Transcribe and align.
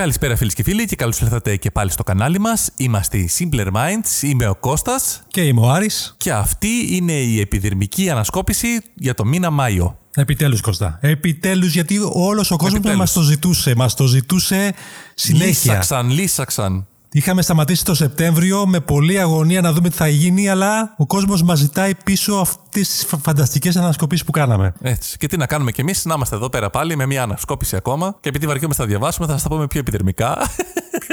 Καλησπέρα 0.00 0.36
φίλες 0.36 0.54
και 0.54 0.62
φίλοι 0.62 0.84
και 0.84 0.96
καλώς 0.96 1.20
ήρθατε 1.20 1.56
και 1.56 1.70
πάλι 1.70 1.90
στο 1.90 2.02
κανάλι 2.02 2.38
μας. 2.38 2.70
Είμαστε 2.76 3.18
οι 3.18 3.30
Simpler 3.38 3.66
Minds, 3.66 4.22
είμαι 4.22 4.48
ο 4.48 4.54
Κώστας 4.54 5.22
Και 5.28 5.40
είμαι 5.42 5.60
ο 5.60 5.70
Άρης. 5.70 6.14
και 6.16 6.32
αυτή 6.32 6.68
είναι 6.88 7.12
η 7.12 7.40
επιδερμική 7.40 8.10
ανασκόπηση 8.10 8.80
για 8.94 9.14
το 9.14 9.24
μήνα 9.24 9.50
Μάιο. 9.50 9.98
Επιτέλους 10.14 10.60
Κώστα. 10.60 10.98
Επιτέλους 11.00 11.72
γιατί 11.72 11.98
όλος 12.12 12.50
ο 12.50 12.56
κόσμος 12.56 12.74
Επιτέλους. 12.74 12.98
μας 12.98 13.12
το 13.12 13.20
ζητούσε. 13.20 13.74
Μας 13.76 13.94
το 13.94 14.06
ζητούσε 14.06 14.74
συνέχεια. 15.14 15.46
Λύσαξαν, 15.46 16.10
λύσαξαν. 16.10 16.86
Είχαμε 17.12 17.42
σταματήσει 17.42 17.84
το 17.84 17.94
Σεπτέμβριο 17.94 18.66
με 18.66 18.80
πολλή 18.80 19.18
αγωνία 19.20 19.60
να 19.60 19.72
δούμε 19.72 19.88
τι 19.88 19.96
θα 19.96 20.08
γίνει, 20.08 20.48
αλλά 20.48 20.94
ο 20.98 21.06
κόσμος 21.06 21.42
μας 21.42 21.58
ζητάει 21.58 21.94
πίσω 22.04 22.34
αυτές 22.34 22.88
τις 22.88 23.04
φα- 23.08 23.18
φανταστικές 23.18 23.76
ανασκοπήσεις 23.76 24.24
που 24.24 24.30
κάναμε. 24.30 24.72
Έτσι. 24.80 25.16
Και 25.16 25.26
τι 25.26 25.36
να 25.36 25.46
κάνουμε 25.46 25.70
κι 25.72 25.80
εμείς, 25.80 26.04
να 26.04 26.14
είμαστε 26.14 26.36
εδώ 26.36 26.48
πέρα 26.48 26.70
πάλι 26.70 26.96
με 26.96 27.06
μια 27.06 27.22
ανασκόπηση 27.22 27.76
ακόμα. 27.76 28.16
Και 28.20 28.28
επειδή 28.28 28.46
βαριόμαστε 28.46 28.82
να 28.82 28.88
διαβάσουμε, 28.88 29.26
θα 29.26 29.32
σας 29.32 29.42
τα 29.42 29.48
πούμε 29.48 29.66
πιο 29.66 29.80
επιδερμικά. 29.80 30.38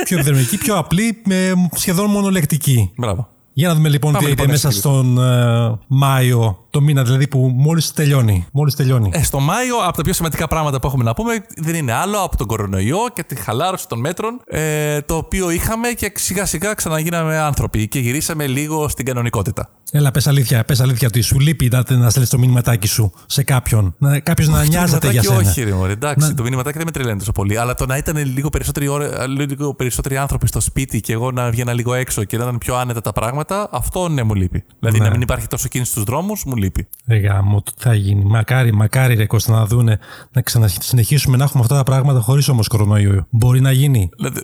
πιο 0.04 0.18
επιδερμική, 0.20 0.58
πιο 0.58 0.78
απλή, 0.78 1.22
με 1.26 1.52
σχεδόν 1.76 2.10
μονολεκτική. 2.10 2.92
Μπράβο. 2.98 3.28
Για 3.54 3.68
να 3.68 3.74
δούμε 3.76 3.90
λοιπόν 3.90 4.12
Πάμε 4.12 4.24
τι 4.24 4.30
λοιπόν 4.30 4.50
έγινε 4.50 4.62
μέσα 4.62 4.68
έτσι, 4.68 4.80
στον 4.80 5.18
ε, 5.18 5.78
Μάιο, 5.88 6.67
το 6.78 6.84
μήνα 6.84 7.04
δηλαδή 7.04 7.28
που 7.28 7.52
μόλις 7.56 7.94
τελειώνει. 7.94 8.46
Μόλις 8.54 8.76
τελειώνει. 8.76 9.10
Ε, 9.14 9.24
στο 9.24 9.40
Μάιο, 9.40 9.76
από 9.88 9.98
τα 9.98 10.04
πιο 10.04 10.14
σημαντικά 10.14 10.48
πράγματα 10.48 10.80
που 10.80 10.88
έχουμε 10.88 11.04
να 11.04 11.14
πούμε, 11.14 11.46
δεν 11.58 11.76
είναι 11.76 11.94
άλλο 11.94 12.18
από 12.20 12.38
τον 12.38 12.48
κορονοϊό 12.48 12.98
και 13.14 13.24
τη 13.24 13.36
χαλάρωση 13.36 13.88
των 13.88 14.00
μέτρων, 14.00 14.40
ε, 14.48 15.02
το 15.02 15.16
οποίο 15.16 15.50
είχαμε 15.50 15.88
και 15.88 16.12
σιγά 16.16 16.46
σιγά 16.46 16.74
ξαναγίναμε 16.74 17.38
άνθρωποι 17.38 17.88
και 17.88 18.00
γυρίσαμε 18.00 18.48
λίγο 18.48 18.88
στην 18.88 19.06
κανονικότητα. 19.06 19.70
Έλα, 19.92 20.12
πες 20.12 20.28
αλήθεια, 20.28 20.64
πες 20.66 20.80
αλήθεια 20.80 21.08
ότι 21.08 21.22
σου 21.22 21.40
λείπει 21.40 21.70
να, 21.72 21.84
να 21.98 22.10
στέλνεις 22.10 22.30
το 22.32 22.38
μηνυματάκι 22.38 22.88
σου 22.88 23.12
σε 23.26 23.44
κάποιον. 23.44 23.96
Να, 23.98 24.20
κάποιος 24.20 24.48
να 24.48 24.64
νοιάζεται 24.66 25.12
για 25.12 25.22
Το 25.22 25.28
σένα. 25.28 25.36
μηνυματάκι 25.38 25.60
Όχι, 25.62 25.70
ρε, 25.70 25.76
μωρέ, 25.76 25.92
εντάξει, 25.92 26.28
Να- 26.28 26.34
το 26.34 26.44
μηνυματάκι 26.44 26.78
δεν 26.78 26.86
με 26.86 26.92
τρελαίνει 26.92 27.20
τόσο 27.20 27.32
πολύ. 27.32 27.58
Αλλά 27.58 27.74
το 27.74 27.86
να 27.86 27.98
ήταν 27.98 28.18
λίγο 28.34 28.50
περισσότεροι, 28.50 28.88
ώρα, 28.88 29.28
λίγο 29.28 29.74
περισσότεροι 29.74 30.18
άνθρωποι 30.18 30.48
στο 30.48 30.60
σπίτι 30.60 31.02
και 31.02 31.14
εγώ 31.14 31.32
να 31.32 31.50
βγαίνα 31.50 31.74
λίγο 31.74 31.94
έξω 31.94 32.24
και 32.24 32.38
να 32.38 32.44
ήταν 32.44 32.58
πιο 32.58 32.76
άνετα 32.76 33.02
τα 33.02 33.12
πράγματα, 33.12 33.70
αυτό 33.72 34.08
ναι, 34.10 34.24
μου 34.24 34.34
λείπει. 34.34 34.64
Δηλαδή 34.80 34.98
Ναι. 35.00 35.06
να 35.06 35.12
μην 35.12 35.22
υπάρχει 35.22 35.48
τόσο 35.48 35.68
κίνηση 35.68 35.92
στους 35.92 36.04
δρόμους, 36.04 36.44
μου 36.46 36.56
λείπει. 36.56 36.67
Ρε 37.08 37.18
γάμο, 37.18 37.62
τι 37.62 37.72
θα 37.78 37.94
γίνει. 37.94 38.24
Μακάρι, 38.24 38.74
μακάρι 38.74 39.16
ρε 39.16 39.26
Κώστα 39.26 39.52
να 39.52 39.66
δούνε 39.66 40.00
να 40.32 40.42
ξανασυνεχίσουμε 40.42 41.38
να 41.38 41.44
έχουμε 41.44 41.64
αυτά 41.64 41.76
τα 41.76 41.84
πράγματα 41.84 42.20
χωρίς 42.20 42.48
όμως 42.48 42.68
κορονοϊό. 42.68 43.28
Μπορεί 43.30 43.62
να 43.62 43.72
γίνει. 43.72 44.10
Δηλαδή, 44.18 44.42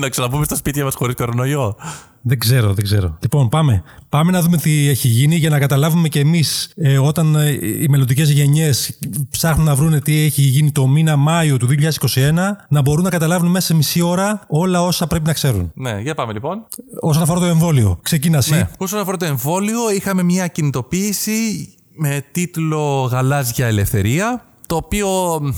να 0.00 0.08
ξαναμπούμε 0.08 0.44
στα 0.44 0.56
σπίτια 0.56 0.84
μας 0.84 0.94
χωρίς 0.94 1.14
κορονοϊό. 1.14 1.76
Δεν 2.28 2.38
ξέρω, 2.38 2.74
δεν 2.74 2.84
ξέρω. 2.84 3.18
Λοιπόν, 3.20 3.48
πάμε. 3.48 3.82
Πάμε 4.08 4.30
να 4.30 4.40
δούμε 4.40 4.56
τι 4.56 4.88
έχει 4.88 5.08
γίνει 5.08 5.36
για 5.36 5.50
να 5.50 5.58
καταλάβουμε 5.58 6.08
και 6.08 6.20
εμείς 6.20 6.72
ε, 6.76 6.98
όταν 6.98 7.34
ε, 7.34 7.50
οι 7.82 7.86
μελλοντικές 7.88 8.30
γενιές 8.30 8.98
ψάχνουν 9.30 9.66
να 9.66 9.74
βρουν 9.74 10.02
τι 10.02 10.16
έχει 10.18 10.42
γίνει 10.42 10.72
το 10.72 10.86
μήνα 10.86 11.16
Μάιο 11.16 11.56
του 11.56 11.68
2021, 12.04 12.32
να 12.68 12.80
μπορούν 12.80 13.04
να 13.04 13.10
καταλάβουν 13.10 13.50
μέσα 13.50 13.66
σε 13.66 13.74
μισή 13.74 14.00
ώρα 14.00 14.44
όλα 14.48 14.82
όσα 14.82 15.06
πρέπει 15.06 15.26
να 15.26 15.32
ξέρουν. 15.32 15.70
Ναι, 15.74 16.00
για 16.00 16.14
πάμε 16.14 16.32
λοιπόν. 16.32 16.66
Όσον 17.00 17.22
αφορά 17.22 17.40
το 17.40 17.46
εμβόλιο, 17.46 17.98
ξεκίνα 18.02 18.38
εσύ. 18.38 18.54
Ναι. 18.54 18.68
Όσον 18.78 19.00
αφορά 19.00 19.16
το 19.16 19.24
εμβόλιο, 19.24 19.90
είχαμε 19.96 20.22
μια 20.22 20.46
κινητοποίηση 20.46 21.68
με 21.96 22.24
τίτλο 22.32 23.08
Γαλάζια 23.10 23.66
Ελευθερία, 23.66 24.44
το 24.66 24.76
οποίο 24.76 25.38
μ, 25.42 25.48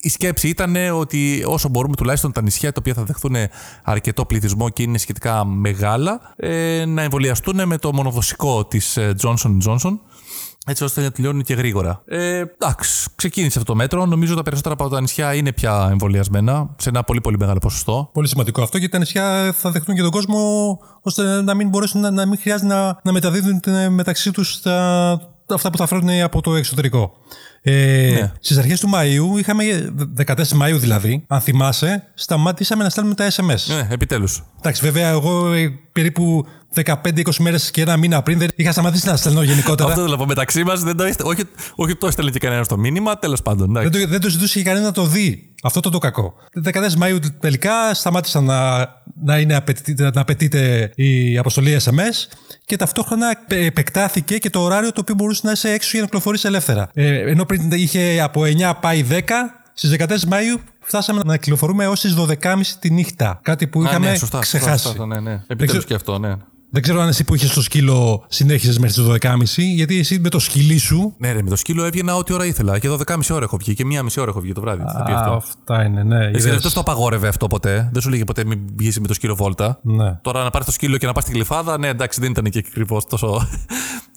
η 0.00 0.08
σκέψη 0.08 0.48
ήταν 0.48 0.76
ότι 0.92 1.44
όσο 1.46 1.68
μπορούμε 1.68 1.96
τουλάχιστον 1.96 2.32
τα 2.32 2.42
νησιά 2.42 2.72
τα 2.72 2.76
οποία 2.80 2.94
θα 2.94 3.02
δεχθούν 3.02 3.34
αρκετό 3.84 4.24
πληθυσμό 4.24 4.68
και 4.68 4.82
είναι 4.82 4.98
σχετικά 4.98 5.44
μεγάλα 5.44 6.20
ε, 6.36 6.84
να 6.86 7.02
εμβολιαστούν 7.02 7.66
με 7.66 7.78
το 7.78 7.94
μονοδοσικό 7.94 8.66
της 8.66 8.96
ε, 8.96 9.14
Johnson 9.22 9.58
Johnson 9.66 9.98
έτσι 10.66 10.84
ώστε 10.84 11.00
να 11.00 11.10
τελειώνουν 11.10 11.42
και 11.42 11.54
γρήγορα. 11.54 12.02
Ε, 12.06 12.44
εντάξει, 12.58 13.08
ξεκίνησε 13.14 13.58
αυτό 13.58 13.72
το 13.72 13.78
μέτρο. 13.78 14.06
Νομίζω 14.06 14.34
τα 14.34 14.42
περισσότερα 14.42 14.74
από 14.74 14.88
τα 14.88 15.00
νησιά 15.00 15.34
είναι 15.34 15.52
πια 15.52 15.88
εμβολιασμένα 15.90 16.74
σε 16.78 16.88
ένα 16.88 17.02
πολύ 17.02 17.20
πολύ 17.20 17.38
μεγάλο 17.38 17.58
ποσοστό. 17.58 18.10
Πολύ 18.12 18.28
σημαντικό 18.28 18.62
αυτό 18.62 18.78
γιατί 18.78 18.92
τα 18.92 18.98
νησιά 18.98 19.54
θα 19.56 19.70
δεχτούν 19.70 19.94
και 19.94 20.02
τον 20.02 20.10
κόσμο 20.10 20.78
ώστε 21.02 21.42
να 21.42 21.54
μην 21.54 21.68
μπορέσουν 21.68 22.00
να, 22.00 22.10
να 22.10 22.26
μην 22.26 22.38
χρειάζεται 22.38 22.74
να, 22.74 23.00
να 23.02 23.12
μεταδίδουν 23.12 23.60
ε, 23.66 23.88
μεταξύ 23.88 24.30
τους 24.30 24.60
αυτά 25.54 25.70
που 25.70 25.76
θα 25.76 25.86
φέρουν 25.86 26.08
από 26.22 26.40
το 26.40 26.54
εξωτερικό. 26.54 27.12
Ε, 27.62 28.10
Ναι. 28.20 28.32
Στις 28.40 28.58
αρχές 28.58 28.80
του 28.80 28.90
Μαΐου, 28.94 29.38
είχαμε 29.38 29.64
14 30.26 30.34
Μαΐου 30.34 30.76
δηλαδή, 30.78 31.24
αν 31.28 31.40
θυμάσαι, 31.40 32.04
σταμάτησαμε 32.14 32.82
να 32.82 32.90
στέλνουμε 32.90 33.14
τα 33.14 33.28
SMS. 33.30 33.74
Ναι, 33.76 33.88
επιτέλους. 33.90 34.42
Εντάξει, 34.58 34.82
βέβαια, 34.84 35.08
εγώ 35.08 35.52
ε, 35.52 35.68
περίπου 35.92 36.46
15-20 36.74 36.94
μέρες 37.38 37.70
και 37.70 37.80
ένα 37.80 37.96
μήνα 37.96 38.22
πριν 38.22 38.38
δεν 38.38 38.48
είχα 38.56 38.72
σταματήσει 38.72 39.06
να 39.06 39.16
στέλνω 39.16 39.42
γενικότερα. 39.42 39.88
Αυτό 39.88 40.00
θέλω 40.00 40.12
να 40.12 40.18
πω 40.18 40.26
μεταξύ 40.26 40.64
μας. 40.64 40.82
Όχι, 41.22 41.42
όχι 41.74 41.94
το 41.96 42.06
έστελνε 42.06 42.30
και 42.30 42.38
κανένας 42.38 42.68
το 42.68 42.78
μήνυμα, 42.78 43.18
τέλος 43.18 43.42
πάντων. 43.42 43.68
εντάξει. 43.76 43.88
Δεν 43.90 44.00
το, 44.02 44.08
δεν 44.10 44.20
το 44.20 44.28
ζητούσε 44.28 44.58
και 44.58 44.64
κανένας 44.64 44.86
να 44.86 44.92
το 44.94 45.04
δει. 45.06 45.42
Αυτό 45.62 45.80
το 45.80 45.90
το 45.90 45.98
κακό. 45.98 46.34
14 46.64 46.70
Μαΐου 47.02 47.18
τελικά 47.40 47.94
σταμάτησαν 47.94 48.44
να, 48.44 48.78
να, 49.24 49.38
είναι 49.38 49.54
απαιτείται, 49.54 50.10
να 50.14 50.20
απαιτείται 50.20 50.90
η 50.94 51.38
αποστολή 51.38 51.76
SMS 51.84 52.36
και 52.64 52.76
ταυτόχρονα 52.76 53.30
επε- 53.30 53.66
επεκτάθηκε 53.66 54.38
και 54.38 54.50
το 54.50 54.60
ωράριο 54.60 54.92
το 54.92 55.00
οποίο 55.00 55.14
μπορούσε 55.14 55.40
να 55.44 55.52
είσαι 55.52 55.70
έξω 55.70 55.88
για 55.90 56.00
να 56.00 56.04
κυκλοφορήσει 56.06 56.46
ελεύθερα. 56.46 56.90
Ε, 56.94 57.30
ενώ 57.30 57.44
πριν 57.48 57.70
είχε 57.72 58.20
από 58.20 58.42
9 58.44 58.72
πάει 58.80 59.04
10, 59.10 59.20
στις 59.74 59.96
14 59.98 60.04
Μαΐου 60.04 60.60
φτάσαμε 60.80 61.22
να 61.24 61.36
κυκλοφορούμε 61.36 61.84
έως 61.84 62.00
τις 62.00 62.14
12.30 62.18 62.34
τη 62.78 62.90
νύχτα. 62.90 63.40
Κάτι 63.42 63.66
που 63.66 63.80
Α, 63.80 63.84
είχαμε 63.84 64.10
ναι, 64.10 64.16
σωστά, 64.16 64.36
σωστά, 64.36 64.58
ξεχάσει. 64.58 64.84
σωστά, 64.86 65.06
ναι, 65.06 65.14
ναι. 65.14 65.20
ξέρω- 65.20 65.42
Επιτέλους 65.46 65.84
και 65.84 65.94
αυτό, 65.94 66.18
ναι. 66.18 66.32
Δεν 66.70 66.82
ξέρω 66.82 67.00
αν 67.00 67.08
εσύ 67.08 67.24
που 67.24 67.34
είχες 67.34 67.50
το 67.52 67.62
σκύλο 67.62 68.24
συνέχιζε 68.28 68.80
μέχρι 68.80 69.02
τις 69.02 69.04
12.30, 69.04 69.62
γιατί 69.74 69.98
εσύ 69.98 70.18
με 70.18 70.28
το 70.28 70.38
σκυλί 70.38 70.78
σου. 70.78 71.14
Ναι, 71.18 71.32
ρε, 71.32 71.42
με 71.42 71.48
το 71.50 71.56
σκύλο 71.56 71.84
έβγαινα 71.84 72.16
ό,τι 72.16 72.32
ώρα 72.32 72.44
ήθελα. 72.46 72.78
Και 72.78 72.88
12.30 72.88 73.18
ώρα 73.30 73.44
έχω 73.44 73.56
βγει 73.56 73.74
και 73.74 73.84
μία 73.84 74.02
μισή 74.02 74.20
ώρα 74.20 74.30
έχω 74.30 74.40
βγει 74.40 74.52
το 74.52 74.60
βράδυ. 74.60 74.84
Τι 74.84 74.92
θα 74.92 75.02
πει 75.02 75.12
αυτό. 75.12 75.32
αυτά 75.32 75.84
είναι, 75.84 76.02
ναι. 76.02 76.24
Εσύ 76.24 76.48
είδες. 76.48 76.62
δεν 76.62 76.72
το 76.72 76.80
απαγόρευε 76.80 77.28
αυτό 77.28 77.46
ποτέ. 77.46 77.88
Δεν 77.92 78.02
σου 78.02 78.08
λέγε 78.08 78.24
ποτέ 78.24 78.44
μην 78.44 78.60
βγεις 78.76 79.00
με 79.00 79.06
το 79.06 79.14
σκύλο 79.14 79.34
βόλτα. 79.34 79.78
Ναι. 79.82 80.14
Τώρα 80.22 80.42
να 80.42 80.50
πάρεις 80.50 80.66
το 80.66 80.72
σκύλο 80.72 80.96
και 80.96 81.06
να 81.06 81.12
πας 81.12 81.22
στην 81.22 81.34
κλειφάδα, 81.34 81.78
ναι, 81.78 81.88
εντάξει, 81.88 82.20
δεν 82.20 82.30
ήταν 82.30 82.44
και 82.44 82.62
ακριβώς 82.66 83.04
τόσο 83.06 83.48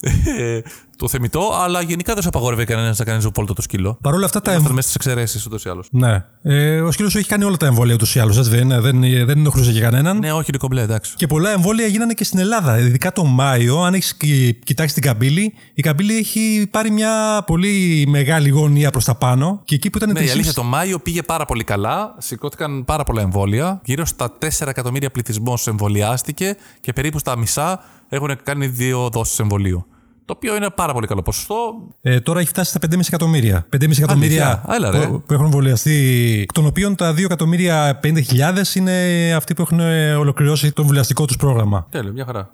ε, 0.38 0.60
το 1.02 1.08
θεμητό, 1.08 1.50
αλλά 1.62 1.80
γενικά 1.80 2.12
δεν 2.12 2.22
σου 2.22 2.28
απαγόρευε 2.28 2.64
κανένας 2.64 2.98
να 2.98 3.04
κάνει 3.04 3.26
βόλτα 3.34 3.54
το 3.54 3.62
σκύλο. 3.62 3.98
Παρ' 4.00 4.14
όλα 4.14 4.24
αυτά 4.24 4.40
τα 4.40 4.50
Ήμασταν 4.52 4.74
μέσα 4.74 4.88
στις 4.88 4.94
εξαιρέσεις 4.94 5.46
ούτως 5.46 5.64
ή 5.64 5.68
άλλως. 5.68 5.88
Ναι. 5.90 6.24
Ε, 6.42 6.80
ο 6.80 6.90
σκύλος 6.90 7.12
σου 7.12 7.18
έχει 7.18 7.28
κάνει 7.28 7.44
όλα 7.44 7.56
τα 7.56 7.66
εμβόλια 7.66 7.94
ούτως 7.94 8.14
ή 8.14 8.20
άλλως. 8.20 8.48
Δεν, 8.48 8.60
είναι, 8.60 8.80
δεν, 8.80 9.00
δεν 9.00 9.38
ενοχλούσε 9.38 9.70
για 9.70 9.80
κανέναν. 9.80 10.18
Ναι, 10.18 10.32
όχι, 10.32 10.44
είναι 10.48 10.58
κομπλέ, 10.58 10.82
εντάξει. 10.82 11.14
Και 11.16 11.26
πολλά 11.26 11.50
εμβόλια 11.50 11.86
γίνανε 11.86 12.12
και 12.12 12.24
στην 12.24 12.38
Ελλάδα. 12.38 12.78
Ειδικά 12.78 13.12
το 13.12 13.24
Μάιο, 13.24 13.80
αν 13.82 13.94
έχεις 13.94 14.16
κοιτάξει 14.64 14.94
την 14.94 15.02
καμπύλη, 15.02 15.54
η 15.74 15.82
καμπύλη 15.82 16.16
έχει 16.16 16.68
πάρει 16.70 16.90
μια 16.90 17.42
πολύ 17.46 18.04
μεγάλη 18.08 18.48
γωνία 18.48 18.90
προς 18.90 19.04
τα 19.04 19.14
πάνω. 19.14 19.60
Και 19.64 19.74
εκεί 19.74 19.90
που 19.90 19.98
ήταν 19.98 20.12
Ναι, 20.12 20.20
η 20.20 20.26
3,5 20.26 20.30
αλήθεια 20.30 20.52
το 20.52 20.62
Μάιο 20.62 20.98
πήγε 20.98 21.22
πάρα 21.22 21.44
πολύ 21.44 21.64
καλά. 21.64 22.14
Σηκώθηκαν 22.18 22.84
πάρα 22.84 23.04
πολλά 23.04 23.22
εμβόλια. 23.22 23.80
Γύρω 23.84 24.04
στα 24.04 24.38
4 24.38 24.66
εκατομμύρια 24.66 25.10
πληθυσμό 25.10 25.58
εμβολιάστηκε 25.66 26.56
και 26.80 26.92
περίπου 26.92 27.18
στα 27.18 27.36
μισά 27.36 27.84
έχουν 28.08 28.36
κάνει 28.42 28.66
δύο 28.66 29.08
δόσεις 29.12 29.38
εμβολίου. 29.38 29.86
Το 30.32 30.38
οποίο 30.38 30.56
είναι 30.56 30.70
πάρα 30.70 30.92
πολύ 30.92 31.06
καλό 31.06 31.22
ποσοστό. 31.22 31.74
Ε, 32.00 32.20
τώρα 32.20 32.40
έχει 32.40 32.48
φτάσει 32.48 32.70
στα 32.70 32.78
5,5 32.90 32.98
εκατομμύρια. 33.06 33.66
5,5 33.76 33.98
εκατομμύρια 33.98 34.64
Έλα, 34.68 34.90
ρε. 34.90 35.06
που, 35.06 35.22
που 35.26 35.32
έχουν 35.32 35.44
εμβολιαστεί, 35.44 36.38
εκ 36.42 36.52
των 36.52 36.66
οποίων 36.66 36.94
τα 36.94 37.12
2 37.12 37.18
εκατομμύρια 37.18 38.00
50.000 38.02 38.74
είναι 38.74 38.92
αυτοί 39.36 39.54
που 39.54 39.62
έχουν 39.62 39.80
ε, 39.80 40.14
ολοκληρώσει 40.14 40.72
το 40.72 40.80
εμβολιαστικό 40.80 41.24
τους 41.24 41.36
πρόγραμμα. 41.36 41.86
Τέλειο, 41.90 42.12
μια 42.12 42.24
χαρα 42.24 42.50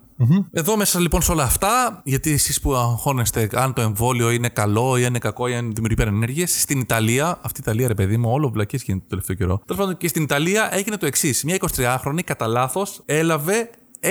Εδώ 0.50 0.76
μέσα 0.76 1.00
λοιπόν 1.00 1.22
σε 1.22 1.32
όλα 1.32 1.42
αυτά, 1.42 2.00
γιατί 2.04 2.32
εσείς 2.32 2.60
που 2.60 2.74
αγχώνεστε 2.74 3.48
αν 3.52 3.72
το 3.72 3.80
εμβόλιο 3.80 4.30
είναι 4.30 4.48
καλό 4.48 4.96
ή 4.96 5.02
αν 5.02 5.08
είναι 5.08 5.18
κακό 5.18 5.48
ή 5.48 5.54
αν 5.54 5.72
δημιουργεί 5.74 5.92
υπερενέργειε, 5.92 6.46
στην 6.46 6.80
Ιταλία, 6.80 7.38
αυτή 7.42 7.60
η 7.60 7.62
Ιταλία 7.66 7.88
ρε 7.88 7.94
παιδί 7.94 8.16
μου, 8.16 8.30
όλο 8.30 8.50
βλακίες 8.50 8.82
γίνεται 8.82 9.02
το 9.02 9.08
τελευταίο 9.08 9.36
καιρό. 9.36 9.62
Τέλος 9.66 9.82
πάντων 9.82 9.96
και 9.96 10.08
στην 10.08 10.22
Ιταλία 10.22 10.68
έγινε 10.72 10.96
το 10.96 11.06
εξής. 11.06 11.44
Μια 11.44 11.56
23χρονη 11.60 12.20
κατά 12.24 12.46
λάθος 12.46 13.02
έλαβε 13.04 13.70
6 14.00 14.08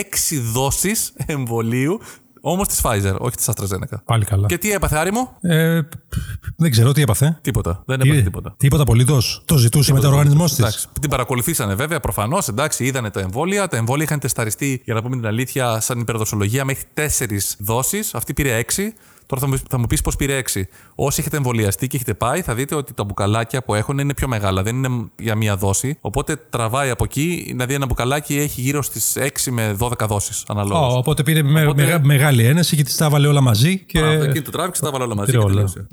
δόσεις 0.53 1.13
εμβολίου, 1.25 1.99
όμως 2.51 2.67
της 2.67 2.81
Pfizer, 2.83 3.15
όχι 3.17 3.35
της 3.35 3.49
AstraZeneca. 3.49 3.97
Πάλι 4.05 4.25
καλά. 4.25 4.47
Και 4.47 4.57
τι 4.57 4.71
έπαθε, 4.71 4.97
Άρη 4.97 5.11
μου; 5.11 5.29
Ε, 5.41 5.81
δεν 6.55 6.71
ξέρω 6.71 6.91
τι 6.91 7.01
έπαθε. 7.01 7.37
Τίποτα. 7.41 7.83
Δεν 7.85 8.01
έπαθε 8.01 8.21
τίποτα. 8.21 8.55
Τίποτα 8.57 8.81
απολύτως. 8.81 9.41
Το 9.45 9.57
ζητούσε 9.57 9.93
με 9.93 9.99
το 9.99 10.07
οργανισμός 10.07 10.49
της. 10.49 10.59
Εντάξει, 10.59 10.87
την 11.01 11.09
παρακολουθήσανε 11.09 11.75
βέβαια 11.75 11.99
προφανώς. 11.99 12.47
Εντάξει, 12.47 12.85
είδανε 12.85 13.09
τα 13.09 13.19
εμβόλια. 13.19 13.67
Τα 13.67 13.77
εμβόλια 13.77 14.03
είχαν 14.03 14.19
τεσταριστεί, 14.19 14.81
για 14.85 14.93
να 14.93 15.01
πούμε 15.01 15.15
την 15.15 15.25
αλήθεια, 15.25 15.79
σαν 15.79 15.99
υπερδοσολογία 15.99 16.65
μέχρι 16.65 16.83
4 16.93 17.55
δόσεις. 17.59 18.13
Αυτή 18.13 18.33
πήρε 18.33 18.63
6. 18.75 18.93
Τώρα 19.27 19.41
θα 19.41 19.47
μου, 19.47 19.57
θα 19.69 19.77
μου 19.79 19.85
πεις 19.87 20.01
πώς 20.01 20.15
πήρε 20.15 20.41
6. 20.53 20.61
Όσοι 20.95 21.19
έχετε 21.19 21.37
εμβολιαστεί 21.37 21.87
και 21.87 21.95
έχετε 21.95 22.13
πάει, 22.13 22.41
θα 22.41 22.53
δείτε 22.55 22.75
ότι 22.75 22.93
τα 22.93 23.03
μπουκαλάκια 23.03 23.63
που 23.63 23.73
έχουν 23.73 23.97
είναι 23.99 24.13
πιο 24.13 24.27
μεγάλα. 24.27 24.63
Δεν 24.63 24.75
είναι 24.75 24.89
για 25.19 25.35
μία 25.35 25.55
δόση. 25.55 25.97
Οπότε 26.01 26.35
τραβάει 26.49 26.89
από 26.89 27.03
εκεί, 27.03 27.43
δηλαδή 27.47 27.73
ένα 27.73 27.85
μπουκαλάκι 27.85 28.37
έχει 28.37 28.61
γύρω 28.61 28.81
στις 28.81 29.17
6 29.19 29.51
με 29.51 29.75
12 29.79 30.07
δόσεις 30.07 30.43
αναλόγως. 30.47 30.93
Ω, 30.93 30.97
οπότε 30.97 31.23
πήρε 31.23 31.43
με- 31.43 31.63
Οπότε- 31.63 31.83
μεγα- 31.85 32.05
μεγάλη 32.05 32.43
ένεση 32.45 32.75
και 32.75 32.83
τη 32.83 32.95
τα 32.97 33.05
έβαλε 33.05 33.27
όλα 33.27 33.41
μαζί. 33.41 33.79
Και... 33.79 33.99
Εκείνη 33.99 34.41
του 34.41 34.51
τράβηξε, 34.51 34.81
τα 34.81 34.91
βάλα 34.91 35.03
όλα 35.03 35.15
μαζί. 35.15 35.31
πήρε 35.31 35.43
Και 35.43 35.49
όλα. 35.51 35.53
τελείωσε. 35.53 35.87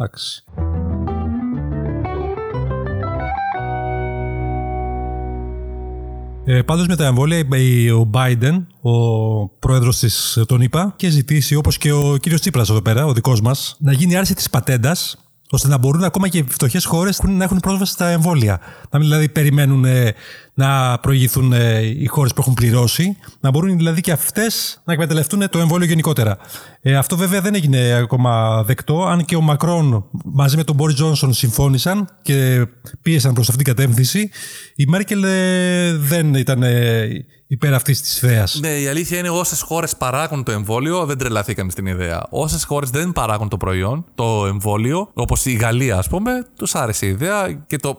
Ε, 6.47 6.63
πάντως 6.63 6.87
με 6.87 6.97
τα 6.97 7.05
εμβόλια 7.07 7.39
η- 7.53 7.91
ο 7.91 8.11
Biden, 8.15 8.65
ο 8.83 9.49
πρόεδρος 9.49 9.99
της 9.99 10.39
τον 10.47 10.61
είπα 10.61 10.93
και 10.97 11.09
ζητήσει 11.09 11.55
όπως 11.55 11.79
και 11.79 11.93
ο 11.93 12.17
κύριος 12.21 12.41
Τσίπρας 12.41 12.71
εδώ 12.71 12.83
πέρα, 12.83 13.05
ο 13.07 13.13
δικός 13.13 13.41
μας, 13.41 13.77
να 13.79 13.93
γίνει 13.93 14.17
άρση 14.17 14.35
της 14.35 14.51
πατέντας 14.51 15.24
ώστε 15.51 15.69
να 15.69 15.79
μπορούν 15.79 16.05
ακόμα 16.05 16.29
και 16.29 16.39
οι 16.39 16.47
φτωχές 16.49 16.85
χώρες 16.85 17.21
να 17.23 17.45
έχουν 17.45 17.61
πρόσβαση 17.61 17.93
στα 17.93 18.09
εμβόλια. 18.09 18.61
Να 18.91 18.99
μην 18.99 19.09
δηλαδή 19.09 19.29
περιμένουν 19.29 19.85
ε, 19.85 20.15
να 20.55 20.99
προηγηθούν 20.99 21.53
ε, 21.53 21.81
οι 21.81 22.07
χώρες 22.07 22.33
που 22.33 22.41
έχουν 22.41 22.55
πληρώσει, 22.55 23.17
να 23.41 23.51
μπορούν 23.51 23.77
δηλαδή 23.77 24.01
και 24.01 24.13
αυτές 24.13 24.83
να 24.85 24.93
εκμεταλλευτούν 24.93 25.49
το 25.51 25.59
εμβόλιο 25.59 25.87
γενικότερα. 25.87 26.39
Ε, 26.81 26.97
αυτό 26.97 27.17
βέβαια 27.17 27.41
δεν 27.41 27.55
έγινε 27.55 27.93
ακόμα 27.93 28.63
δεκτό, 28.63 29.05
αν 29.05 29.25
και 29.25 29.37
ο 29.37 29.41
Μακρόν 29.41 30.05
μαζί 30.25 30.57
με 30.57 30.65
τον 30.65 30.77
Μπόρις 30.77 30.95
Τζόνσον 30.95 31.33
συμφώνησαν 31.33 32.09
και 32.23 32.67
πίεσαν 33.03 33.33
προς 33.33 33.49
αυτήν 33.49 33.65
την 33.65 33.75
κατεύθυνση. 33.75 34.31
Η 34.75 34.85
Μέρκελ 34.87 35.25
ε, 35.25 35.97
δεν 35.97 36.35
ήταν 36.35 36.63
ε, 36.63 37.09
υπέρ 37.55 37.75
αυτής 37.75 38.01
της 38.01 38.23
ιδέα. 38.23 38.47
Ναι, 38.61 38.69
η 38.69 38.87
αλήθεια 38.89 39.19
είναι 39.19 39.29
όσες 39.31 39.61
χώρες 39.61 39.97
παράγουν 39.97 40.43
το 40.45 40.53
εμβόλιο, 40.53 41.05
δεν 41.05 41.19
τρελαθήκαμε 41.19 41.71
στην 41.71 41.87
ιδέα. 41.87 42.27
Όσες 42.31 42.65
χώρες 42.65 42.91
δεν 42.91 43.13
παράγουν 43.13 43.49
το 43.49 43.57
προϊόν, 43.57 44.05
το 44.15 44.47
εμβόλιο, 44.47 45.11
όπως 45.15 45.45
η 45.45 45.53
Γαλλία, 45.53 45.99
ας 45.99 46.09
πούμε, 46.09 46.47
τους 46.57 46.75
άρεσε 46.75 47.07
η 47.07 47.09
ιδέα 47.09 47.53
και 47.67 47.77
το 47.77 47.99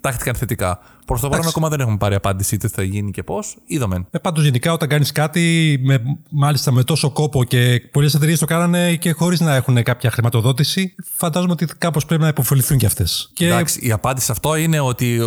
τάχθηκαν 0.00 0.34
θετικά. 0.34 0.80
Προς 1.06 1.20
το 1.20 1.28
παρόν 1.28 1.46
ακόμα 1.46 1.68
δεν 1.68 1.80
έχουμε 1.80 1.96
πάρει 1.96 2.14
απάντηση 2.14 2.56
τι 2.56 2.68
θα 2.68 2.82
γίνει 2.82 3.10
και 3.10 3.22
πώς. 3.22 3.56
Είδαμε. 3.66 4.06
Ε, 4.10 4.18
Πάντως, 4.18 4.44
γενικά, 4.44 4.72
όταν 4.72 4.88
κάνεις 4.88 5.12
κάτι, 5.12 5.76
με, 5.82 6.02
μάλιστα 6.30 6.72
με 6.72 6.84
τόσο 6.84 7.10
κόπο 7.10 7.44
και 7.44 7.88
πολλές 7.92 8.14
εταιρείες 8.14 8.38
το 8.38 8.46
κάνανε 8.46 8.94
και 8.94 9.12
χωρίς 9.12 9.40
να 9.40 9.54
έχουν 9.54 9.82
κάποια 9.82 10.10
χρηματοδότηση, 10.10 10.94
φαντάζομαι 11.14 11.52
ότι 11.52 11.66
κάπως 11.78 12.06
πρέπει 12.06 12.22
να 12.22 12.28
υποφεληθούν 12.28 12.78
κι 12.78 12.86
αυτές. 12.86 13.30
Και... 13.32 13.46
Εντάξει, 13.46 13.86
η 13.86 13.92
απάντηση 13.92 14.26
σε 14.26 14.32
αυτό 14.32 14.56
είναι 14.56 14.80
ότι 14.80 15.20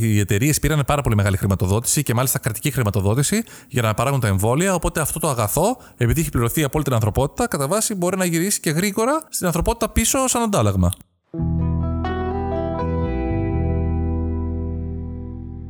οι 0.00 0.18
εταιρείες 0.18 0.58
πήραν 0.58 0.82
πάρα 0.86 1.02
πολύ 1.02 1.14
μεγάλη 1.14 1.36
χρηματοδότηση 1.36 2.02
και 2.02 2.14
μάλιστα 2.14 2.38
κρατική 2.38 2.70
χρηματοδότηση 2.70 3.42
για 3.68 3.82
να 3.82 3.94
παράγουν 3.94 4.20
τα 4.20 4.26
εμβόλια. 4.26 4.74
Οπότε 4.74 5.00
αυτό 5.00 5.18
το 5.18 5.28
αγαθό, 5.28 5.76
επειδή 5.96 6.20
έχει 6.20 6.30
πληρωθεί 6.30 6.62
από 6.62 6.72
όλη 6.74 6.84
την 6.84 6.94
ανθρωπότητα, 6.94 7.48
κατά 7.48 7.68
βάση 7.68 7.94
μπορεί 7.94 8.16
να 8.16 8.24
γυρίσει 8.24 8.60
και 8.60 8.70
γρήγορα 8.70 9.26
στην 9.28 9.46
ανθρωπότητα 9.46 9.88
πίσω 9.88 10.28
σαν 10.28 10.42
αντάλλαγμα. 10.42 10.92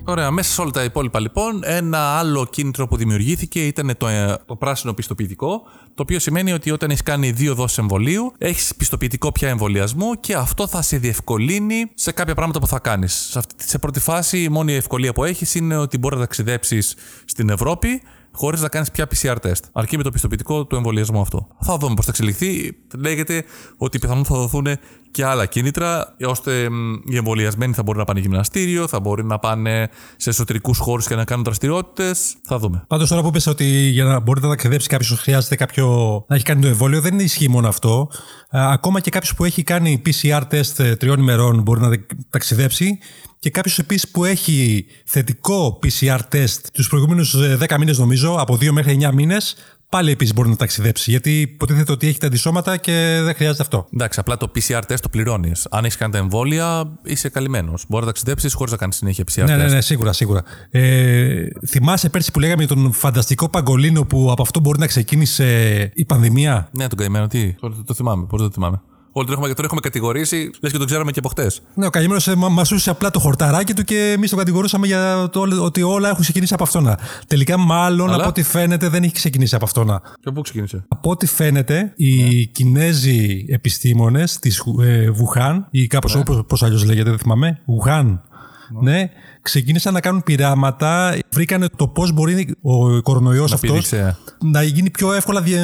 Ωραία, 0.05 0.31
μέσα 0.31 0.53
σε 0.53 0.61
όλα 0.61 0.71
τα 0.71 0.85
υπόλοιπα 0.85 1.21
λοιπόν, 1.21 1.61
ένα 1.65 1.99
άλλο 1.99 2.47
κίνητρο 2.47 2.87
που 2.89 2.97
δημιουργήθηκε 2.97 3.67
ήταν 3.67 3.95
το, 3.97 4.07
ε, 4.07 4.37
το 4.47 4.57
πράσινο 4.57 4.95
πιστοποιητικό, 4.95 5.63
το 5.95 6.03
οποίο 6.03 6.19
σημαίνει 6.19 6.53
ότι 6.53 6.71
όταν 6.71 6.91
έχεις 6.91 7.03
κάνει 7.03 7.31
δύο 7.31 7.55
δόσεις 7.55 7.79
εμβολίου, 7.79 8.33
έχεις 8.39 8.75
πιστοποιητικό 8.77 9.33
πια 9.33 9.49
εμβολιασμού 9.49 10.21
και 10.21 10.35
αυτό 10.35 10.67
θα 10.67 10.83
σε 10.83 10.97
διευκολύνει 10.97 11.91
σε 11.95 12.13
κάποια 12.13 12.35
πράγματα 12.35 12.59
που 12.59 12.67
θα 12.67 12.79
κάνεις. 12.79 13.15
Σε, 13.31 13.41
σε 13.57 13.79
πρώτη 13.79 14.01
φάση, 14.01 14.43
η 14.43 14.49
μόνη 14.49 14.73
ευκολία 14.73 15.13
που 15.13 15.25
έχεις 15.25 15.55
είναι 15.55 15.77
ότι 15.77 15.99
μπορεί 15.99 16.15
να 16.15 16.21
ταξιδέψεις 16.21 16.95
στην 17.25 17.49
Ευρώπη 17.49 18.03
χωρίς 18.33 18.61
να 18.61 18.69
κάνεις 18.69 18.91
πια 18.91 19.09
PCR 19.15 19.37
test. 19.43 19.63
Αρκεί 19.73 19.97
με 19.97 20.03
το 20.03 20.11
πιστοποιητικό 20.11 20.65
του 20.65 20.77
εμβολιασμού 20.77 21.21
αυτό. 21.21 21.49
Θα 21.61 21.77
δούμε 21.77 21.95
πώς 21.95 22.05
θα 22.05 22.11
εξελιχθεί. 22.11 22.77
Λέγεται 22.99 23.45
ότι 23.77 23.99
πιθανόν 23.99 24.25
θα 24.25 24.35
δοθούν 24.37 24.67
και 25.11 25.25
άλλα 25.25 25.47
κίνητρα, 25.47 26.15
ώστε 26.27 26.69
οι 27.05 27.17
εμβολιασμένοι 27.17 27.73
θα 27.73 27.83
μπορούν 27.83 28.01
να 28.01 28.07
πάνε 28.07 28.21
γυμναστήριο, 28.21 28.89
θα 28.89 29.01
μπορεί 29.01 29.25
να 29.25 29.39
πάνε 29.39 29.89
σε 30.17 30.31
εσωτερικούς 30.31 30.79
χώρους 30.79 31.07
και 31.07 31.15
να 31.15 31.25
κάνουν 31.25 31.45
δραστηριότητες. 31.45 32.35
Θα 32.43 32.59
δούμε. 32.59 32.85
Πάντως, 32.87 33.09
τώρα 33.09 33.23
που 33.23 33.29
είπες 33.29 33.47
ότι 33.47 33.65
για 33.65 34.05
να 34.05 34.21
μπορείτε 34.21 34.47
να 34.47 34.53
ταξιδέψει 34.53 34.89
κάποιος 34.89 35.19
χρειάζεται 35.21 35.57
κάποιο 35.57 35.87
να 36.29 36.35
έχει 36.35 36.45
κάνει 36.45 36.61
το 36.61 36.69
εμβόλιο, 36.69 37.01
δεν 37.01 37.19
ισχύει 37.19 37.49
μόνο 37.49 37.69
αυτό. 37.69 38.11
Ακόμα 38.51 39.01
και 39.01 39.11
κάποιος 39.11 39.35
που 39.35 39.45
έχει 39.45 39.63
κάνει 39.63 40.03
PCR 40.07 40.43
test 40.51 40.79
ε, 40.79 40.97
τριών 40.97 41.19
ημερών 41.19 41.63
μπορεί 41.63 41.81
να 41.81 41.89
ταξιδέψει. 42.31 42.99
Και 43.43 43.51
κάποιος 43.51 43.79
επίσης 43.79 44.09
που 44.09 44.25
έχει 44.25 44.87
θετικό 45.05 45.79
PCR 45.83 46.19
test 46.33 46.61
τους 46.73 46.89
προηγούμενους 46.89 47.37
10 47.37 47.71
ε, 47.71 47.79
μήνες, 47.79 47.99
νομίζω, 47.99 48.35
από 48.39 48.55
2 48.55 48.71
μέχρι 48.71 48.99
9 49.01 49.13
μήνες, 49.13 49.57
πάλι 49.89 50.11
επίσης 50.11 50.35
μπορεί 50.35 50.49
να 50.49 50.57
ταξιδέψει. 50.57 51.11
Γιατί 51.11 51.41
υποτίθεται 51.41 51.93
ότι 51.93 52.07
έχει 52.07 52.19
τα 52.19 52.27
αντισώματα 52.27 52.77
και 52.77 53.21
δεν 53.23 53.35
χρειάζεται 53.35 53.63
αυτό. 53.63 53.87
Εντάξει, 53.95 54.21
απλά 54.21 54.37
το 54.37 54.51
PCR 54.55 54.81
test 54.89 54.99
το 55.01 55.09
πληρώνεις. 55.09 55.67
Αν 55.71 55.85
έχεις 55.85 55.97
κάνει 55.97 56.13
τα 56.13 56.19
εμβόλια, 56.19 56.99
είσαι 57.03 57.29
καλυμμένος. 57.29 57.85
Μπορεί 57.89 58.05
να 58.05 58.11
ταξιδέψεις 58.11 58.55
χωρίς 58.55 58.73
να 58.73 58.79
κάνεις 58.79 58.97
συνέχεια 58.97 59.25
PCR 59.25 59.37
ναι, 59.37 59.55
test. 59.55 59.57
Ναι, 59.57 59.65
ναι, 59.65 59.81
σίγουρα, 59.81 60.13
σίγουρα. 60.13 60.43
Ε, 60.71 61.47
θυμάσαι 61.67 62.09
πέρσι 62.09 62.31
που 62.31 62.41
λέγαμε 62.41 62.65
για 62.65 62.75
τον 62.75 62.93
φανταστικό 62.93 63.49
Παγκολίνο 63.49 64.05
που 64.05 64.31
από 64.31 64.43
αυτό 64.43 64.61
μπορεί 64.61 64.79
να 64.79 64.87
ξεκίνησε 64.87 65.91
η 65.95 66.05
πανδημία; 66.05 66.69
Ναι, 66.73 66.89
τον 66.89 66.99
καημένο, 66.99 67.27
τι; 67.27 67.53
Το, 67.53 67.71
το, 67.71 67.85
το 67.85 67.95
θυμάμαι. 67.95 68.27
Πώς 68.27 68.41
δεν 68.41 68.49
το 68.49 68.55
θυμάμαι; 68.55 68.83
Όλοι 69.13 69.27
τον 69.27 69.35
έχουμε, 69.35 69.55
τον 69.55 69.65
έχουμε 69.65 69.81
κατηγορήσει, 69.81 70.51
λες 70.61 70.73
και 70.73 70.79
τον 70.79 70.87
ξέραμε 70.87 71.11
και 71.11 71.19
από 71.19 71.29
χτες. 71.29 71.63
Ναι, 71.75 71.87
ο 71.87 71.91
καημένο 71.91 72.21
ε, 72.27 72.35
μα 72.35 72.63
ούσε 72.73 72.91
απλά 72.91 73.11
το 73.11 73.19
χορταράκι 73.19 73.75
του 73.75 73.83
και 73.83 74.13
εμείς 74.17 74.31
τον 74.31 74.39
κατηγορούσαμε 74.39 74.87
για 74.87 75.29
το, 75.33 75.41
ότι 75.61 75.83
όλα 75.83 76.09
έχουν 76.09 76.23
ξεκινήσει 76.23 76.55
από 76.55 76.63
αυτόνα. 76.63 76.99
Τελικά, 77.27 77.57
μάλλον 77.57 78.09
Αλλά... 78.09 78.17
από 78.17 78.29
ό,τι 78.29 78.43
φαίνεται, 78.43 78.89
δεν 78.89 79.03
έχει 79.03 79.13
ξεκινήσει 79.13 79.55
από 79.55 79.65
αυτόνα. 79.65 80.03
Και 80.21 80.31
πού 80.31 80.41
ξεκίνησε; 80.41 80.85
Από 80.89 81.11
ό,τι 81.11 81.27
φαίνεται, 81.27 81.93
οι 81.97 82.23
ναι. 82.23 82.43
Κινέζοι 82.43 83.45
επιστήμονες 83.49 84.39
της 84.39 84.63
ε, 84.83 85.11
Βουχάν, 85.11 85.67
ή 85.71 85.87
κάπως 85.87 86.15
ναι. 86.15 86.23
όπως 86.29 86.57
αλλιώς 86.61 86.85
λέγεται, 86.85 87.11
δεν 87.11 87.19
θυμάμαι, 87.19 87.61
Βουχάν, 87.65 88.23
ναι. 88.81 88.91
ναι 88.91 89.11
ξεκίνησαν 89.43 89.93
να 89.93 90.01
κάνουν 90.01 90.23
πειράματα, 90.23 91.17
βρήκανε 91.33 91.69
το 91.77 91.89
πώς 91.89 92.13
μπορεί 92.13 92.57
ο 92.63 93.03
κορονοϊός 93.03 93.53
αυτός 93.53 93.93
να 94.39 94.63
γίνει 94.63 94.91
πιο 94.91 95.13
εύκολα 95.13 95.43
δια, 95.43 95.61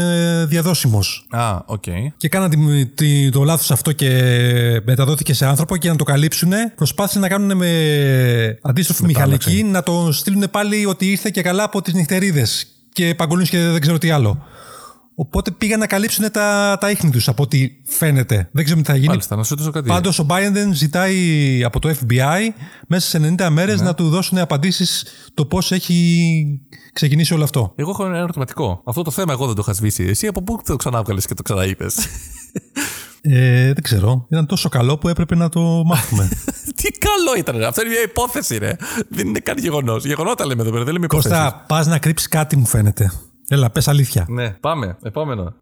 διαδόσιμος. 0.48 1.26
Α, 1.30 1.58
OK. 1.66 1.82
Okay. 1.86 2.12
Και 2.16 2.28
κάναν 2.28 2.52
το 3.32 3.42
λάθος 3.42 3.70
αυτό 3.70 3.92
και 3.92 4.10
μεταδόθηκε 4.84 5.34
σε 5.34 5.46
άνθρωπο 5.46 5.76
και 5.76 5.88
να 5.88 5.96
το 5.96 6.04
καλύψουν. 6.04 6.52
Προσπάθησαν 6.74 7.20
να 7.20 7.28
κάνουν 7.28 7.56
με 7.56 8.58
αντίστροφη 8.62 9.04
μηχανική 9.04 9.62
να 9.62 9.82
το 9.82 10.12
στείλουν 10.12 10.44
πάλι 10.50 10.86
ότι 10.86 11.10
ήρθε 11.10 11.30
και 11.30 11.42
καλά 11.42 11.62
από 11.62 11.82
τις 11.82 11.94
νυχτερίδες 11.94 12.66
και 12.92 13.14
παγκολίνου 13.14 13.46
και 13.46 13.58
δεν 13.58 13.80
ξέρω 13.80 13.98
τι 13.98 14.10
άλλο. 14.10 14.42
Οπότε 15.20 15.50
πήγαν 15.50 15.78
να 15.78 15.86
καλύψουν 15.86 16.30
τα, 16.30 16.76
τα 16.80 16.90
ίχνη 16.90 17.10
τους 17.10 17.28
από 17.28 17.42
ό,τι 17.42 17.70
φαίνεται. 17.84 18.48
Δεν 18.52 18.64
ξέρω 18.64 18.80
τι 18.80 18.86
θα 18.86 18.94
γίνει. 18.94 19.06
Μάλιστα, 19.06 19.36
να 19.36 19.44
σου 19.44 19.70
κάτι. 19.70 19.88
Πάντως 19.88 20.18
ο 20.18 20.26
Biden 20.28 20.68
ζητάει 20.72 21.62
από 21.64 21.78
το 21.80 21.88
FBI 21.88 22.48
μέσα 22.86 23.08
σε 23.08 23.34
90 23.38 23.48
μέρες 23.50 23.78
ναι. 23.78 23.86
να 23.86 23.94
του 23.94 24.08
δώσουν 24.08 24.38
απαντήσεις 24.38 25.04
το 25.34 25.44
πώς 25.44 25.72
έχει 25.72 26.60
ξεκινήσει 26.92 27.34
όλο 27.34 27.44
αυτό. 27.44 27.72
Εγώ 27.76 27.90
έχω 27.90 28.06
ένα 28.06 28.16
ερωτηματικό. 28.16 28.82
Αυτό 28.84 29.02
το 29.02 29.10
θέμα 29.10 29.32
εγώ 29.32 29.46
δεν 29.46 29.54
το 29.54 29.62
είχα 29.64 29.72
σβήσει. 29.72 30.04
Εσύ 30.04 30.26
από 30.26 30.42
πού 30.42 30.60
το 30.66 30.76
ξανάβγαλες 30.76 31.26
και 31.26 31.34
το 31.34 31.42
ξαναείπες; 31.42 31.96
Ε, 33.20 33.64
δεν 33.64 33.82
ξέρω. 33.82 34.26
Ήταν 34.30 34.46
τόσο 34.46 34.68
καλό 34.68 34.98
που 34.98 35.08
έπρεπε 35.08 35.34
να 35.34 35.48
το 35.48 35.60
μάθουμε. 35.84 36.28
Τι 36.82 36.88
καλό 36.90 37.36
ήταν. 37.38 37.64
Αυτό 37.64 37.80
είναι 37.80 37.90
μια 37.90 38.02
υπόθεση, 38.02 38.58
ρε. 38.58 38.76
Δεν 39.08 39.26
είναι 39.26 39.38
καν 39.38 39.58
γεγονός. 39.58 40.04
Γεγονότα 40.04 40.46
λέμε 40.46 40.62
εδώ 40.62 40.70
πέρα. 40.70 40.84
Δεν 40.84 40.92
λέμε 40.92 41.04
υπόθεση. 41.04 41.34
Κώστα, 41.34 41.64
πας 41.68 41.86
να 41.86 41.98
κρύψεις 41.98 42.28
κάτι, 42.28 42.56
μου 42.56 42.66
φαίνεται. 42.66 43.12
Έλα, 43.50 43.70
πες 43.70 43.88
αλήθεια. 43.88 44.26
Ναι, 44.28 44.50
πάμε. 44.50 44.96
Επόμενο. 45.02 45.54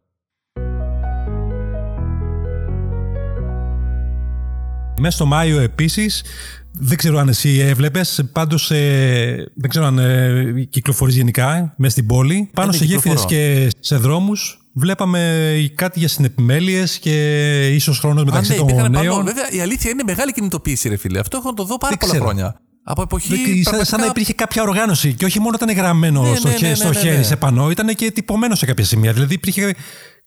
Μέσα 4.98 5.16
στο 5.16 5.26
Μάιο 5.26 5.60
επίσης, 5.60 6.24
δεν 6.72 6.96
ξέρω 6.96 7.18
αν 7.18 7.28
εσύ 7.28 7.58
έβλεπες, 7.58 8.24
πάντως 8.32 8.70
ε, 8.70 9.52
δεν 9.54 9.70
ξέρω 9.70 9.86
αν 9.86 9.98
ε, 9.98 10.66
κυκλοφορείς 10.70 11.16
γενικά 11.16 11.74
μέσα 11.76 11.92
στην 11.92 12.06
πόλη. 12.06 12.50
Πάνω 12.54 12.72
σε 12.72 12.84
γέφυρες 12.84 13.24
και 13.24 13.70
σε 13.80 13.96
δρόμους 13.96 14.60
βλέπαμε 14.72 15.52
κάτι 15.74 15.98
για 15.98 16.08
συνεπιμέλειες 16.08 16.98
και 16.98 17.74
ίσως 17.74 17.98
χρόνος 17.98 18.24
μεταξύ 18.24 18.64
ναι, 18.64 18.72
των 18.72 18.90
νέων. 18.90 19.24
Βέβαια, 19.24 19.50
η 19.50 19.60
αλήθεια 19.60 19.90
είναι 19.90 20.02
μεγάλη 20.06 20.32
κινητοποίηση, 20.32 20.88
ρε 20.88 20.96
φίλε. 20.96 21.18
Αυτό 21.18 21.36
έχω 21.36 21.54
το 21.54 21.64
δω 21.64 21.78
πάρα 21.78 21.96
πολλά 21.96 22.14
χρόνια. 22.14 22.60
Από 22.88 23.02
εποχή. 23.02 23.62
Σαν, 23.64 23.84
σαν 23.84 24.00
να 24.00 24.06
υπήρχε 24.06 24.32
κάποια 24.32 24.62
οργάνωση. 24.62 25.14
Και 25.14 25.24
όχι 25.24 25.40
μόνο 25.40 25.58
ήταν 25.62 25.76
γραμμένο 25.76 26.22
ναι, 26.22 26.36
στο, 26.36 26.48
ναι, 26.48 26.68
ναι, 26.68 26.74
στο 26.74 26.88
ναι, 26.88 26.94
χέρι 26.94 27.24
σε 27.24 27.36
πανό, 27.36 27.70
ήταν 27.70 27.94
και 27.94 28.10
τυπωμένο 28.10 28.54
σε 28.54 28.66
κάποια 28.66 28.84
σημεία. 28.84 29.12
Δηλαδή 29.12 29.34
υπήρχε 29.34 29.74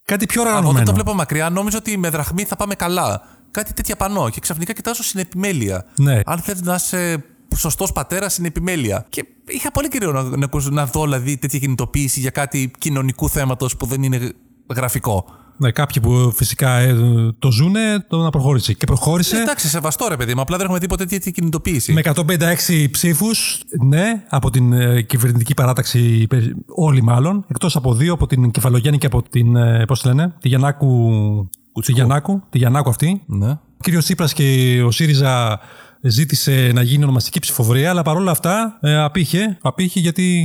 κάτι 0.06 0.26
πιο 0.26 0.42
οργανωμένο. 0.42 0.70
Από 0.70 0.80
όταν 0.82 0.86
το 0.86 0.94
βλέπω 0.94 1.14
μακριά, 1.14 1.50
νόμιζα 1.50 1.78
ότι 1.78 1.98
με 1.98 2.10
δραχμή 2.10 2.44
θα 2.44 2.56
πάμε 2.56 2.76
καλά. 2.76 3.22
Κάτι 3.52 3.74
τέτοια 3.74 3.96
πανό. 3.96 4.30
Και 4.30 4.40
ξαφνικά 4.40 4.74
κοιτάζω 4.74 5.04
στην 5.04 5.20
επιμέλεια. 5.20 5.86
Ναι. 5.98 6.22
Αν 6.26 6.40
θες 6.40 6.62
να 6.62 6.76
είσαι 6.76 7.24
σωστός 7.56 7.92
πατέρας, 7.92 8.32
στην 8.32 8.46
επιμέλεια. 8.46 9.06
Και 9.10 9.26
είχα 9.48 9.72
πολύ 9.72 9.88
καιρό 9.88 10.12
να, 10.12 10.24
να, 10.24 10.50
να 10.70 10.86
δω 10.86 11.04
δηλαδή, 11.04 11.38
τέτοια 11.38 11.60
κινητοποίηση 11.60 12.20
για 12.20 12.30
κάτι 12.30 12.72
κοινωνικού 12.78 13.30
θέματος 13.30 13.78
που 13.78 13.86
δεν 13.86 14.04
είναι 14.04 14.32
γραφικό. 14.76 15.26
Ναι, 15.60 15.72
κάποιοι 15.72 16.02
που 16.02 16.32
φυσικά 16.36 16.78
ε, 16.78 16.96
το 17.40 17.52
ζουνε, 17.52 18.06
το 18.08 18.18
να 18.18 18.30
προχώρησε. 18.30 18.74
Και 18.74 18.86
προχώρησε. 18.86 19.38
Ε, 19.38 19.42
εντάξει, 19.42 19.68
σεβαστό 19.68 20.06
ρε 20.10 20.16
παιδί 20.16 20.36
μου. 20.36 20.42
Απλά 20.42 20.56
δεν 20.56 20.66
έχουμε 20.66 20.80
τίποτα 20.80 21.06
τέτοια 21.06 21.32
κινητοποίηση. 21.32 21.94
Με 21.94 22.02
156 22.04 22.88
ψήφους, 22.92 23.64
ναι, 23.84 24.24
από 24.30 24.50
την 24.50 24.74
ε, 24.74 25.02
κυβερνητική 25.02 25.54
παράταξη, 25.54 26.28
όλοι 26.66 27.02
μάλλον. 27.02 27.46
Εκτός 27.48 27.76
από 27.76 27.94
δύο, 27.94 28.14
από 28.14 28.28
την 28.28 28.52
Κεφαλογέννη 28.52 28.98
και 28.98 29.06
από 29.06 29.22
την. 29.30 29.56
Ε, 29.56 29.86
Πώς 29.86 30.06
λένε, 30.06 30.34
τη 30.40 30.48
Γιαννάκου. 30.48 31.50
Τη 31.84 31.92
Γιαννάκου, 31.92 32.42
τη 32.50 32.58
Γιαννάκου 32.58 32.90
αυτή. 32.90 33.24
Ναι. 33.26 33.58
Ο 33.80 33.82
κύριος 33.82 34.04
Τσίπρας 34.04 34.34
και 34.34 34.82
ο 34.86 34.92
ΣΥΡΙΖΑ 34.92 35.60
ζήτησε 36.02 36.72
να 36.74 36.82
γίνει 36.82 37.04
ονομαστική 37.04 37.40
ψηφοφορία, 37.40 37.90
αλλά 37.90 38.02
παρόλα 38.02 38.32
αυτά 38.32 38.78
ε, 38.82 39.02
απήχε, 39.04 39.58
απήχε 39.62 40.00
γιατί 40.00 40.44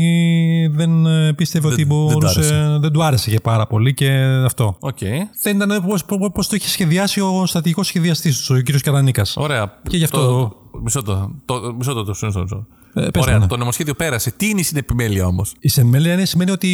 δεν 0.73 1.07
ε, 1.07 1.33
πίστευε 1.33 1.69
ότι 1.69 1.85
μπορούσε, 1.85 2.41
δεν, 2.41 2.81
δεν 2.81 2.93
του 2.93 3.03
άρεσε 3.03 3.31
και 3.31 3.41
πάρα 3.41 3.67
πολύ 3.67 3.95
και 3.95 4.11
αυτό. 4.45 4.79
Okay. 4.81 5.19
Δεν 5.43 5.57
ήταν 5.57 5.85
πώ 6.33 6.47
το 6.47 6.57
είχε 6.57 6.69
σχεδιάσει 6.69 7.21
ο 7.21 7.47
στατικός 7.47 7.87
σχεδιαστής 7.87 8.41
του, 8.41 8.57
ο 8.59 8.62
κ. 8.62 8.81
Καρανίκας. 8.81 9.37
Ωραία. 9.37 9.73
Και 9.88 9.97
γι' 9.97 10.05
αυτό. 10.05 10.19
Το, 10.19 10.81
μισό 10.83 11.03
το. 11.03 11.35
το, 11.45 11.75
μισό 11.79 11.93
το, 11.93 12.05
το, 12.05 12.12
το, 12.33 12.45
το 12.45 12.67
Ε, 12.95 13.11
πες 13.11 13.23
Ωραία, 13.23 13.35
μου, 13.35 13.41
ναι. 13.41 13.47
το 13.47 13.57
νομοσχέδιο 13.57 13.95
πέρασε. 13.95 14.31
Τι 14.31 14.49
είναι 14.49 14.61
η 14.61 14.63
συνεπιμέλεια 14.63 15.27
όμως; 15.27 15.55
Η 15.61 15.69
συνεμέλεια 15.69 16.13
είναι, 16.13 16.25
σημαίνει 16.25 16.51
ότι 16.51 16.71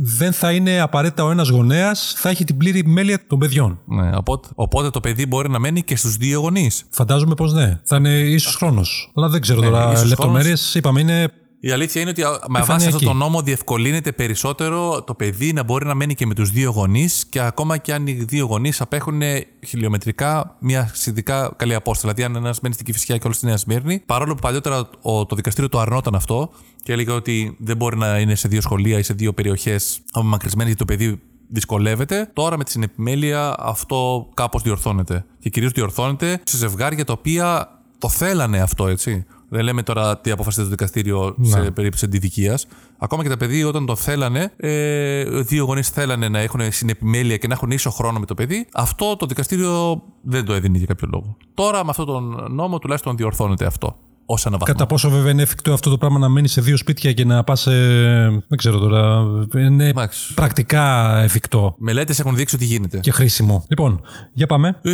δεν 0.00 0.32
θα 0.32 0.52
είναι 0.52 0.80
απαραίτητα 0.80 1.24
ο 1.24 1.30
ένας 1.30 1.48
γονέας, 1.48 2.14
θα 2.16 2.28
έχει 2.28 2.44
την 2.44 2.56
πλήρη 2.56 2.78
επιμέλεια 2.78 3.26
των 3.26 3.38
παιδιών. 3.38 3.80
Ναι, 3.84 4.10
οπότε, 4.16 4.48
οπότε 4.54 4.90
το 4.90 5.00
παιδί 5.00 5.26
μπορεί 5.26 5.50
να 5.50 5.58
μένει 5.58 5.82
και 5.82 5.96
στους 5.96 6.16
δύο 6.16 6.40
γονείς. 6.40 6.84
Φαντάζομαι 6.90 7.34
πως 7.34 7.52
ναι. 7.52 7.80
Θα 7.84 7.96
είναι 7.96 8.18
ίσως 8.18 8.54
χρόνος. 8.54 9.10
Αλλά 9.14 9.28
δεν 9.28 9.40
ξέρω 9.40 9.60
Ναι, 9.60 9.66
τώρα 9.66 9.92
ίσως 9.92 10.08
λεπτομέρειες. 10.08 10.74
Είπαμε 10.74 11.00
είναι. 11.00 11.28
Η 11.60 11.70
αλήθεια 11.70 12.00
είναι 12.00 12.10
ότι 12.10 12.22
α, 12.22 12.30
με 12.30 12.38
βάση 12.48 12.60
Επιφανειακή. 12.60 12.94
αυτό 12.94 13.06
το 13.06 13.12
νόμο 13.12 13.42
διευκολύνεται 13.42 14.12
περισσότερο 14.12 15.02
το 15.02 15.14
παιδί 15.14 15.52
να 15.52 15.62
μπορεί 15.62 15.86
να 15.86 15.94
μένει 15.94 16.14
και 16.14 16.26
με 16.26 16.34
τους 16.34 16.50
δύο 16.50 16.70
γονείς 16.70 17.26
και 17.28 17.40
ακόμα 17.40 17.76
και 17.76 17.92
αν 17.92 18.06
οι 18.06 18.12
δύο 18.12 18.46
γονείς 18.46 18.80
απέχουν 18.80 19.20
χιλιομετρικά 19.66 20.56
μια 20.60 20.90
σχετικά 20.94 21.52
καλή 21.56 21.74
απόσταση. 21.74 22.14
Δηλαδή, 22.14 22.34
αν 22.34 22.42
ένας 22.42 22.60
μένει 22.60 22.74
στην 22.74 22.86
Κυφυσιά 22.86 23.16
και 23.16 23.22
όλος 23.24 23.36
στη 23.36 23.46
Νέα 23.46 23.56
Σμύρνη, 23.56 24.02
παρόλο 24.06 24.34
που 24.34 24.40
παλιότερα 24.40 24.88
ο, 25.02 25.26
το 25.26 25.36
δικαστήριο 25.36 25.68
το 25.68 25.78
αρνόταν 25.78 26.14
αυτό 26.14 26.50
και 26.82 26.92
έλεγε 26.92 27.10
ότι 27.10 27.56
δεν 27.58 27.76
μπορεί 27.76 27.96
να 27.96 28.18
είναι 28.18 28.34
σε 28.34 28.48
δύο 28.48 28.60
σχολεία 28.60 28.98
ή 28.98 29.02
σε 29.02 29.14
δύο 29.14 29.32
περιοχές 29.32 30.00
απομακρυσμένε 30.12 30.68
γιατί 30.70 30.84
το 30.84 30.92
παιδί 30.92 31.20
δυσκολεύεται. 31.48 32.30
Τώρα 32.32 32.56
με 32.56 32.64
τη 32.64 32.70
συνεπιμέλεια 32.70 33.54
αυτό 33.58 34.28
κάπως 34.34 34.62
διορθώνεται. 34.62 35.24
Και 35.38 35.48
κυρίως 35.48 35.72
διορθώνεται 35.72 36.40
σε 36.44 36.56
ζευγάρια 36.56 37.04
τα 37.04 37.12
οποία 37.12 37.78
το 37.98 38.08
θέλανε 38.08 38.60
αυτό, 38.60 38.86
έτσι. 38.86 39.26
Δεν 39.52 39.64
λέμε 39.64 39.82
τώρα 39.82 40.18
τι 40.18 40.30
αποφασίζει 40.30 40.64
το 40.64 40.70
δικαστήριο 40.70 41.34
σε 41.40 41.70
περίπτωση 41.70 42.04
αντιδικίας. 42.04 42.66
Ακόμα 42.98 43.22
και 43.22 43.28
τα 43.28 43.36
παιδιά 43.36 43.66
όταν 43.66 43.86
το 43.86 43.96
θέλανε, 43.96 44.52
ε, 44.56 45.24
δύο 45.24 45.64
γονείς 45.64 45.88
θέλανε 45.88 46.28
να 46.28 46.38
έχουν 46.38 46.72
συνεπιμέλεια 46.72 47.36
και 47.36 47.46
να 47.46 47.54
έχουν 47.54 47.70
ίσο 47.70 47.90
χρόνο 47.90 48.18
με 48.18 48.26
το 48.26 48.34
παιδί, 48.34 48.66
αυτό 48.72 49.16
το 49.16 49.26
δικαστήριο 49.26 50.02
δεν 50.22 50.44
το 50.44 50.52
έδινε 50.52 50.78
για 50.78 50.86
κάποιο 50.86 51.08
λόγο. 51.12 51.36
Τώρα 51.54 51.84
με 51.84 51.90
αυτόν 51.90 52.06
τον 52.06 52.46
νόμο 52.50 52.78
τουλάχιστον 52.78 53.16
διορθώνεται 53.16 53.64
αυτό. 53.64 53.96
Ω 54.26 54.34
ένα 54.46 54.56
βαθμό. 54.58 54.74
Κατά 54.74 54.86
πόσο 54.86 55.10
βέβαια 55.10 55.30
είναι 55.30 55.42
εφικτό 55.42 55.72
αυτό 55.72 55.90
το 55.90 55.98
πράγμα 55.98 56.18
να 56.18 56.28
μένει 56.28 56.48
σε 56.48 56.60
δύο 56.60 56.76
σπίτια 56.76 57.12
και 57.12 57.24
να 57.24 57.44
πας. 57.44 57.64
δεν 58.48 58.56
ξέρω 58.56 58.78
τώρα. 58.78 59.22
Είναι 59.56 59.88
Εντάξει. 59.88 60.34
πρακτικά 60.34 61.16
εφικτό 61.22 61.74
Μελέτες 61.78 62.18
έχουν 62.20 62.36
δείξει 62.36 62.54
ότι 62.54 62.64
γίνεται. 62.64 62.98
και 62.98 63.10
χρήσιμο. 63.10 63.64
Λοιπόν, 63.68 64.00
για 64.32 64.46
πάμε. 64.46 64.78
Ε, 64.82 64.90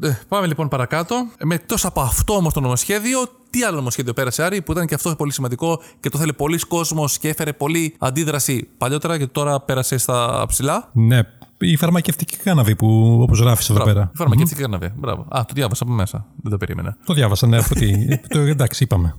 ε, 0.00 0.18
πάμε 0.28 0.46
λοιπόν 0.46 0.68
παρακάτω. 0.68 1.26
Με 1.44 1.54
εκτό 1.54 1.76
από 1.82 2.00
αυτό 2.00 2.34
όμως 2.34 2.52
το 2.52 2.60
νομοσχέδιο, 2.60 3.18
τι 3.50 3.62
άλλο 3.62 3.76
νομοσχέδιο 3.76 4.12
πέρασε 4.12 4.42
Άρη, 4.42 4.62
που 4.62 4.72
ήταν 4.72 4.86
και 4.86 4.94
αυτό 4.94 5.14
πολύ 5.16 5.32
σημαντικό 5.32 5.80
και 6.00 6.08
το 6.08 6.18
θέλει 6.18 6.32
πολλοί 6.32 6.58
κόσμος 6.58 7.18
και 7.18 7.28
έφερε 7.28 7.52
πολλή 7.52 7.94
αντίδραση 7.98 8.68
παλιότερα 8.78 9.18
και 9.18 9.26
τώρα 9.26 9.60
πέρασε 9.60 9.98
στα 9.98 10.44
ψηλά; 10.48 10.90
Ναι, 10.92 11.20
η 11.58 11.76
φαρμακευτική 11.76 12.36
κάναβη 12.36 12.76
που 12.76 13.18
όπως 13.22 13.40
γράφεις 13.40 13.70
εδώ 13.70 13.84
πέρα. 13.84 14.10
Η 14.14 14.16
φαρμακευτική 14.16 14.60
καναβέ. 14.60 14.92
Μπράβο. 14.96 15.26
Α, 15.28 15.44
το 15.46 15.52
διάβασα 15.54 15.82
από 15.84 15.92
μέσα. 15.92 16.26
Δεν 16.42 16.50
το 16.50 16.56
περίμενα. 16.56 16.96
Το 17.04 17.14
διάβασα, 17.14 17.46
ναι. 17.46 17.56
από 17.58 17.74
τι- 17.74 18.18
το, 18.34 18.38
εντάξει, 18.38 18.82
είπαμε. 18.82 19.14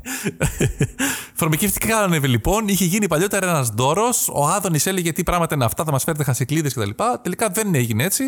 Φαρμακευτική 1.33 1.87
κάναβε 1.87 2.27
λοιπόν 2.27 2.67
είχε 2.67 2.85
γίνει 2.85 3.07
παλιότερα 3.07 3.49
ένας 3.49 3.69
δώρος. 3.69 4.29
Ο 4.33 4.47
Άδωνης 4.47 4.85
έλεγε 4.85 5.11
τι 5.11 5.23
πράγματα 5.23 5.55
είναι 5.55 5.65
αυτά, 5.65 5.83
θα 5.83 5.91
μας 5.91 6.03
φέρετε 6.03 6.23
χασικλίδες 6.23 6.73
κτλ. 6.73 6.89
Τελικά 7.21 7.49
δεν 7.49 7.75
έγινε 7.75 8.03
έτσι. 8.03 8.23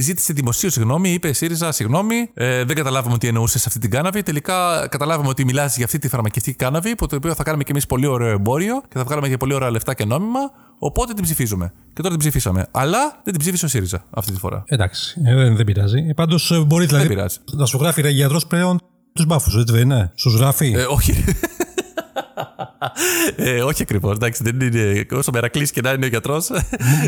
Ζήτησε 0.00 0.32
δημοσίου 0.32 0.70
συγγνώμη, 0.70 1.12
είπε 1.12 1.32
ΣΥΡΙΖΑ 1.32 1.72
συγγνώμη. 1.72 2.30
Ε, 2.34 2.64
δεν 2.64 2.76
καταλάβαμε 2.76 3.18
τι 3.18 3.26
εννοούσε 3.28 3.58
σε 3.58 3.64
αυτή 3.66 3.80
την 3.80 3.90
κάναβη. 3.90 4.22
Τελικά 4.22 4.86
καταλάβαμε 4.90 5.28
ότι 5.28 5.44
μιλάς 5.44 5.76
για 5.76 5.84
αυτή 5.84 5.98
τη 5.98 6.08
φαρμακευτική 6.08 6.56
κάναβη, 6.56 6.90
από 6.90 7.08
το 7.08 7.16
οποίο 7.16 7.34
θα 7.34 7.42
κάνουμε 7.42 7.64
κι 7.64 7.70
εμείς 7.70 7.86
πολύ 7.86 8.06
ωραίο 8.06 8.28
εμπόριο 8.28 8.82
και 8.88 8.98
θα 8.98 9.04
βγάλουμε 9.04 9.28
και 9.28 9.36
πολύ 9.36 9.54
ωραία 9.54 9.70
λεφτά 9.70 9.94
και 9.94 10.04
νόμιμα. 10.04 10.40
Οπότε 10.78 11.12
την 11.12 11.22
ψηφίζουμε. 11.22 11.72
Και 11.92 12.02
τώρα 12.02 12.08
την 12.08 12.18
ψηφίσαμε. 12.18 12.66
Αλλά 12.70 13.20
δεν 13.24 13.32
την 13.32 13.38
ψήφισε 13.38 13.64
ο 13.64 13.68
ΣΥΡΙΖΑ 13.68 14.04
αυτή 14.10 14.32
τη 14.32 14.38
φορά. 14.38 14.62
Εντάξει, 14.66 15.20
ε, 15.24 15.34
δεν, 15.34 15.56
δεν 15.56 15.66
πειράζει. 15.66 16.14
Πάντως 16.14 16.64
μπορείς 16.66 16.86
δηλαδή 16.86 17.08
πειράζει. 17.08 17.38
να 17.52 17.66
σου 17.66 17.78
γράφει 17.78 18.00
ρε 18.00 18.08
γιατρός 18.08 18.46
πλέον 18.46 18.78
τους 19.12 19.26
μπάφους, 19.26 19.56
έτσι 19.56 19.72
δεν 19.72 19.82
είναι; 19.82 20.12
Σου 20.14 20.30
γράφει; 20.30 20.72
Ε, 20.76 20.84
όχι. 20.88 21.24
Ε, 23.36 23.62
όχι 23.62 23.82
ακριβώς. 23.82 24.14
Εντάξει, 24.14 24.42
δεν 24.42 24.60
είναι. 24.60 25.06
Όσο 25.12 25.30
μερακλή 25.32 25.70
και 25.70 25.80
να 25.80 25.90
είναι 25.90 26.04
ο 26.04 26.08
γιατρός. 26.08 26.50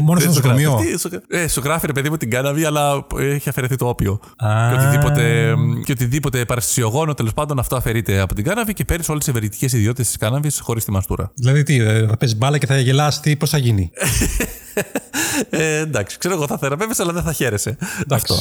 μόνος 0.02 0.22
στο 0.22 0.30
νοσοκομείο. 0.30 0.80
Ε, 1.28 1.48
σου 1.48 1.60
γράφει 1.64 1.86
ρε 1.86 1.92
παιδί 1.92 2.10
μου 2.10 2.16
την 2.16 2.30
κάναβη, 2.30 2.64
αλλά 2.64 3.06
έχει 3.18 3.48
αφαιρεθεί 3.48 3.76
το 3.76 3.88
όπιο. 3.88 4.20
Α. 4.36 4.68
Και 4.68 4.74
οτιδήποτε, 4.74 5.54
και 5.84 5.92
οτιδήποτε 5.92 6.44
παραστησιογόνο 6.44 7.14
τέλος 7.14 7.32
πάντων 7.32 7.58
αυτό 7.58 7.76
αφαιρείται 7.76 8.20
από 8.20 8.34
την 8.34 8.44
κάναβη 8.44 8.72
και 8.72 8.84
παίρνεις 8.84 9.08
όλες 9.08 9.24
τις 9.24 9.34
ευεργετικές 9.34 9.72
ιδιότητες 9.72 10.06
της 10.06 10.16
κάναβης 10.16 10.60
χωρίς 10.60 10.84
τη 10.84 10.90
μαστούρα. 10.90 11.30
Δηλαδή 11.34 11.62
τι, 11.62 11.80
ε, 11.80 12.06
θα 12.06 12.16
παίζεις 12.16 12.38
μπάλα 12.38 12.58
και 12.58 12.66
θα 12.66 12.78
γελάσει, 12.78 13.20
τι, 13.20 13.36
πώς 13.36 13.50
θα 13.50 13.58
γίνει; 13.58 13.90
Ε, 15.50 15.78
εντάξει, 15.78 16.18
ξέρω 16.18 16.34
εγώ 16.34 16.46
θα 16.46 16.58
θεραπεύεσαι, 16.58 17.02
αλλά 17.02 17.12
δεν 17.12 17.22
θα 17.22 17.32
χαίρεσαι. 17.32 17.76
Αυτό. 18.10 18.34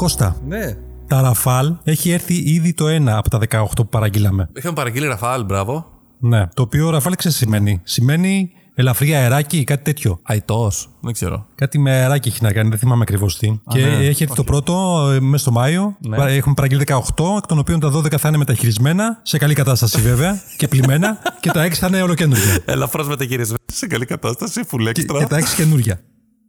Κώστα, 0.00 0.36
Ναι. 0.46 0.76
τα 1.06 1.20
Ραφάλ 1.20 1.74
έχει 1.84 2.10
έρθει 2.10 2.34
ήδη 2.34 2.74
το 2.74 2.88
ένα 2.88 3.16
από 3.16 3.30
τα 3.30 3.38
18 3.50 3.64
που 3.76 3.88
παραγγείλαμε. 3.88 4.48
Είχαμε 4.52 4.74
παραγγείλει 4.74 5.06
Ραφάλ, 5.06 5.44
μπράβο. 5.44 5.86
Ναι. 6.18 6.46
Το 6.54 6.62
οποίο 6.62 6.90
Ραφάλ 6.90 7.14
ξέρεις 7.14 7.38
τι 7.38 7.44
σημαίνει. 7.44 7.80
Σημαίνει 7.84 8.50
ελαφρύ 8.74 9.14
αεράκι, 9.14 9.64
κάτι 9.64 9.82
τέτοιο. 9.84 10.18
Αϊτός. 10.22 10.90
Δεν 11.00 11.12
ξέρω. 11.12 11.46
Κάτι 11.54 11.78
με 11.78 11.90
αεράκι 11.90 12.28
έχει 12.28 12.42
να 12.42 12.52
κάνει, 12.52 12.68
δεν 12.68 12.78
θυμάμαι 12.78 13.02
ακριβώς 13.02 13.38
τι. 13.38 13.60
και 13.68 13.78
ναι. 13.80 13.86
έχει 14.06 14.22
έρθει 14.22 14.34
το 14.34 14.44
πρώτο 14.44 15.06
ε, 15.12 15.20
μέσα 15.20 15.42
στο 15.42 15.52
Μάιο. 15.52 15.96
Πα- 16.16 16.28
Έχουμε 16.28 16.54
παραγγείλει 16.54 16.82
18, 16.86 16.96
εκ 17.36 17.46
των 17.46 17.58
οποίων 17.58 17.80
τα 17.80 17.92
12 17.96 18.16
θα 18.18 18.28
είναι 18.28 18.36
μεταχειρισμένα, 18.36 19.20
σε 19.22 19.38
καλή 19.38 19.54
κατάσταση 19.54 20.00
βέβαια 20.00 20.40
και 20.58 20.68
πλημμένα, 20.68 21.18
και 21.40 21.50
τα 21.50 21.66
6 21.66 21.70
θα 21.72 21.86
είναι 21.86 22.02
ολοκένουργια. 22.02 22.58
Ελαφρώς 22.64 23.08
μεταγυρισμένο 23.08 23.58
σε 23.66 23.86
καλή 23.86 24.04
κατάσταση, 24.06 24.60
full 24.70 24.92
και, 24.92 25.04
extra. 25.08 25.18
και 25.18 25.26
τα 25.26 25.38
6 25.40 25.42
καινούργια. 25.56 26.00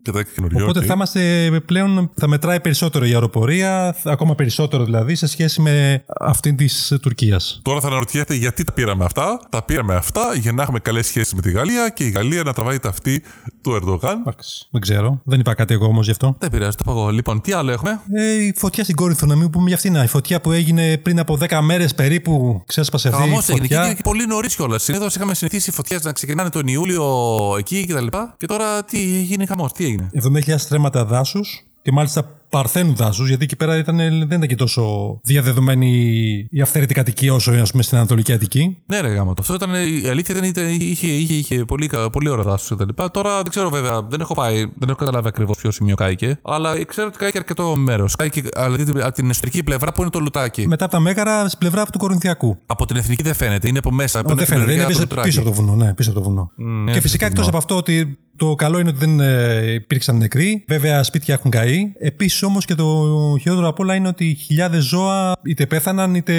Και 0.03 0.11
τα 0.11 0.23
καινούριο, 0.23 0.63
Οπότε 0.63 0.79
οκ. 0.79 0.85
θα 0.87 0.93
είμαστε 0.93 1.51
πλέον, 1.65 2.11
θα 2.15 2.27
μετράει 2.27 2.59
περισσότερο 2.59 3.05
η 3.05 3.11
αεροπορία, 3.13 3.95
θα- 4.01 4.11
ακόμα 4.11 4.35
περισσότερο 4.35 4.83
δηλαδή, 4.83 5.15
σε 5.15 5.27
σχέση 5.27 5.61
με 5.61 6.03
αυτή 6.19 6.53
της 6.53 6.93
Τουρκίας. 7.01 7.59
Τώρα 7.63 7.79
θα 7.79 7.87
αναρωτιέται 7.87 8.33
γιατί 8.35 8.63
τα 8.63 8.71
πήραμε 8.71 9.05
αυτά. 9.05 9.39
Τα 9.49 9.63
πήραμε 9.63 9.95
αυτά 9.95 10.21
για 10.39 10.51
να 10.51 10.61
έχουμε 10.61 10.79
καλές 10.79 11.05
σχέσεις 11.07 11.33
με 11.33 11.41
τη 11.41 11.51
Γαλλία 11.51 11.89
και 11.89 12.03
η 12.03 12.09
Γαλλία 12.09 12.43
να 12.43 12.53
τραβάει 12.53 12.79
τ' 12.79 12.89
αυτί 12.89 13.23
του 13.61 13.71
Ερντογάν. 13.75 14.23
Δεν 14.71 14.81
ξέρω, 14.81 15.21
δεν 15.23 15.39
είπα 15.39 15.53
κάτι 15.53 15.73
εγώ 15.73 15.85
όμως 15.85 16.05
γι' 16.05 16.11
αυτό. 16.11 16.35
Δεν 16.39 16.49
πειράζει, 16.49 16.75
το 16.77 16.83
πω 16.83 16.91
εγώ. 16.91 17.09
Λοιπόν, 17.09 17.41
τι 17.41 17.51
άλλο 17.51 17.71
έχουμε; 17.71 17.99
Ε, 18.13 18.31
η 18.45 18.53
φωτιά 18.57 18.83
στην 18.83 18.95
Κόρινθο, 18.95 19.25
να 19.25 19.35
μην 19.35 19.49
πούμε 19.49 19.67
για 19.67 19.75
αυτήν. 19.75 19.95
Η 19.95 20.07
φωτιά 20.07 20.41
που 20.41 20.51
έγινε 20.51 20.97
πριν 20.97 21.19
από 21.19 21.37
10 21.37 21.61
μέρες 21.61 21.95
περίπου, 21.95 22.63
ξέσπασε 22.65 23.07
αυτή 23.07 23.21
Χαμός 23.21 23.47
η 23.47 23.51
έγινε 23.51 23.67
και, 23.67 23.75
φωτιά. 23.75 23.93
και 23.93 24.01
πολύ 24.03 24.25
νωρίς 24.27 24.55
κιόλας. 24.55 24.83
Συνήθως 24.83 25.15
είχαμε 25.15 25.33
συνηθίσει 25.33 25.69
οι 25.69 25.73
φωτιές 25.73 26.03
να 26.03 26.11
ξεκινάνε 26.11 26.49
τον 26.49 26.67
Ιούλιο 26.67 27.05
εκεί 27.57 27.85
κτλ. 27.85 28.05
Και, 28.07 28.17
και 28.37 28.45
τώρα 28.45 28.83
τι 28.83 28.97
έγινε 29.19 29.45
χαμός, 29.45 29.71
τι 29.71 29.85
έγινε; 29.91 30.09
70.000 30.45 30.55
στρέμματα 30.57 31.05
δάσους 31.05 31.65
και 31.81 31.91
μάλιστα 31.91 32.40
παρθένου 32.51 32.93
δάσους, 32.93 33.27
γιατί 33.27 33.43
εκεί 33.43 33.55
πέρα 33.55 33.77
ήταν, 33.77 33.97
δεν 33.97 34.21
ήταν 34.21 34.47
και 34.47 34.55
τόσο 34.55 35.19
διαδεδομένη 35.23 35.89
η 36.49 36.61
αυθαίρετη 36.61 36.93
κατοικία 36.93 37.33
όσο 37.33 37.51
ας 37.51 37.71
πούμε, 37.71 37.83
στην 37.83 37.97
Ανατολική 37.97 38.33
Αττική. 38.33 38.77
Ναι, 38.85 38.99
ρε 38.99 39.07
γάμο. 39.07 39.33
το. 39.33 39.37
Αυτό 39.41 39.53
ήταν, 39.53 39.73
η 40.03 40.07
αλήθεια 40.09 40.35
ήταν, 40.35 40.47
ήταν 40.49 40.67
είχε, 40.79 41.07
είχε, 41.07 41.33
είχε 41.33 41.65
πολύ, 41.65 41.87
κα- 41.87 42.09
πολύ 42.09 42.29
ωραία 42.29 42.43
δάσος 42.43 42.77
κτλ. 42.77 43.03
Τώρα 43.11 43.35
δεν 43.41 43.49
ξέρω 43.49 43.69
βέβαια, 43.69 44.01
δεν 44.03 44.21
έχω 44.21 44.33
πάει, 44.33 44.55
δεν 44.57 44.89
έχω 44.89 44.97
καταλάβει 44.97 45.27
ακριβώς 45.27 45.57
ποιο 45.57 45.71
σημείο 45.71 45.95
κάηκε. 45.95 46.39
Αλλά 46.41 46.85
ξέρω 46.85 47.07
ότι 47.07 47.17
κάηκε 47.17 47.37
αρκετό 47.37 47.75
μέρος. 47.75 48.15
Κάηκε 48.15 48.41
αλλά 48.55 48.75
δείτε, 48.75 49.03
από 49.05 49.11
την 49.11 49.29
εσωτερική 49.29 49.63
πλευρά 49.63 49.91
που 49.91 50.01
είναι 50.01 50.09
το 50.09 50.19
λουτάκι. 50.19 50.67
Μετά 50.67 50.83
από 50.85 50.93
τα 50.93 50.99
μέγαρα 50.99 51.47
στην 51.47 51.59
πλευρά 51.59 51.85
του 51.85 51.97
Κορινθιακού. 51.97 52.57
Από 52.65 52.85
την 52.85 52.95
εθνική 52.95 53.23
δεν 53.23 53.33
φαίνεται, 53.33 53.67
είναι 53.67 53.77
από 53.77 53.91
μέσα. 53.91 54.21
Ω, 54.25 54.35
δεν 54.35 54.45
φαίνεται, 54.45 54.73
είναι 54.73 54.85
πίσω, 54.85 55.07
πίσω 55.21 55.39
από 55.41 55.49
το 55.49 55.55
βουνό. 55.55 55.75
Ναι, 55.75 55.93
πίσω 55.93 56.09
από 56.11 56.19
το 56.19 56.25
βουνό. 56.25 56.51
ναι, 56.55 56.91
και 56.91 57.01
φυσικά 57.01 57.25
πίσω 57.25 57.31
εκτός 57.33 57.47
από 57.47 57.57
αυτό 57.57 57.75
ότι 57.75 58.17
το 58.35 58.55
καλό 58.55 58.79
είναι 58.79 58.89
ότι 58.89 58.97
δεν 59.05 59.19
ε, 59.19 59.73
υπήρξαν 59.73 60.17
νεκροί. 60.17 60.63
Βέβαια, 60.67 61.03
σπίτια 61.03 61.33
έχουν 61.33 61.51
καεί. 61.51 61.91
Επίσης 61.99 62.40
όμως 62.45 62.65
και 62.65 62.75
το 62.75 63.05
χειρότερο 63.41 63.67
απ' 63.67 63.79
όλα 63.79 63.95
είναι 63.95 64.07
ότι 64.07 64.37
χιλιάδες 64.45 64.83
ζώα 64.83 65.35
είτε 65.43 65.65
πέθαναν 65.65 66.15
είτε 66.15 66.33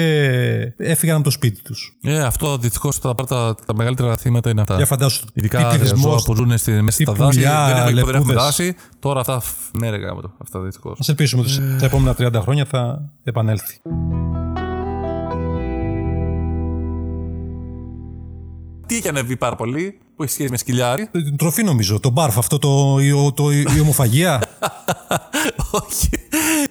έφυγαν 0.77 1.15
από 1.15 1.23
το 1.23 1.29
σπίτι 1.29 1.61
τους. 1.61 1.97
Ε, 2.03 2.21
αυτό 2.21 2.57
δυστυχώς 2.57 2.99
τα, 2.99 3.15
πρώτα- 3.15 3.55
τα 3.65 3.75
μεγαλύτερα 3.75 4.17
θύματα 4.17 4.49
είναι 4.49 4.61
αυτά. 4.61 4.75
Για 4.75 4.85
φαντάσου. 4.85 5.25
Ειδικά 5.33 5.57
τι 5.57 5.63
ρε, 5.63 5.69
πληθυσμός, 5.69 6.01
ζώα 6.11 6.21
που 6.25 6.35
ζουν 6.35 6.57
στη, 6.57 6.71
μέσα 6.71 6.97
τι 6.97 7.03
στα 7.03 7.13
δάση. 7.13 7.37
πουλιά, 7.37 7.65
δεν 7.65 7.75
έχουμε, 7.77 7.83
δεν 7.91 7.97
έχουμε 7.97 8.11
λεπούδες. 8.11 8.35
δάση. 8.43 8.75
Τώρα 8.99 9.19
αυτά. 9.19 9.39
φ, 9.39 9.47
Ναι, 9.79 9.89
ρε 9.89 9.97
γάμο 9.97 10.21
το. 10.21 10.31
Αυτά 10.41 10.59
δυστυχώς. 10.59 10.99
Α 10.99 11.03
ελπίσουμε 11.07 11.41
ότι 11.41 11.51
στα 11.51 11.85
επόμενα 11.85 12.15
30 12.17 12.41
χρόνια 12.41 12.65
θα 12.65 13.01
επανέλθει. 13.23 13.79
Τι 18.85 18.95
έχει 18.95 19.07
ανεβεί 19.07 19.37
πάρα 19.37 19.55
πολύ, 19.55 19.97
που 20.15 20.23
έχει 20.23 20.31
σχέση 20.31 20.49
με 20.49 20.57
σκυλιάρι. 20.57 21.09
Ε, 21.11 21.21
Την 21.23 21.37
τροφή 21.37 21.63
νομίζω, 21.63 21.99
το 21.99 22.09
μπαρφ, 22.09 22.37
αυτό 22.37 22.59
το, 22.59 22.97
η, 23.01 23.11
ο- 23.11 23.31
το, 23.35 23.51
η 23.51 23.79
ομοφαγία. 23.81 24.41
Όχι. 25.71 26.09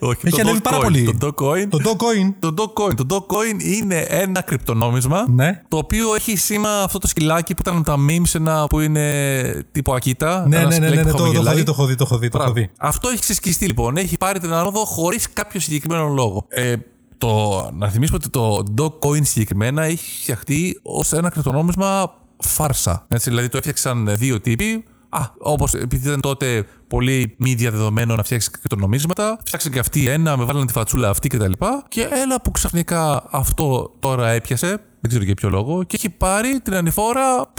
Όχι. 0.01 0.21
Έχει 0.25 0.31
το 0.37 0.41
ανέβει 0.41 0.59
Dogecoin. 0.59 0.63
πάρα 0.63 0.79
πολύ. 0.79 1.17
Το 1.19 1.27
Dogecoin. 1.39 1.67
το 1.69 1.79
Dogecoin. 1.85 2.35
Το 2.39 2.55
Dogecoin. 2.59 2.95
Το 2.97 3.07
Dogecoin 3.29 3.63
είναι 3.63 3.99
ένα 4.09 4.41
κρυπτονόμισμα 4.43 5.25
Ναι. 5.31 5.63
το 5.69 5.77
οποίο 5.77 6.15
έχει 6.15 6.37
σήμα 6.37 6.83
αυτό 6.83 6.99
το 6.99 7.07
σκυλάκι 7.07 7.55
που 7.55 7.61
ήταν 7.67 7.83
τα 7.83 7.97
memes 8.09 8.35
ένα 8.35 8.67
που 8.67 8.81
είναι 8.81 9.65
τύπο 9.73 9.95
Ακίτα. 9.95 10.49
Ναι, 10.49 10.57
ένα 10.57 10.69
ναι, 10.69 10.79
ναι, 10.79 10.87
σκυλάκι 10.87 10.97
ναι, 10.97 11.03
που 11.03 11.11
το, 11.11 11.17
το 11.17 11.23
έχω 11.23 11.33
χαμογελάει. 11.33 11.57
δει, 11.57 11.63
το 11.63 11.71
έχω 11.73 11.87
δει, 11.87 11.95
το 11.95 12.05
έχω 12.07 12.19
δει. 12.19 12.29
Το 12.29 12.39
έχω 12.41 12.51
Μπράβο. 12.53 12.67
δει. 12.67 12.71
Αυτό 12.79 13.09
έχει 13.09 13.21
ξεσκιστεί 13.21 13.67
λοιπόν. 13.67 13.97
Έχει 13.97 14.17
πάρει 14.17 14.39
την 14.39 14.53
άνοδο 14.53 14.85
χωρίς 14.85 15.33
κάποιο 15.33 15.61
συγκεκριμένο 15.61 16.09
λόγο. 16.09 16.45
Ε, 16.49 16.75
το, 17.23 17.71
να 17.73 17.89
θυμίσουμε 17.89 18.19
ότι 18.23 18.31
το 18.31 18.63
Dogecoin 18.79 19.27
συγκεκριμένα 19.27 19.83
έχει 19.83 20.21
φτιαχτεί 20.21 20.81
ως 20.83 21.13
ένα 21.13 21.31
κρυπτονόμισμα 21.31 22.15
φάρσα. 22.39 23.07
Έτσι, 23.09 23.31
δηλαδή 23.31 23.49
το 23.49 23.57
έφτιαξαν 23.57 24.17
δύο 24.17 24.41
τύποι. 24.41 24.85
Α, 25.09 25.21
όπως 25.39 25.75
επειδή 25.75 26.09
ήταν 26.09 26.21
τότε 26.21 26.67
πολύ 26.89 27.35
μη 27.39 27.55
διαδεδομένο 27.55 28.15
να 28.15 28.23
φτιάξει 28.23 28.51
κρυπτονομίσματα, 28.51 29.39
φτιάξαν 29.45 29.73
και 29.73 29.79
αυτοί 29.79 30.09
ένα, 30.09 30.37
με 30.37 30.45
βάλανε 30.45 30.67
τη 30.67 30.73
φατσούλα 30.73 31.09
αυτή 31.09 31.29
κτλ. 31.29 31.53
Και, 31.53 31.57
και 31.89 32.09
έλα 32.13 32.41
που 32.41 32.51
ξαφνικά 32.51 33.25
αυτό 33.31 33.97
τώρα 34.01 34.29
έπιασε, 34.29 34.69
δεν 35.01 35.09
ξέρω 35.09 35.25
για 35.25 35.35
ποιο 35.35 35.49
λόγο, 35.49 35.83
και 35.83 35.97
έχει 35.97 36.11
πάρει 36.11 36.61
την 36.61 36.75
ανηφόρα 36.75 37.53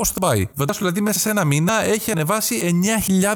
όσο 0.00 0.12
θα 0.14 0.20
πάει. 0.20 0.46
Φαντάσου 0.56 0.78
δηλαδή 0.78 1.00
μέσα 1.00 1.18
σε 1.18 1.30
ένα 1.30 1.44
μήνα 1.44 1.84
έχει 1.84 2.10
ανεβάσει 2.10 2.80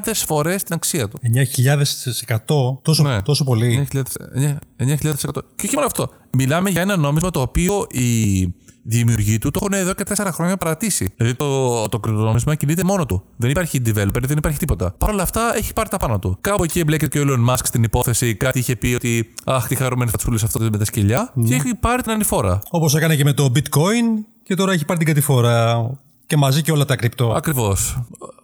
9.000 0.04 0.10
φορές 0.26 0.62
την 0.62 0.74
αξία 0.74 1.08
του. 1.08 1.18
9.000% 1.22 2.78
τόσο, 2.82 3.02
Ναι. 3.02 3.22
τόσο 3.22 3.44
πολύ. 3.44 3.88
9.000%. 3.92 5.42
Και 5.56 5.66
όχι 5.66 5.74
μόνο 5.74 5.86
αυτό. 5.86 6.08
Μιλάμε 6.30 6.70
για 6.70 6.80
ένα 6.80 6.96
νόμισμα 6.96 7.30
το 7.30 7.40
οποίο 7.40 7.86
οι 7.90 8.54
δημιουργοί 8.82 9.38
του 9.38 9.50
το 9.50 9.58
έχουν 9.62 9.72
εδώ 9.72 9.92
και 9.94 10.04
4 10.16 10.28
χρόνια 10.32 10.56
παρατήσει. 10.56 11.12
Δηλαδή 11.16 11.36
το, 11.36 11.88
το 11.88 11.98
κρυπτονόμισμα 11.98 12.54
κινείται 12.54 12.84
μόνο 12.84 13.06
του. 13.06 13.22
Δεν 13.36 13.50
υπάρχει 13.50 13.82
developer, 13.86 14.22
δεν 14.22 14.36
υπάρχει 14.36 14.58
τίποτα. 14.58 14.94
Παρ' 14.98 15.10
όλα 15.10 15.22
αυτά 15.22 15.56
έχει 15.56 15.72
πάρει 15.72 15.88
τα 15.88 15.96
πάνω 15.96 16.18
του. 16.18 16.38
Κάπου 16.40 16.64
εκεί 16.64 16.78
εμπλέκεται 16.78 17.18
και 17.18 17.30
ο 17.30 17.34
Elon 17.34 17.50
Musk 17.52 17.60
στην 17.64 17.82
υπόθεση. 17.82 18.34
Κάτι 18.34 18.58
είχε 18.58 18.76
πει 18.76 18.94
ότι 18.94 19.34
Αχ, 19.44 19.66
τι 19.66 19.74
χαρούμενοι 19.74 20.10
θα 20.10 20.16
τσούλε 20.16 20.38
αυτό 20.44 20.58
με 20.60 20.78
τα 20.78 20.84
σκυλιά. 20.84 21.32
Και 21.46 21.54
έχει 21.54 21.74
πάρει 21.74 22.02
την 22.02 22.10
ανηφόρα. 22.10 22.60
Όπως 22.70 22.94
έκανε 22.94 23.16
και 23.16 23.24
με 23.24 23.32
το 23.32 23.52
bitcoin 23.54 24.24
και 24.42 24.54
τώρα 24.54 24.72
έχει 24.72 24.84
πάρει 24.84 24.98
την 24.98 25.08
κατηφόρα. 25.08 25.90
Και 26.28 26.37
μαζί 26.37 26.62
και 26.62 26.73
όλα 26.73 26.85
τα 26.85 26.97
κρυπτο. 26.97 27.32
Ακριβώς. 27.32 28.02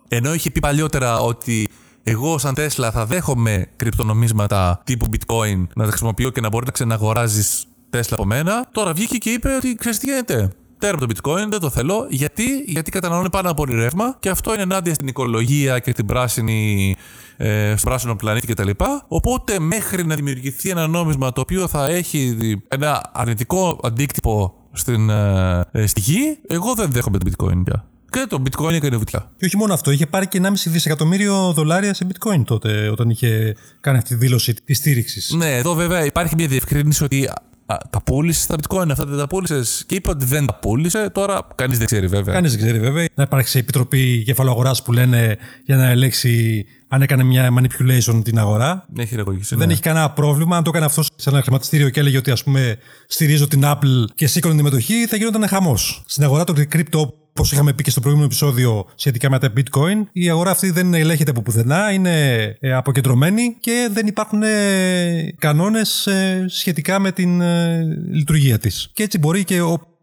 Ενώ 0.09 0.35
είχε 0.35 0.50
πει 0.50 0.61
παλιότερα 0.61 1.19
ότι 1.19 1.69
εγώ 2.03 2.38
σαν 2.38 2.55
Τέσλα 2.55 2.91
θα 2.91 3.07
δέχομαι 3.07 3.67
κρυπτονομίσματα 3.76 4.83
τύπου 4.85 5.07
bitcoin 5.12 5.67
να 5.75 5.85
τα 5.85 5.88
χρησιμοποιώ 5.88 6.31
και 6.31 6.41
να 6.41 6.49
μπορεί 6.49 6.67
να 6.67 6.73
ξαναγοράζεις 6.73 7.67
Τέσλα 7.91 8.17
από 8.19 8.25
μένα, 8.25 8.69
τώρα 8.73 8.93
βγήκε 8.93 9.19
και 9.19 9.31
είπε 9.31 9.55
ότι 9.55 9.75
ξέρεις 9.75 9.99
τι 9.99 10.07
γίνεται. 10.07 10.53
Τέρα 10.79 10.97
από 10.97 11.07
το 11.07 11.14
bitcoin, 11.14 11.47
δεν 11.49 11.61
το 11.61 11.71
θέλω. 11.71 12.07
Γιατί, 12.09 12.45
Γιατί 12.67 12.91
καταναλώνει 12.91 13.31
πάρα 13.31 13.55
πολύ 13.55 13.75
ρεύμα 13.75 14.17
και 14.21 14.29
αυτό 14.29 14.53
είναι 14.53 14.62
ενάντια 14.62 14.95
στην 14.95 15.07
οικολογία 15.07 15.79
και 15.79 15.93
την 15.93 16.07
πράσινη, 16.07 16.97
ε, 17.37 17.75
στον 17.76 17.91
πράσινο 17.91 18.17
πλανήτη 18.17 18.47
κτλ. 18.47 18.71
Οπότε 19.09 19.59
μέχρι 19.59 20.07
να 20.07 20.14
δημιουργηθεί 20.14 20.71
ένα 20.71 20.87
νόμισμα 20.87 21.33
το 21.33 21.41
οποίο 21.41 21.69
θα 21.69 21.87
έχει 21.87 22.37
ένα 22.69 23.11
αρνητικό 23.12 23.81
αντίκτυπο 23.83 24.55
στην, 24.75 25.11
ε, 25.11 25.64
ε, 25.73 25.87
στη 25.87 26.00
γη, 26.00 26.38
εγώ 26.47 26.75
δεν 26.75 26.90
δέχομαι 26.90 27.19
το 27.19 27.31
bitcoin 27.31 27.62
πια. 27.64 27.85
Και 28.11 28.26
το 28.28 28.43
bitcoin 28.45 28.73
έκανε 28.73 28.97
βουτιά. 28.97 29.31
Και 29.37 29.45
όχι 29.45 29.57
μόνο 29.57 29.75
αυτό, 29.75 29.90
είχε 29.90 30.07
πάρει 30.07 30.26
και 30.26 30.40
1,5 30.43 30.49
δισεκατομμύριο 30.66 31.52
δολάρια 31.52 31.95
σε 31.95 32.07
bitcoin 32.12 32.43
τότε, 32.45 32.88
όταν 32.88 33.11
είχε 33.11 33.57
κάνει 33.81 33.99
αυτή 33.99 34.09
τη 34.09 34.14
δήλωση 34.14 34.54
της 34.64 34.78
στήριξης. 34.78 35.33
Ναι, 35.33 35.57
εδώ 35.57 35.75
βέβαια 35.75 36.04
υπάρχει 36.04 36.35
μια 36.35 36.47
διευκρίνηση 36.47 37.04
ότι 37.04 37.28
α, 37.66 37.76
τα 37.90 38.02
πούλησες 38.02 38.47
τα 38.47 38.57
bitcoin, 38.57 38.87
αυτά 38.90 39.04
δεν 39.04 39.19
τα 39.19 39.26
πούλησες. 39.26 39.85
Και 39.87 39.95
είπε 39.95 40.11
ότι 40.11 40.25
δεν 40.25 40.47
τα 40.47 40.54
πούλησε. 40.54 41.11
Τώρα 41.12 41.47
κανείς 41.54 41.78
δεν 41.78 41.87
ξέρει 41.87 42.07
βέβαια. 42.07 42.35
Κανείς 42.35 42.50
δεν 42.50 42.61
ξέρει 42.61 42.78
βέβαια. 42.78 43.07
Να 43.14 43.23
υπάρξει 43.23 43.59
επιτροπή 43.59 44.23
κεφαλογορά 44.23 44.75
που 44.85 44.93
λένε 44.93 45.37
για 45.64 45.76
να 45.76 45.88
ελέγξει 45.88 46.64
αν 46.95 47.03
έκανε 47.03 47.23
μια 47.23 47.51
manipulation 47.59 48.21
την 48.25 48.39
αγορά. 48.39 48.87
Δεν 48.93 49.05
έχει 49.05 49.17
ρεκογήσει. 49.17 49.57
Δεν 49.57 49.71
έχει 49.71 49.81
κανένα 49.81 50.11
πρόβλημα. 50.11 50.57
Αν 50.57 50.63
το 50.63 50.71
έκανε 50.71 50.87
αυτός 50.87 51.11
σε 51.17 51.31
ένα 51.31 51.43
χρηματιστήριο 51.43 51.89
και 51.91 52.01
έλεγε 52.01 52.17
ότι 52.17 52.31
ας 52.31 52.45
πούμε 52.45 52.77
στηρίζω 53.07 53.49
την 53.49 53.63
Apple 53.65 54.05
και 54.15 54.27
σήκωνε 54.27 54.57
τη 54.57 54.63
μετοχή, 54.63 55.07
θα 55.07 55.17
γινόταν 55.17 55.49
χαμός. 55.49 56.03
Στην 56.07 56.25
αγορά 56.25 56.45
των 56.45 56.57
crypto, 56.57 57.09
όπως 57.31 57.53
είχαμε 57.53 57.73
πει 57.73 57.83
και 57.83 57.91
στο 57.91 58.01
προηγούμενο 58.01 58.31
επεισόδιο 58.33 58.87
σχετικά 58.95 59.31
με 59.31 59.39
τα 59.39 59.53
bitcoin, 59.57 60.07
η 60.13 60.31
αγορά 60.31 60.51
αυτή 60.51 60.71
δεν 60.71 60.95
ελέγχεται 60.95 61.31
από 61.31 61.43
πουθενά, 61.43 61.93
είναι 61.93 62.41
ε, 62.61 62.75
αποκεντρωμένη 62.75 63.57
και 63.61 63.89
δεν 63.93 64.07
υπάρχουν 64.07 64.43
ε, 64.43 65.35
κανόνες 65.39 66.09
σχετικά 66.47 66.99
με 66.99 67.13
την 67.13 67.41
ε, 67.41 67.83
λειτουργία 68.11 68.59
της. 68.59 68.91
Και 68.93 69.03
έτσι 69.03 69.19
μπορεί 69.19 69.45
και 69.45 69.61
ο 69.61 69.94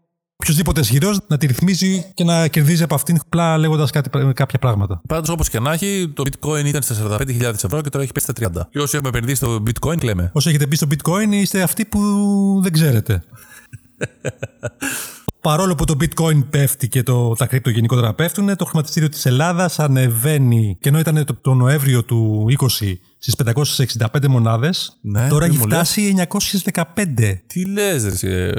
οποιοδήποτε 0.42 0.80
ισχυρό 0.80 1.16
να 1.26 1.36
τη 1.36 1.46
ρυθμίζει 1.46 2.04
και 2.14 2.24
να 2.24 2.48
κερδίζει 2.48 2.82
από 2.82 2.94
αυτήν 2.94 3.18
απλά 3.24 3.58
λέγοντας 3.58 3.90
κάποια 4.34 4.58
πράγματα. 4.60 5.00
Πάντως, 5.08 5.28
όπως 5.28 5.48
και 5.48 5.60
να 5.60 5.72
έχει, 5.72 6.12
το 6.14 6.24
bitcoin 6.26 6.64
ήταν 6.64 6.82
στα 6.82 7.18
45.000 7.18 7.40
ευρώ 7.40 7.80
και 7.80 7.90
τώρα 7.90 8.04
έχει 8.04 8.12
πέσει 8.12 8.26
στα 8.32 8.62
30. 8.64 8.68
Και 8.70 8.78
όσοι 8.78 8.96
έχουμε 8.96 9.08
επενδύσει 9.08 9.36
στο 9.36 9.62
bitcoin, 9.66 9.98
κλαίμε. 9.98 10.30
Όσοι 10.32 10.48
έχετε 10.48 10.66
μπει 10.66 10.76
στο 10.76 10.86
bitcoin, 10.90 11.28
είστε 11.30 11.62
αυτοί 11.62 11.84
που 11.84 12.00
δεν 12.62 12.72
ξέρετε. 12.72 13.22
Παρόλο 15.42 15.74
που 15.74 15.84
το 15.84 15.96
bitcoin 16.00 16.44
πέφτει 16.50 16.88
και 16.88 17.02
το, 17.02 17.32
τα 17.34 17.46
κρύπτο 17.46 17.70
γενικότερα 17.70 18.14
πέφτουν, 18.14 18.56
το 18.56 18.64
χρηματιστήριο 18.64 19.08
της 19.08 19.26
Ελλάδας 19.26 19.78
ανεβαίνει 19.78 20.76
και 20.80 20.88
ενώ 20.88 20.98
ήταν 20.98 21.24
το, 21.24 21.34
το 21.40 21.54
Νοέμβριο 21.54 22.04
του 22.04 22.46
20 22.58 22.94
στις 23.18 23.34
565 24.12 24.26
μονάδες, 24.28 24.98
Ναι, 25.00 25.28
τώρα 25.28 25.44
τι 25.44 25.50
έχει 25.50 25.60
μου 25.60 25.66
λες. 25.66 25.76
φτάσει 25.78 26.14
915. 26.72 26.84
Τι 27.46 27.66
λες, 27.66 28.20
ρε. 28.22 28.50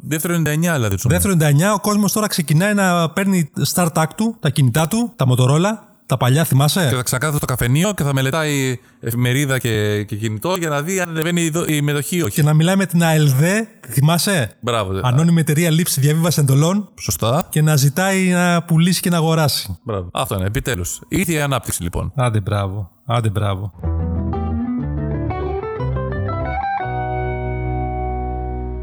Δεύτερο 0.00 0.34
99 0.34 0.40
δηλαδή. 0.60 0.96
του 0.96 1.08
Δεύτερο 1.08 1.34
99, 1.38 1.44
ο 1.74 1.80
κόσμος 1.80 2.12
τώρα 2.12 2.26
ξεκινάει 2.26 2.74
να 2.74 3.10
παίρνει 3.10 3.50
StarTAC 3.74 4.06
του, 4.16 4.36
τα 4.40 4.50
κινητά 4.50 4.88
του, 4.88 5.12
τα 5.16 5.26
Motorola, 5.28 5.89
τα 6.10 6.16
παλιά 6.16 6.42
Και 6.42 6.48
θυμάσαι. 6.48 6.88
θα 6.94 7.02
ξεκάθαρο 7.02 7.38
το 7.38 7.46
καφενείο 7.46 7.92
και 7.92 8.02
θα 8.02 8.12
μελετάει 8.14 8.78
εφημερίδα 9.00 9.58
και, 9.58 10.02
και 10.04 10.16
κινητό 10.16 10.54
για 10.58 10.68
να 10.68 10.82
δει 10.82 11.00
αν 11.00 11.08
ανεβαίνει 11.08 11.40
η, 11.42 11.50
δο- 11.50 11.64
η 11.66 11.80
μετοχή 11.82 12.16
ή 12.16 12.22
όχι. 12.22 12.34
Και 12.34 12.42
να 12.42 12.54
μιλάει 12.54 12.76
με 12.76 12.86
την 12.86 13.00
ALD, 13.02 13.42
θυμάσαι; 13.90 14.56
Μπράβο. 14.60 14.92
δε. 14.92 15.00
Ανώνυμη 15.04 15.40
εταιρεία 15.40 15.70
λήψη 15.70 16.00
διαβίβασης 16.00 16.38
εντολών 16.38 16.88
Σωστά. 17.00 17.46
και 17.50 17.62
να 17.62 17.76
ζητάει 17.76 18.28
να 18.28 18.62
πουλήσει 18.62 19.00
και 19.00 19.10
να 19.10 19.16
αγοράσει. 19.16 19.78
Μπράβο. 19.82 20.08
Αυτό 20.12 20.34
είναι, 20.34 20.46
επιτέλους. 20.46 21.00
Ήρθε 21.08 21.32
η 21.32 21.40
ανάπτυξη 21.40 21.82
λοιπόν. 21.82 22.12
Άντε 22.16 22.40
μπράβο. 22.40 22.90
Άντε 23.06 23.28
μπράβο. 23.30 23.72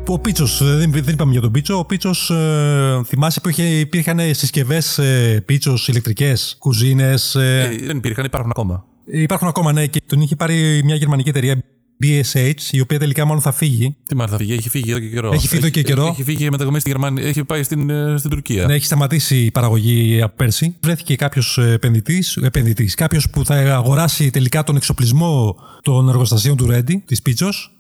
Ο 0.10 0.20
Πίτσος, 0.20 0.64
δεν, 0.64 0.92
δεν 0.92 1.14
είπαμε 1.14 1.32
για 1.32 1.42
τον 1.42 1.52
Πίτσο. 1.52 1.78
Ο 1.78 1.86
Πίτσος, 1.86 2.30
ε, 2.30 3.02
θυμάσαι 3.06 3.42
που 3.42 3.50
είχε, 3.50 3.64
υπήρχαν 3.64 4.20
συσκευές 4.32 4.98
ε, 4.98 5.44
Πίτσος 5.46 5.88
ηλεκτρικές, 5.88 6.56
κουζίνες. 6.60 7.36
Ε, 7.36 7.78
Ε, 7.82 7.86
δεν 7.86 7.98
υπήρχαν, 7.98 8.26
υπάρχουν 8.26 8.50
ακόμα. 8.50 8.86
υπάρχουν 9.06 9.48
ακόμα, 9.48 9.72
ναι, 9.72 9.88
και 9.88 10.02
τον 10.06 10.22
είχε 10.22 10.36
πάρει 10.36 10.82
μια 10.84 10.96
γερμανική 10.96 11.30
εταιρεία 11.30 11.64
BSH, 12.04 12.54
η 12.72 12.80
οποία 12.80 13.00
τελικά 13.00 13.26
μάλλον 13.26 13.42
θα 13.42 13.52
φύγει. 13.52 13.96
Τι 14.04 14.16
μάλλον 14.16 14.32
θα 14.32 14.38
φύγει, 14.38 14.54
έχει 14.54 14.70
φύγει 14.70 14.92
εδώ 14.92 15.00
και 15.00 15.08
καιρό. 15.08 15.32
Έχει 15.32 15.48
φύγει 15.48 15.62
εδώ 15.62 15.70
και 15.70 15.82
καιρό. 15.82 16.06
Έχει 16.06 16.24
φύγει 16.24 16.38
και 16.38 16.50
μετακομίσει 16.52 16.82
στη 16.82 16.90
Γερμανία, 16.90 17.28
έχει 17.28 17.44
πάει 17.44 17.64
στην, 17.64 17.90
ε, 17.90 18.18
στην 18.18 18.30
Τουρκία. 18.30 18.66
Ναι, 18.66 18.74
έχει 18.74 18.86
σταματήσει 18.86 19.38
η 19.38 19.52
παραγωγή 19.52 20.22
από 20.22 20.36
πέρσι. 20.36 20.76
Βρέθηκε 20.82 21.16
κάποιος 21.16 21.58
επενδυτής, 21.58 22.38
επενδυτής, 22.38 22.96
κάποιος 22.96 23.30
που 23.30 23.46
θα 23.46 23.56
αγοράσει 23.56 24.30
τελικά 24.30 24.64
τον 24.64 24.76
εξοπλισμό 24.76 25.56
των 25.82 26.10
εργοστασίων 26.10 26.58
του 26.58 26.68
Ρέντι, 26.68 27.04
της 27.06 27.22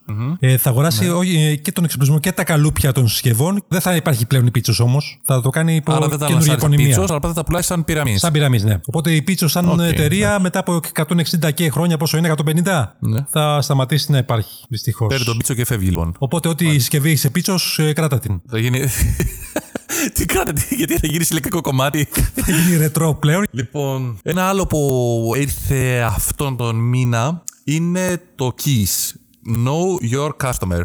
πιτσο 0.08 0.38
Ε, 0.40 0.58
θα 0.58 0.70
αγοράσει 0.70 1.04
Ναι. 1.04 1.10
όχι, 1.12 1.36
ε, 1.38 1.56
και 1.56 1.72
τον 1.72 1.84
εξοπλισμό 1.84 2.20
και 2.20 2.32
τα 2.32 2.44
καλούπια 2.44 2.92
των 2.92 3.08
συσκευών. 3.08 3.64
Δεν 3.68 3.82
θα 3.82 3.96
υπάρχει 3.96 4.26
πλέον 4.26 4.46
η 4.48 4.52
Πίτσος 4.52 4.80
όμως. 4.80 5.20
Θα 5.24 5.42
το 5.42 5.50
κάνει 5.50 5.76
υπό 5.76 5.92
Άρα 5.94 6.08
δεν 6.08 6.10
τα 6.20 6.26
καινούργια 6.26 6.36
λασάρει 6.52 6.58
οικονομία. 6.58 6.86
πίτσος, 6.88 7.10
αλλά 7.10 7.20
πάντα 7.20 7.34
θα 7.34 7.40
τα 7.40 7.46
πουλάει 7.46 7.62
σαν 7.62 7.86
πυραμίδα. 7.86 8.18
Σαν 8.18 8.32
πυραμίδα, 8.32 8.66
ναι. 8.68 8.80
Οπότε 8.86 9.12
η 9.12 9.22
Πίτσος, 9.22 9.52
σαν 9.52 9.70
Οκ, 9.70 9.80
εταιρεία, 9.82 10.40
μετά 10.40 10.60
από 10.60 10.80
160 10.94 11.52
και 11.54 11.70
χρόνια, 11.70 11.98
πόσο 11.98 12.18
είναι, 12.18 12.28
150, 12.28 12.96
Ναι. 13.00 13.26
θα 13.30 13.62
σταματήσει 13.62 14.12
να 14.12 14.18
υπάρχει. 14.18 14.64
Δυστυχώς. 14.70 15.08
Παίρνει 15.08 15.26
τον 15.26 15.38
πίτσο 15.38 15.54
και 15.54 15.66
φεύγει 15.66 15.90
λοιπόν. 15.90 16.16
Οπότε, 16.18 16.48
ό,τι 16.50 16.70
συσκευή 16.72 17.12
είσαι 17.12 17.30
Πίτσος, 17.30 17.80
ε, 17.80 17.94
κράτα 17.94 18.20
την. 18.20 18.42
Θα 18.50 18.58
γίνει. 18.60 18.80
τι 20.14 20.26
κάνετε, 20.26 20.62
γιατί 20.70 20.94
θα 20.98 21.08
γίνει 21.08 21.24
σε 21.24 21.28
ηλεκτρικό 21.32 21.62
κομμάτι. 21.62 22.08
Θα 22.36 22.52
γίνει 22.52 22.78
ρετρό 22.78 23.16
πλέον. 23.16 23.46
λοιπόν, 23.52 24.18
ένα 24.24 24.44
άλλο 24.44 24.68
που 24.68 25.32
ήρθε 25.38 26.02
αυτόν 26.16 26.58
τον 26.58 26.76
μήνα 26.76 27.44
είναι 27.64 28.22
το 28.36 28.54
KEYS. 28.64 29.14
Know 29.48 30.14
Your 30.14 30.30
Customer. 30.44 30.84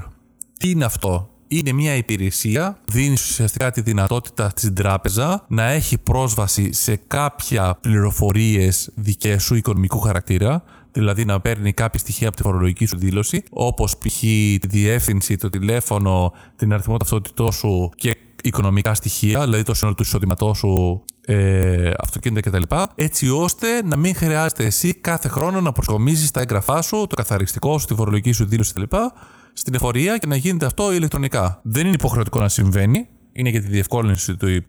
Τι 0.58 0.70
είναι 0.70 0.84
αυτό; 0.84 1.30
Είναι 1.48 1.72
μια 1.72 1.96
υπηρεσία, 1.96 2.78
δίνει 2.84 3.12
ουσιαστικά 3.12 3.70
τη 3.70 3.80
δυνατότητα 3.80 4.50
στην 4.56 4.74
τράπεζα 4.74 5.44
να 5.48 5.70
έχει 5.70 5.98
πρόσβαση 5.98 6.72
σε 6.72 6.96
κάποια 6.96 7.78
πληροφορίες 7.80 8.90
δικές 8.94 9.42
σου 9.42 9.54
οικονομικού 9.54 10.00
χαρακτήρα, 10.00 10.62
δηλαδή 10.92 11.24
να 11.24 11.40
παίρνει 11.40 11.72
κάποια 11.72 11.98
στοιχεία 11.98 12.28
από 12.28 12.36
τη 12.36 12.42
φορολογική 12.42 12.86
σου 12.86 12.98
δήλωση, 12.98 13.42
όπως 13.50 13.96
π.χ. 13.96 14.18
τη 14.20 14.66
διεύθυνση, 14.68 15.36
το 15.36 15.48
τηλέφωνο, 15.48 16.32
την 16.56 16.72
αριθμό 16.72 16.96
ταυτότητός 16.96 17.54
σου 17.54 17.90
και 17.96 18.16
οικονομικά 18.42 18.94
στοιχεία, 18.94 19.40
δηλαδή 19.40 19.62
το 19.62 19.74
σύνολο 19.74 19.96
του 19.96 20.02
εισοδήματός 20.02 20.58
σου, 20.58 21.04
ε, 21.26 21.90
αυτοκίνητα 21.98 22.50
κτλ. 22.50 22.74
Έτσι 22.94 23.28
ώστε 23.28 23.66
να 23.84 23.96
μην 23.96 24.14
χρειάζεται 24.14 24.64
εσύ 24.64 24.94
κάθε 24.94 25.28
χρόνο 25.28 25.60
να 25.60 25.72
προσκομίζει 25.72 26.30
τα 26.30 26.40
έγγραφά 26.40 26.82
σου, 26.82 27.06
το 27.08 27.14
καθαριστικό 27.16 27.78
σου, 27.78 27.86
τη 27.86 27.94
φορολογική 27.94 28.32
σου 28.32 28.44
δήλωση 28.44 28.72
κτλ. 28.72 28.96
στην 29.52 29.74
εφορία 29.74 30.18
και 30.18 30.26
να 30.26 30.36
γίνεται 30.36 30.66
αυτό 30.66 30.92
ηλεκτρονικά. 30.92 31.60
Δεν 31.62 31.86
είναι 31.86 31.94
υποχρεωτικό 31.94 32.38
να 32.40 32.48
συμβαίνει. 32.48 33.06
Είναι 33.32 33.48
για 33.48 33.60
τη 33.60 33.66
διευκόλυνση 33.68 34.36
του, 34.36 34.46
ε, 34.46 34.60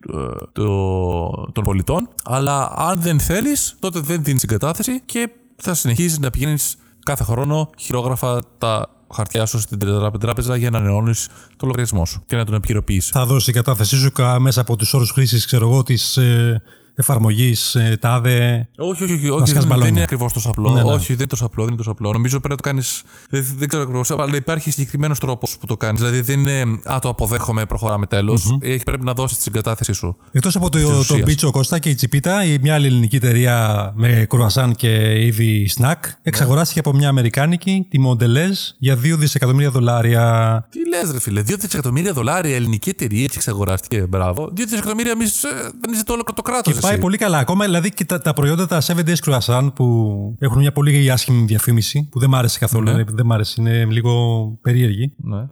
του- 0.51 1.49
των 1.53 1.63
πολιτών. 1.63 2.09
Αλλά 2.23 2.73
αν 2.77 3.01
δεν 3.01 3.19
θέλεις, 3.19 3.75
τότε 3.79 3.99
δεν 3.99 4.23
δίνεις 4.23 4.41
συγκατάθεση 4.41 5.01
και 5.05 5.29
θα 5.55 5.73
συνεχίζεις 5.73 6.19
να 6.19 6.29
πηγαίνεις 6.29 6.75
κάθε 7.05 7.23
χρόνο 7.23 7.69
χειρόγραφα 7.77 8.41
τα 8.57 8.89
χαρτιά 9.13 9.45
σου 9.45 9.59
στην 9.59 9.79
τράπεζα 10.19 10.55
για 10.55 10.69
να 10.69 10.77
ανανεώνει 10.77 11.13
το 11.57 11.65
λογαριασμό 11.65 12.05
σου 12.05 12.23
και 12.25 12.35
να 12.35 12.45
τον 12.45 12.53
επικαιροποιήσει. 12.53 13.11
θα 13.11 13.25
δώσει 13.25 13.45
την 13.45 13.53
κατάθεσή 13.53 13.95
σου 13.97 14.11
κα- 14.11 14.39
μέσα 14.39 14.61
από 14.61 14.75
τους 14.75 14.93
όρους 14.93 15.11
χρήσης, 15.11 15.45
ξέρω 15.45 15.69
εγώ, 15.69 15.83
της 15.83 16.17
ε, 16.17 16.61
εφαρμογής 16.95 17.75
ε, 17.75 17.97
τάδε. 18.01 18.69
Όχι, 18.77 19.03
όχι, 19.03 19.13
όχι. 19.13 19.27
Να 19.27 19.33
όχι 19.33 19.47
σκάς 19.47 19.59
δεν, 19.59 19.67
μπαλόνια. 19.67 19.85
δεν 19.85 19.93
είναι 19.93 20.03
ακριβώς 20.03 20.33
τόσο 20.33 20.49
απλό. 20.49 20.71
Ναι, 20.71 20.83
ναι. 20.83 20.91
Όχι, 20.91 21.05
δεν 21.05 21.15
είναι 21.15 21.27
τόσο 21.27 21.45
απλό. 21.45 21.63
Δεν 21.63 21.73
είναι 21.73 21.77
τόσο 21.77 21.91
απλό. 21.91 22.11
Νομίζω 22.11 22.39
πρέπει 22.39 22.49
να 22.53 22.61
το 22.61 22.69
κάνεις. 22.69 23.03
Δεν, 23.29 23.45
δεν 23.57 23.67
ξέρω 23.67 23.83
ακριβώς, 23.83 24.11
αλλά 24.11 24.35
υπάρχει 24.35 24.71
συγκεκριμένος 24.71 25.19
τρόπος 25.19 25.57
που 25.57 25.65
το 25.65 25.77
κάνεις. 25.77 26.01
Δηλαδή 26.01 26.21
δεν 26.21 26.39
είναι 26.39 26.79
Α, 26.83 26.99
το 27.01 27.09
αποδέχομαι, 27.09 27.65
προχωράμε 27.65 28.05
τέλος. 28.05 28.57
Έχει 28.61 28.83
Πρέπει 28.83 29.03
να 29.03 29.13
δώσεις 29.13 29.37
την 29.37 29.45
συγκατάθεσή 29.45 29.93
σου. 29.93 30.17
Εκτός 30.31 30.55
από 30.55 30.69
το, 30.69 30.77
Της 30.77 30.87
το 30.87 30.97
ουσίας. 30.97 31.21
Μπίτσο 31.23 31.51
Κώστα 31.51 31.79
και 31.79 31.89
η 31.89 31.95
Τσιπίτα, 31.95 32.45
η 32.45 32.57
μια 32.61 32.73
άλλη 32.73 32.85
ελληνική 32.85 33.15
εταιρεία 33.15 33.91
με 33.95 34.25
κρουασάν 34.29 34.75
και 34.75 35.23
είδη 35.25 35.67
σνακ, 35.67 36.03
εξαγοράστηκε 36.21 36.79
από 36.79 36.93
μια 36.93 37.09
Αμερικάνικη, 37.09 37.87
τη 37.89 37.97
Mondelez, 38.07 38.73
για 38.77 38.95
2 38.95 38.97
δισεκατομμύρια 39.17 39.71
δολάρια. 39.71 40.67
Τι 40.69 40.79
λες, 40.87 41.11
ρε 41.11 41.19
φίλε, 41.19 41.41
2 41.41 41.55
δισεκατομμύρια 41.59 42.13
δολάρια 42.13 42.55
ελληνική 42.55 42.89
εταιρεία 42.89 43.23
έτσι 43.23 43.37
εξαγοράστηκε. 43.37 44.05
Μπράβο. 44.09 44.45
2 44.45 44.51
δισεκατομμύρια 44.55 45.11
εμείς 45.11 45.41
δανείζεται 45.81 46.11
όλο 46.11 46.23
το 46.35 46.41
κράτος. 46.41 46.82
Και 46.87 46.89
πάει 46.89 47.01
πολύ 47.01 47.17
καλά. 47.17 47.37
Ακόμα 47.37 47.65
δηλαδή 47.65 47.91
και 47.91 48.05
τα, 48.05 48.21
τα 48.21 48.33
προϊόντα, 48.33 48.67
τα 48.67 48.81
7 48.81 48.85
days 48.85 49.15
croissant 49.25 49.69
που 49.75 50.35
έχουν 50.39 50.59
μια 50.59 50.71
πολύ 50.71 51.11
άσχημη 51.11 51.45
διαφήμιση, 51.45 52.07
που 52.11 52.19
δεν 52.19 52.29
μ' 52.29 52.35
άρεσε 52.35 52.59
καθόλου. 52.59 52.91
Ναι. 52.91 53.03
Δεν 53.03 53.25
μ' 53.25 53.31
άρεσε, 53.31 53.55
είναι 53.61 53.85
λίγο 53.85 54.45
περίεργη. 54.61 55.13
Ναι. 55.17 55.47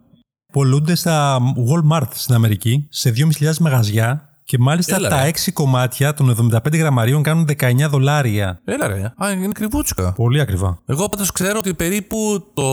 Πολλούνται 0.53 0.95
στα 0.95 1.39
Walmart 1.39 2.07
στην 2.11 2.35
Αμερική 2.35 2.87
σε 2.89 3.13
2.500 3.39 3.57
μαγαζιά 3.57 4.30
και 4.51 4.57
μάλιστα 4.59 4.95
Έλα, 4.95 5.09
τα 5.09 5.23
ρε. 5.23 5.31
6 5.45 5.51
κομμάτια 5.53 6.13
των 6.13 6.51
75 6.51 6.77
γραμμαρίων 6.77 7.23
κάνουν 7.23 7.47
19 7.59 7.73
δολάρια. 7.89 8.61
Έλα 8.65 8.87
ρε. 8.87 9.13
Α, 9.23 9.31
είναι 9.31 9.47
κρυβούτσικα. 9.53 10.13
Πολύ 10.13 10.39
ακριβά. 10.39 10.79
Εγώ 10.85 11.09
πάντως 11.09 11.31
ξέρω 11.31 11.57
ότι 11.57 11.73
περίπου 11.73 12.45
το 12.53 12.63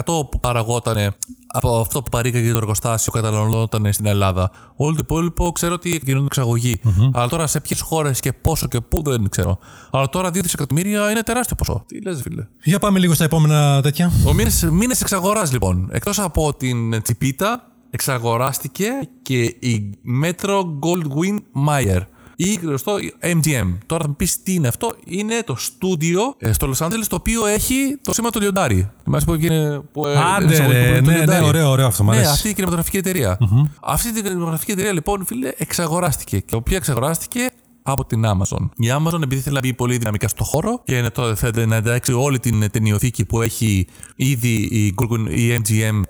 που 0.04 0.40
παραγόταν 0.40 1.14
από 1.46 1.80
αυτό 1.80 2.02
που 2.02 2.10
παρήγαγε 2.10 2.50
το 2.50 2.56
εργοστάσιο 2.56 3.12
καταναλωνόταν 3.12 3.92
στην 3.92 4.06
Ελλάδα. 4.06 4.50
Όλο 4.76 4.92
το 4.92 4.98
υπόλοιπο 5.02 5.52
ξέρω 5.52 5.74
ότι 5.74 6.00
γίνονται 6.04 6.26
εξαγωγή. 6.26 6.80
Αλλά 7.12 7.28
τώρα 7.28 7.46
σε 7.46 7.60
ποιες 7.60 7.80
χώρες 7.80 8.20
και 8.20 8.32
πόσο 8.32 8.68
και 8.68 8.80
πού 8.80 9.02
δεν 9.02 9.28
ξέρω. 9.28 9.58
Αλλά 9.90 10.08
τώρα 10.08 10.28
2 10.28 10.42
δισεκατομμύρια 10.42 11.10
είναι 11.10 11.22
τεράστιο 11.22 11.56
ποσό. 11.56 11.84
Τι 11.86 12.02
λες, 12.02 12.20
φίλε; 12.22 12.46
Για 12.62 12.78
πάμε 12.78 12.98
λίγο 12.98 13.14
στα 13.14 13.24
επόμενα 13.24 13.80
τέτοια. 13.82 14.12
Ο 14.26 14.32
μήνες 14.70 15.00
εξαγοράς 15.00 15.52
λοιπόν. 15.52 15.88
Εκτός 15.92 16.18
από 16.18 16.54
την 16.54 17.02
Τσιπίτα, 17.02 17.62
εξαγοράστηκε 17.90 18.88
και 19.22 19.42
η 19.58 19.90
Metro 20.24 20.60
Goldwyn 20.60 21.36
Mayer 21.68 22.00
ή 22.36 22.52
γνωστό 22.62 22.94
MGM. 23.22 23.78
Τώρα 23.86 24.02
θα 24.02 24.08
μου 24.08 24.16
πεις 24.16 24.42
τι 24.42 24.54
είναι 24.54 24.68
αυτό. 24.68 24.94
Είναι 25.04 25.42
το 25.46 25.56
στούντιο 25.56 26.34
ε, 26.38 26.52
στο 26.52 26.70
Los 26.74 26.86
Angeles 26.86 27.04
το 27.08 27.16
οποίο 27.16 27.46
έχει 27.46 27.98
το 28.02 28.12
σήμα 28.12 28.30
του 28.30 28.40
Λιοντάρι. 28.40 28.90
Θυμάσαι 29.04 29.24
που 29.26 29.32
έγινε. 29.32 29.80
Που, 29.92 30.06
ε, 30.06 30.16
Άντε, 30.36 30.52
εισαγωγικό 30.52 30.82
ρε, 30.92 30.98
του 30.98 31.04
ναι, 31.04 31.10
ναι, 31.10 31.16
Λιοντάρι. 31.16 31.44
ωραίο, 31.44 31.70
ωραίο 31.70 31.86
αυτό, 31.86 32.04
μ' 32.04 32.08
Ναι, 32.08 32.16
αρέσει. 32.16 32.30
αυτή 32.30 32.48
η 32.48 32.52
κινηματογραφική 32.52 32.96
εταιρεία. 32.96 33.38
Αυτή 33.82 34.08
η 34.08 34.12
κινηματογραφική 34.22 34.70
εταιρεία 34.70 34.92
λοιπόν, 34.92 35.24
φίλε, 35.26 35.52
εξαγοράστηκε. 35.56 36.38
Και 36.38 36.50
η 36.52 36.56
οποία 36.56 36.76
εξαγοράστηκε 36.76 37.50
από 37.82 38.04
την 38.04 38.22
Amazon. 38.26 38.68
Η 38.76 38.86
Amazon, 38.90 39.22
επειδή 39.22 39.40
θέλει 39.40 39.54
να 39.54 39.60
μπει 39.60 39.74
πολύ 39.74 39.96
δυναμικά 39.96 40.28
στο 40.28 40.44
χώρο 40.44 40.82
και 40.84 40.96
είναι 40.96 41.10
τώρα 41.10 41.34
θέλει 41.34 41.66
να 41.66 41.76
εντάξει 41.76 42.12
όλη 42.12 42.38
την 42.38 42.70
ταινιοθήκη 42.70 43.24
που 43.24 43.42
έχει 43.42 43.86
ήδη 44.16 44.48
η, 44.54 44.94
Goldwyn- 45.02 45.30
η 45.30 45.60
MGM 45.62 46.00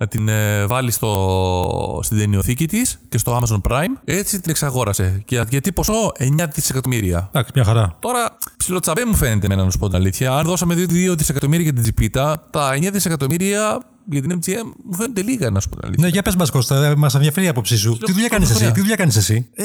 να 0.00 0.06
την 0.06 0.28
ε, 0.28 0.66
βάλει 0.66 0.90
στο, 0.90 2.00
στην 2.02 2.18
ταινιοθήκη 2.18 2.66
της 2.66 2.98
και 3.08 3.18
στο 3.18 3.40
Amazon 3.40 3.60
Prime. 3.70 3.92
Έτσι 4.04 4.40
την 4.40 4.50
εξαγόρασε. 4.50 5.22
Και 5.24 5.44
γιατί 5.48 5.72
ποσό; 5.72 6.12
9 6.18 6.46
δισεκατομμύρια. 6.52 7.28
Εντάξει, 7.28 7.52
μια 7.54 7.64
χαρά. 7.64 7.96
Τώρα, 7.98 8.36
ψιλοτσαμπέ 8.56 9.04
μου 9.04 9.14
φαίνεται 9.14 9.46
εμένα 9.46 9.64
να 9.64 9.70
σου 9.70 9.78
πω 9.78 9.86
την 9.86 9.96
αλήθεια. 9.96 10.32
Αν 10.32 10.44
δώσαμε 10.44 10.74
2 10.74 11.14
δισεκατομμύρια 11.16 11.64
για 11.64 11.72
την 11.72 11.82
Τζιπίτα, 11.82 12.46
τα 12.50 12.74
9 12.74 12.88
δισεκατομμύρια 12.92 13.80
για 14.04 14.20
την 14.22 14.38
MGM 14.38 14.72
μου 14.84 14.94
φαίνεται 14.96 15.22
λίγα 15.22 15.50
να 15.50 15.60
σου 15.60 15.68
πω 15.68 15.76
την 15.76 15.84
αλήθεια. 15.84 16.04
Ναι, 16.04 16.10
για 16.10 16.22
πες 16.22 16.36
μας, 16.36 16.50
Κώστα, 16.50 16.94
μας 16.96 17.14
ενδιαφέρει 17.14 17.46
η 17.46 17.48
άποψή 17.48 17.76
σου. 17.76 17.98
Τι 18.04 18.12
δουλειά 18.12 18.28
κάνει 18.28 18.44
εσύ, 18.44 18.52
χρονιά. 18.52 18.72
τι 18.72 18.80
δουλειά 18.80 18.96
κάνει 18.96 19.12
εσύ. 19.16 19.48
Ε... 19.54 19.64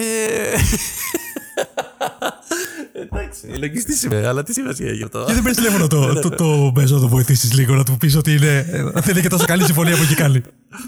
Εντάξει, 3.01 3.47
λογιστή 3.59 4.05
είμαι, 4.05 4.27
αλλά 4.27 4.43
τι 4.43 4.53
σημασία 4.53 4.89
έχει 4.89 5.03
αυτό; 5.03 5.19
Και 5.27 5.33
δεν 5.33 5.43
παίρνεις 5.43 5.55
τηλέφωνο 5.57 5.87
το, 5.87 6.19
το, 6.19 6.29
το 6.29 6.71
Μπέζο 6.71 6.95
να 6.95 7.01
το 7.01 7.07
βοηθήσεις 7.07 7.53
λίγο, 7.53 7.75
να 7.75 7.83
του 7.83 7.97
πεις 7.97 8.15
ότι 8.15 8.31
είναι, 8.33 8.65
ε, 8.71 8.83
δεν 8.83 9.03
είναι 9.09 9.21
και 9.21 9.27
τόσο 9.27 9.45
καλή 9.45 9.63
συμφωνία 9.63 9.95
που 9.95 10.01
έχει 10.01 10.15
κάνει. 10.15 10.41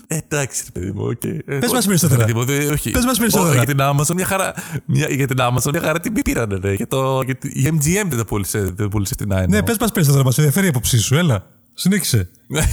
Ε, 0.07 0.17
Εντάξει, 0.29 0.63
ρε 0.73 0.79
παιδί 0.79 0.91
μου, 0.91 1.03
οκ. 1.05 1.23
Ε, 1.23 1.29
Πες 1.45 1.59
μας 1.71 1.71
όχι, 1.71 1.87
περισσότερα. 1.87 2.19
παιδί 2.25 2.33
μου, 2.33 2.45
δε- 2.45 2.65
όχι. 2.71 2.89
Πες 2.91 3.05
μας 3.05 3.17
περισσότερα. 3.17 3.49
Όχι, 3.49 3.57
Για 3.57 3.67
την 3.75 3.77
Amazon 3.81 4.15
μια 4.15 4.25
χαρά. 4.25 4.53
Μια, 4.85 5.07
για 5.09 5.27
την 5.27 5.37
Amazon 5.39 5.71
μια 5.71 5.81
χαρά 5.81 5.99
την 5.99 6.13
πήρανε, 6.13 6.59
ρε. 6.61 6.73
Για 6.73 6.87
το, 6.87 7.21
για 7.25 7.35
τη- 7.35 7.47
η 7.47 7.69
MGM 7.73 8.05
δεν 8.09 8.17
το 8.17 8.25
πούλησε, 8.25 8.59
δεν 8.59 8.75
το 8.75 8.87
πούλησε 8.87 9.15
την 9.15 9.33
Άινο. 9.33 9.47
Ναι, 9.49 9.63
πες 9.63 9.77
μας 9.79 9.91
περισσότερα, 9.91 10.23
μας 10.23 10.37
ενδιαφέρει 10.37 10.65
η 10.65 10.69
άποψή 10.69 10.97
σου, 10.99 11.15
έλα. 11.15 11.45
Συνέχισε. 11.73 12.29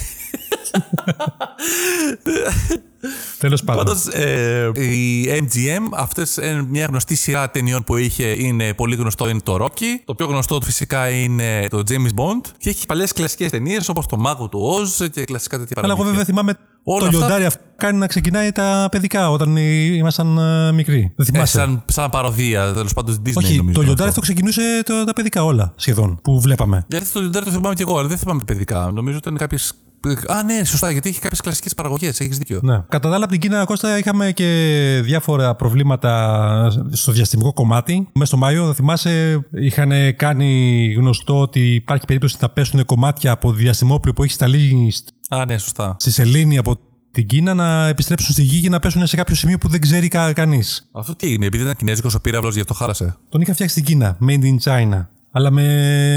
Τέλος 3.39 3.65
πάντων. 3.65 3.85
Πάντως, 3.85 4.07
ε, 4.07 4.71
η 4.75 5.27
MGM, 5.29 5.83
αυτές 5.97 6.37
είναι 6.37 6.67
μια 6.69 6.87
γνωστή 6.87 7.15
σειρά 7.15 7.51
ταινιών 7.51 7.85
που 7.85 7.97
είχε, 7.97 8.25
είναι 8.43 8.75
πολύ 8.75 8.95
γνωστό, 8.97 9.29
είναι 9.29 9.41
το 9.43 9.57
Rocky. 9.65 10.01
Το 10.05 10.15
πιο 10.15 10.27
γνωστό 10.27 10.59
του 10.59 10.65
φυσικά 10.65 11.09
είναι 11.09 11.67
το 11.71 11.83
James 11.89 11.93
Bond. 12.21 12.51
Και 12.59 12.69
έχει 12.71 12.87
παλιές 12.87 13.13
κλασικές 13.13 13.51
ταινίες 13.51 13.89
όπως 13.89 14.07
το 14.07 14.17
Μάγο 14.17 14.49
του 14.49 14.61
Oz 14.75 15.11
και 15.11 15.25
κλασικά 15.25 15.59
τέτοια 15.59 15.75
Αλλά 15.83 15.87
εγώ 15.93 16.03
παραμύθια. 16.03 16.25
βέβαια 16.25 16.25
θυμάμαι 16.25 16.59
Όλα 16.85 16.99
το 16.99 17.05
αυτά- 17.07 17.19
λιοντάρι 17.19 17.45
αυτό 17.45 17.63
κάνει 17.77 17.99
να 17.99 18.07
ξεκινάει 18.07 18.53
τα 18.53 18.89
παιδικά 18.91 19.31
όταν 19.31 19.57
ήμασταν 19.57 20.39
ε, 20.39 20.73
μικροί. 20.73 21.01
Δεν 21.17 21.27
Ε, 21.27 21.31
θυμάσαι. 21.31 21.59
σαν, 21.59 21.83
σαν 21.87 22.11
παροδία, 22.11 22.73
τέλος 22.73 22.93
πάντων 22.93 23.23
Disney 23.27 23.33
Όχι, 23.35 23.57
νομίζω. 23.57 23.79
το 23.79 23.83
λιοντάρι 23.85 24.09
αυτό. 24.09 24.21
αυτό 24.21 24.21
ξεκινούσε 24.21 24.83
το- 24.85 25.05
τα 25.05 25.13
παιδικά 25.13 25.45
όλα 25.45 25.73
σχεδόν 25.77 26.19
που 26.23 26.41
βλέπαμε. 26.41 26.85
Γιατί 26.89 27.07
το 27.13 27.21
λιοντάρι 27.21 27.45
το 27.45 27.51
θυμάμαι 27.51 27.75
και 27.75 27.83
εγώ, 27.83 27.99
αλλά 27.99 28.09
δεν 28.09 28.19
θυμάμαι 28.19 28.43
παιδικά. 28.47 28.79
Νομίζω 28.95 29.17
ότι 29.17 29.27
ήταν 29.29 29.37
κάποιες. 29.39 29.73
Α, 30.09 30.43
ναι, 30.43 30.65
σωστά, 30.65 30.91
γιατί 30.91 31.09
έχει 31.09 31.21
κάποιες 31.21 31.41
κλασικές 31.41 31.75
παραγωγές. 31.75 32.21
Έχεις 32.21 32.39
δίκιο. 32.39 32.61
Ναι. 32.63 32.83
Κατά 32.89 33.09
τα 33.09 33.15
άλλα, 33.15 33.25
από 33.25 33.33
την 33.33 33.41
Κίνα, 33.41 33.65
Κώστα, 33.65 33.99
είχαμε 33.99 34.33
και 34.33 35.01
διάφορα 35.05 35.55
προβλήματα 35.55 36.87
στο 36.91 37.13
διαστημικό 37.13 37.53
κομμάτι. 37.53 38.09
Μέσα 38.13 38.27
στο 38.27 38.37
Μάιο, 38.37 38.67
θα 38.67 38.75
θυμάσαι, 38.75 39.45
είχαν 39.51 39.93
κάνει 40.17 40.93
γνωστό 40.97 41.41
ότι 41.41 41.75
υπάρχει 41.75 42.05
περίπτωση 42.05 42.37
να 42.41 42.49
πέσουν 42.49 42.85
κομμάτια 42.85 43.33
από 43.33 43.53
διαστημόπλαιο 43.53 44.15
που 44.15 44.23
έχει 44.23 44.33
σταλεί 44.33 44.93
Α, 45.29 45.45
ναι, 45.45 45.59
σωστά. 45.59 45.97
στη 45.99 46.11
Σελήνη 46.11 46.59
από 46.59 46.77
την 47.11 47.27
Κίνα 47.27 47.55
να 47.55 47.87
επιστρέψουν 47.87 48.33
στη 48.33 48.43
γη 48.43 48.61
και 48.61 48.69
να 48.69 48.79
πέσουν 48.79 49.07
σε 49.07 49.17
κάποιο 49.17 49.35
σημείο 49.35 49.59
που 49.59 49.69
δεν 49.69 49.81
ξέρει 49.81 50.09
κα, 50.09 50.33
κανείς. 50.33 50.89
Αυτό 50.93 51.17
τι 51.17 51.27
έγινε, 51.27 51.47
επειδή 51.47 51.63
ήταν 51.63 51.77
κινέζικος 51.77 52.15
ο 52.15 52.21
πύραυλος, 52.21 52.55
γι' 52.55 52.61
αυτό 52.61 52.75
χάλασε. 52.75 53.17
Τον 53.29 53.41
είχα 53.41 53.53
φτιάξει 53.53 53.75
στην 53.81 53.87
Κίνα, 53.87 54.19
made 54.29 54.43
in 54.43 54.57
China. 54.65 55.07
Αλλά 55.37 55.51
με, 55.51 55.63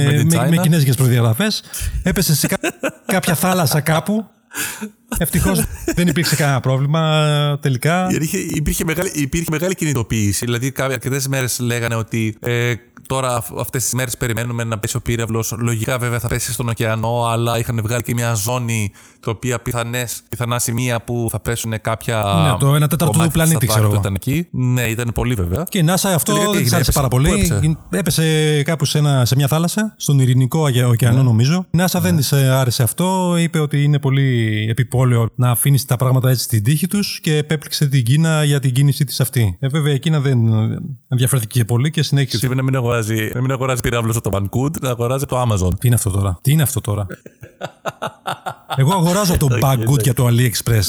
Made 0.09 0.21
in 0.21 0.25
με, 0.33 0.45
China? 0.45 0.49
με 0.49 0.57
κινέζικες 0.57 0.95
προδιαγραφές. 0.95 1.63
Έπεσε 2.03 2.35
σε 2.35 2.47
κα- 2.47 2.59
κάποια 3.13 3.35
θάλασσα 3.35 3.81
κάπου. 3.81 4.25
Ευτυχώς 5.17 5.63
δεν 5.95 6.07
υπήρξε 6.07 6.35
κανένα 6.35 6.59
πρόβλημα 6.59 7.59
τελικά. 7.61 8.07
Γιατί 8.09 8.25
είχε- 8.25 8.37
υπήρχε, 8.37 8.83
μεγάλη, 8.83 9.11
υπήρχε 9.13 9.47
μεγάλη 9.51 9.75
κινητοποίηση. 9.75 10.45
Δηλαδή, 10.45 10.73
αρκετές 10.77 11.27
μέρες 11.27 11.59
λέγανε 11.59 11.95
ότι 11.95 12.37
ε, 12.39 12.73
τώρα 13.07 13.43
αυτές 13.57 13.83
τις 13.83 13.93
μέρες 13.93 14.17
περιμένουμε 14.17 14.63
να 14.63 14.79
πέσει 14.79 14.97
ο 14.97 15.01
πύραυλος. 15.01 15.53
Λογικά, 15.57 15.97
βέβαια, 15.97 16.19
θα 16.19 16.27
πέσει 16.27 16.51
στον 16.53 16.69
ωκεανό, 16.69 17.25
αλλά 17.25 17.59
είχαν 17.59 17.79
βγάλει 17.83 18.03
και 18.03 18.13
μια 18.13 18.33
ζώνη 18.33 18.91
τα 19.19 19.31
οποία 19.31 19.59
πιθανές, 19.59 20.21
πιθανά 20.29 20.59
σημεία 20.59 21.01
που 21.01 21.27
θα 21.31 21.39
πέσουν 21.39 21.73
κάποια. 21.81 22.23
Ναι, 22.51 22.57
το 22.59 22.75
ένα 22.75 22.87
τέταρτο 22.87 23.05
του 23.05 23.11
κομμάτια 23.11 23.31
πλανήτη, 23.31 23.55
στα 23.65 23.65
ξέρω 23.65 23.81
βάρη 23.81 23.83
εγώ. 23.85 23.93
που 23.93 23.99
Ήταν 23.99 24.13
εκεί. 24.15 24.47
Ναι, 24.51 24.81
ήταν 24.81 25.11
πολύ 25.13 25.33
βέβαια. 25.33 25.63
Και 25.69 25.77
η 25.77 25.85
NASA 25.87 26.09
αυτό 26.13 26.33
Τελικά 26.33 26.45
τι 26.51 26.53
δεν 26.53 26.63
της 26.63 26.73
έγινε, 26.73 26.75
άρεσε 26.75 26.75
έπεσε. 26.75 26.91
πάρα 26.91 27.07
Πού 27.07 27.15
πολύ. 27.17 27.29
έπεσε; 27.33 27.77
Έπεσε 27.89 28.63
κάπου 28.63 28.85
σε, 28.85 28.97
ένα, 28.97 29.25
σε 29.25 29.35
μια 29.35 29.47
θάλασσα, 29.47 29.93
στον 29.97 30.19
Ειρηνικό 30.19 30.59
ωκε- 30.59 30.85
ωκεανό, 30.85 31.23
νομίζω. 31.23 31.65
Η 31.71 31.77
NASA 31.81 31.99
δεν 32.01 32.15
της 32.15 32.33
άρεσε 32.33 32.83
αυτό. 32.83 33.35
Είπε 33.37 33.59
ότι 33.59 33.83
είναι 33.83 33.99
πολύ 33.99 34.65
επιπόλαιο 34.69 35.27
να 35.35 35.49
αφήνεις 35.51 35.85
τα 35.85 35.95
πράγματα 35.95 36.29
έτσι 36.29 36.43
στην 36.43 36.63
τύχη 36.63 36.87
τους 36.87 37.19
και 37.21 37.37
επέπληξε 37.37 37.85
την 37.87 38.03
Κίνα 38.03 38.43
για 38.43 38.59
την 38.59 38.73
κίνησή 38.73 39.03
της 39.05 39.19
αυτή. 39.19 39.57
Ε, 39.59 39.67
βέβαια 39.67 39.93
η 39.93 39.99
Κίνα 39.99 40.19
δεν 40.19 40.39
ενδιαφέρθηκε 41.07 41.65
πολύ 41.65 41.89
και 41.91 42.03
συνέχισε. 42.03 42.37
Σήμερα 42.37 42.55
να 42.59 42.63
μην 42.63 42.75
αγοράζει, 42.75 42.96
να 43.33 43.41
μην 43.41 43.51
αγοράζει 43.51 43.81
πύραυλο 43.81 44.11
στο 44.13 44.29
Vancouver, 44.33 44.79
να 44.81 44.89
αγοράζει 44.89 45.25
το 45.25 45.41
Amazon. 45.41 45.79
Τι 45.79 45.87
είναι 45.87 45.95
αυτό 45.95 46.09
τώρα; 46.09 46.39
Τι 46.41 46.51
είναι 46.51 46.61
αυτό 46.61 46.81
τώρα; 46.81 47.05
Εγώ 48.75 48.93
αγοράζω 48.93 49.37
το 49.37 49.47
Banggood 49.63 50.01
για 50.01 50.13
το 50.13 50.27
AliExpress. 50.27 50.83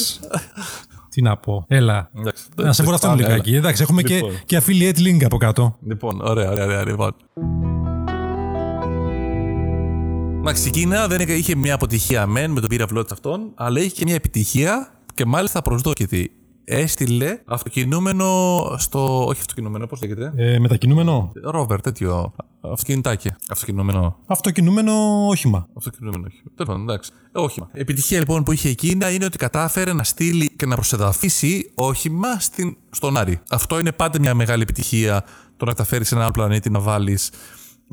Τι 1.09 1.21
να 1.21 1.37
πω; 1.37 1.65
Έλα. 1.67 2.09
Εντάξει, 2.17 2.43
Να 2.55 2.73
σε 2.73 2.83
βουραστούμε 2.83 3.13
πάμε, 3.15 3.27
λιγάκι. 3.27 3.49
έλα. 3.49 3.57
Εντάξει, 3.57 3.81
έχουμε 3.81 4.01
και, 4.01 4.15
Λοιπόν. 4.15 4.31
και 4.45 4.61
affiliate 4.65 4.97
link 4.97 5.23
από 5.25 5.37
κάτω. 5.37 5.77
Λοιπόν, 5.87 6.21
ωραία, 6.21 6.49
ωραία, 6.51 6.65
ωραία. 6.65 6.85
Λοιπόν. 6.85 7.11
Εντάξει, 10.39 10.67
η 10.67 10.71
Κίνα 10.71 11.07
δεν 11.07 11.21
είχε- 11.21 11.33
είχε 11.37 11.55
μια 11.55 11.73
αποτυχία 11.73 12.25
μεν 12.27 12.51
με 12.51 12.59
τον 12.59 12.69
πύραυλό 12.69 13.03
της 13.03 13.11
αυτόν, 13.11 13.51
αλλά 13.55 13.79
είχε 13.79 13.89
και 13.89 14.03
μια 14.05 14.15
επιτυχία 14.15 14.91
και 15.13 15.25
μάλιστα 15.25 15.61
προσδόκητη. 15.61 16.31
Έστειλε 16.71 17.41
αυτοκινούμενο 17.45 18.27
στο. 18.77 19.25
Όχι 19.25 19.39
αυτοκινούμενο, 19.39 19.87
πώς 19.87 20.01
λέγεται; 20.01 20.33
Ε, 20.35 20.59
μετακινούμενο. 20.59 21.31
Ρόβερ, 21.43 21.81
τέτοιο. 21.81 22.33
Αυτοκινητάκι. 22.61 23.31
Αυτοκινούμενο. 23.49 24.17
Αυτοκινούμενο 24.25 24.93
όχημα. 25.27 25.67
Αυτοκινούμενο, 25.77 26.23
όχι. 26.27 26.41
Τέλος 26.55 26.67
πάντων, 26.67 26.81
εντάξει. 26.81 27.11
Ε, 27.31 27.39
όχημα. 27.39 27.69
Η 27.73 27.79
επιτυχία 27.79 28.19
λοιπόν 28.19 28.43
που 28.43 28.51
είχε 28.51 28.69
η 28.69 28.75
Κίνα 28.75 29.11
είναι 29.11 29.25
ότι 29.25 29.37
κατάφερε 29.37 29.93
να 29.93 30.03
στείλει 30.03 30.51
και 30.55 30.65
να 30.65 30.75
προσεδαφίσει 30.75 31.71
όχημα 31.75 32.39
στην, 32.39 32.77
στον 32.89 33.17
Άρη. 33.17 33.39
Αυτό 33.49 33.79
είναι 33.79 33.91
πάντα 33.91 34.19
μια 34.19 34.33
μεγάλη 34.33 34.61
επιτυχία 34.61 35.23
το 35.57 35.65
να 35.65 35.71
καταφέρεις 35.71 36.07
σε 36.07 36.15
ένα 36.15 36.23
άλλο 36.23 36.33
πλανήτη 36.33 36.69
να 36.69 36.79
βάλεις 36.79 37.29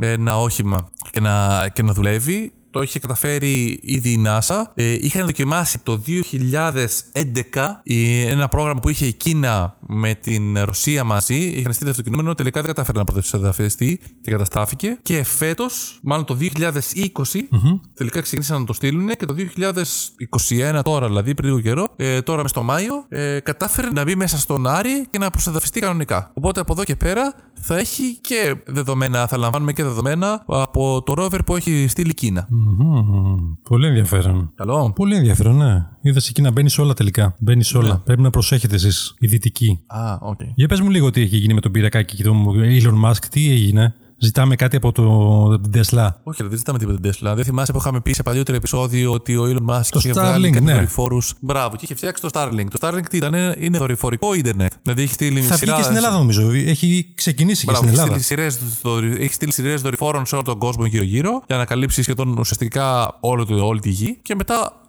ένα 0.00 0.40
όχημα 0.40 0.88
και 1.10 1.20
να, 1.20 1.68
και 1.68 1.82
να 1.82 1.92
δουλεύει. 1.92 2.52
Το 2.76 2.82
είχε 2.82 2.98
καταφέρει 2.98 3.80
ήδη 3.82 4.10
η 4.10 4.24
NASA. 4.26 4.62
Ε, 4.74 4.92
είχαν 4.92 5.24
δοκιμάσει 5.24 5.78
το 5.78 6.02
2011 6.06 7.80
ένα 8.28 8.48
πρόγραμμα 8.48 8.80
που 8.80 8.88
είχε 8.88 9.06
η 9.06 9.12
Κίνα 9.12 9.75
με 9.88 10.14
την 10.14 10.58
Ρωσία 10.58 11.04
μαζί. 11.04 11.34
Είχαν 11.34 11.72
στείλει 11.72 11.90
αυτό 11.90 12.02
το 12.02 12.08
κινούμενο, 12.10 12.34
τελικά 12.34 12.60
δεν 12.60 12.68
κατάφερε 12.68 12.98
να 12.98 13.04
προστατευτεί 13.04 14.00
και 14.22 14.30
καταστάφηκε. 14.30 14.98
Και 15.02 15.24
φέτος, 15.24 15.98
μάλλον 16.02 16.24
το 16.24 16.36
2020, 16.40 16.50
τελικά 17.94 18.20
ξεκίνησαν 18.20 18.60
να 18.60 18.66
το 18.66 18.72
στείλουν 18.72 19.08
και 19.08 19.26
το 19.26 19.34
2021 20.78 20.80
τώρα, 20.82 21.06
δηλαδή 21.06 21.34
πριν 21.34 21.48
λίγο 21.48 21.60
καιρό, 21.60 21.86
ε, 21.96 22.22
τώρα 22.22 22.42
μες 22.42 22.50
στο 22.50 22.62
Μάιο, 22.62 23.04
ε, 23.08 23.40
κατάφερε 23.40 23.90
να 23.90 24.02
μπει 24.02 24.14
μέσα 24.16 24.38
στον 24.38 24.66
Άρη 24.66 25.06
και 25.10 25.18
να 25.18 25.30
προσεδαφιστεί 25.30 25.80
κανονικά. 25.80 26.30
Οπότε 26.34 26.60
από 26.60 26.72
εδώ 26.72 26.84
και 26.84 26.96
πέρα 26.96 27.34
θα 27.60 27.78
έχει 27.78 28.18
και 28.20 28.56
δεδομένα, 28.66 29.26
θα 29.26 29.36
λαμβάνουμε 29.36 29.72
και 29.72 29.82
δεδομένα 29.82 30.44
από 30.46 31.02
το 31.02 31.14
rover 31.16 31.38
που 31.46 31.56
έχει 31.56 31.86
στείλει 31.88 32.10
η 32.10 32.14
Κίνα 32.14 32.48
Πολύ 33.62 33.86
ενδιαφέρον. 33.86 34.52
Καλό. 34.54 34.92
Πολύ 34.94 35.16
ενδιαφέρον, 35.16 35.56
ναι. 35.56 35.86
Είδες 36.00 36.28
η 36.28 36.42
Κίνα 36.42 36.50
μπαίνει 36.50 36.70
όλα 36.78 36.94
τελικά. 36.94 37.34
Μπαίνει 37.38 37.64
όλα. 37.74 37.88
Ναι. 37.88 37.98
Πρέπει 37.98 38.22
να 38.22 38.30
προσέχετε 38.30 38.74
εσείς, 38.74 39.14
οι 39.18 39.26
δυτικοί. 39.26 39.75
Α, 39.86 40.18
OK. 40.20 40.38
Okay. 40.40 40.48
Για 40.54 40.68
πες 40.68 40.80
μου 40.80 40.90
λίγο 40.90 41.10
τι 41.10 41.20
έχει 41.20 41.36
γίνει 41.36 41.54
με 41.54 41.60
τον 41.60 41.72
Πιερρακάκη 41.72 42.16
και 42.16 42.22
τον 42.22 42.46
Elon 42.82 43.10
Musk, 43.10 43.24
τι 43.30 43.50
έγινε; 43.50 43.94
Ζητάμε 44.18 44.56
κάτι 44.56 44.76
από 44.76 44.92
το, 44.92 45.60
την 45.60 45.82
Tesla. 45.82 46.08
Όχι, 46.22 46.42
δεν 46.42 46.58
ζητάμε 46.58 46.78
τίποτα 46.78 47.00
την 47.00 47.10
Tesla. 47.10 47.32
Δεν 47.34 47.44
θυμάσαι 47.44 47.72
που 47.72 47.78
είχαμε 47.78 48.00
πει 48.00 48.12
σε 48.12 48.22
παλιότερο 48.22 48.56
επεισόδιο 48.56 49.12
ότι 49.12 49.36
ο 49.36 49.44
Elon 49.44 49.74
Musk 49.74 49.96
είχε 49.96 50.12
βγάλει 50.12 50.50
κάτι 50.50 50.64
ναι. 50.64 50.74
δορυφόρους. 50.74 51.34
Μπράβο, 51.40 51.76
και 51.76 51.80
είχε 51.84 51.94
φτιάξει 51.94 52.22
το 52.22 52.28
Starlink. 52.32 52.66
Το 52.70 52.78
Starlink 52.80 53.04
τι 53.10 53.16
ήταν, 53.16 53.34
είναι 53.58 53.78
δορυφορικό 53.78 54.34
Ιντερνετ. 54.34 54.72
Δηλαδή 54.82 55.02
έχει 55.02 55.12
στείλει 55.12 55.40
Θα 55.40 55.56
βγει 55.56 55.72
και 55.72 55.82
στην 55.82 55.96
Ελλάδα 55.96 56.18
νομίζω. 56.18 56.50
Έχει 56.50 57.12
ξεκινήσει 57.14 57.64
Μπράβο, 57.64 57.80
και 57.80 57.92
στην 57.92 58.38
Ελλάδα. 58.38 59.16
Έχει 59.18 59.34
στείλει 59.34 59.52
σειρές 59.52 59.80
δορυφόρων 59.80 60.26
σε 60.26 60.34
όλο 60.34 60.44
τον 60.44 60.58
κόσμο 60.58 60.86
γύρω-γύρω 60.86 61.42
για 61.46 61.56
να 61.56 61.64
καλύψει 61.64 62.02
σχεδόν 62.02 62.38
ουσιαστικά 62.38 63.16
όλη 63.20 63.80
τη 63.80 63.90
γη. 63.90 64.18
Και 64.22 64.34
μετά 64.34 64.80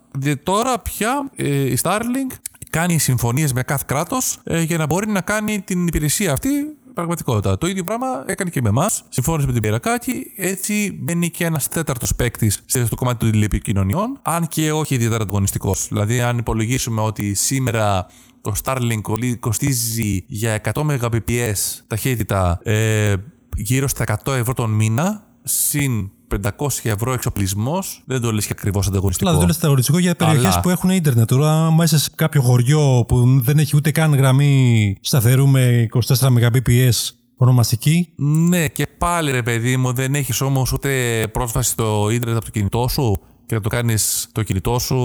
τώρα 0.43 0.79
πια 0.79 1.29
ε, 1.35 1.47
η 1.47 1.77
Starlink 1.81 2.35
κάνει 2.69 2.99
συμφωνίες 2.99 3.53
με 3.53 3.63
κάθε 3.63 3.83
κράτος 3.87 4.39
ε, 4.43 4.61
για 4.61 4.77
να 4.77 4.85
μπορεί 4.85 5.07
να 5.07 5.21
κάνει 5.21 5.61
την 5.61 5.87
υπηρεσία 5.87 6.31
αυτή 6.31 6.49
πραγματικότητα. 6.97 7.57
Το 7.57 7.67
ίδιο 7.67 7.83
πράγμα 7.83 8.23
έκανε 8.25 8.49
και 8.49 8.61
με 8.61 8.69
εμάς. 8.69 9.03
Συμφώνησε 9.09 9.47
με 9.47 9.53
την 9.53 9.61
Πυρακάκη. 9.61 10.31
Έτσι 10.35 10.99
μπαίνει 11.01 11.29
και 11.29 11.45
ένας 11.45 11.67
τέταρτος 11.67 12.15
παίκτης 12.15 12.63
στο 12.65 12.95
κομμάτι 12.95 13.17
των 13.17 13.31
τηλεπικοινωνιών, 13.31 14.19
αν 14.21 14.47
και 14.47 14.71
όχι 14.71 14.95
ιδιαίτερα 14.95 15.23
ανταγωνιστικός. 15.23 15.87
Δηλαδή, 15.87 16.21
αν 16.21 16.37
υπολογίσουμε 16.37 17.01
ότι 17.01 17.33
σήμερα 17.33 18.07
το 18.41 18.53
Starlink 18.63 19.35
κοστίζει 19.39 20.23
για 20.27 20.61
100 20.73 20.99
Mbps 20.99 21.81
ταχύτητα 21.87 22.59
ε, 22.63 23.15
γύρω 23.55 23.87
στα 23.87 24.19
100 24.25 24.33
ευρώ 24.33 24.53
τον 24.53 24.71
μήνα, 24.71 25.25
συν 25.43 26.11
500 26.29 26.67
ευρώ 26.83 27.13
εξοπλισμός, 27.13 28.03
δεν 28.05 28.21
το 28.21 28.31
λες 28.31 28.45
και 28.45 28.53
ακριβώς 28.57 28.87
ανταγωνιστικό. 28.87 29.29
Δηλαδή, 29.29 29.45
δεν 29.45 29.47
το 29.47 29.53
λες 29.53 29.57
ανταγωνιστικό 29.57 29.97
για 29.97 30.15
περιοχές 30.15 30.53
Αλλά... 30.53 30.59
που 30.59 30.69
έχουν 30.69 30.89
ίντερνετ. 30.89 31.27
Τώρα, 31.27 31.71
μέσα 31.71 31.99
σε 31.99 32.09
κάποιο 32.15 32.41
χωριό 32.41 33.05
που 33.07 33.41
δεν 33.41 33.57
έχει 33.57 33.75
ούτε 33.75 33.91
καν 33.91 34.15
γραμμή 34.15 34.95
σταθερού 35.01 35.47
με 35.47 35.87
24 36.07 36.15
Mbps 36.17 36.89
ονομαστική. 37.37 38.09
Ναι, 38.15 38.67
και 38.67 38.87
πάλι 38.97 39.31
ρε 39.31 39.43
παιδί 39.43 39.77
μου, 39.77 39.93
δεν 39.93 40.15
έχεις 40.15 40.41
όμως 40.41 40.71
ούτε 40.71 41.23
πρόσβαση 41.31 41.69
στο 41.69 42.09
ίντερνετ 42.11 42.37
από 42.37 42.45
το 42.45 42.51
κινητό 42.51 42.87
σου 42.87 43.19
και 43.45 43.55
να 43.55 43.61
το 43.61 43.69
κάνεις 43.69 44.27
το 44.31 44.43
κινητό 44.43 44.79
σου. 44.79 44.95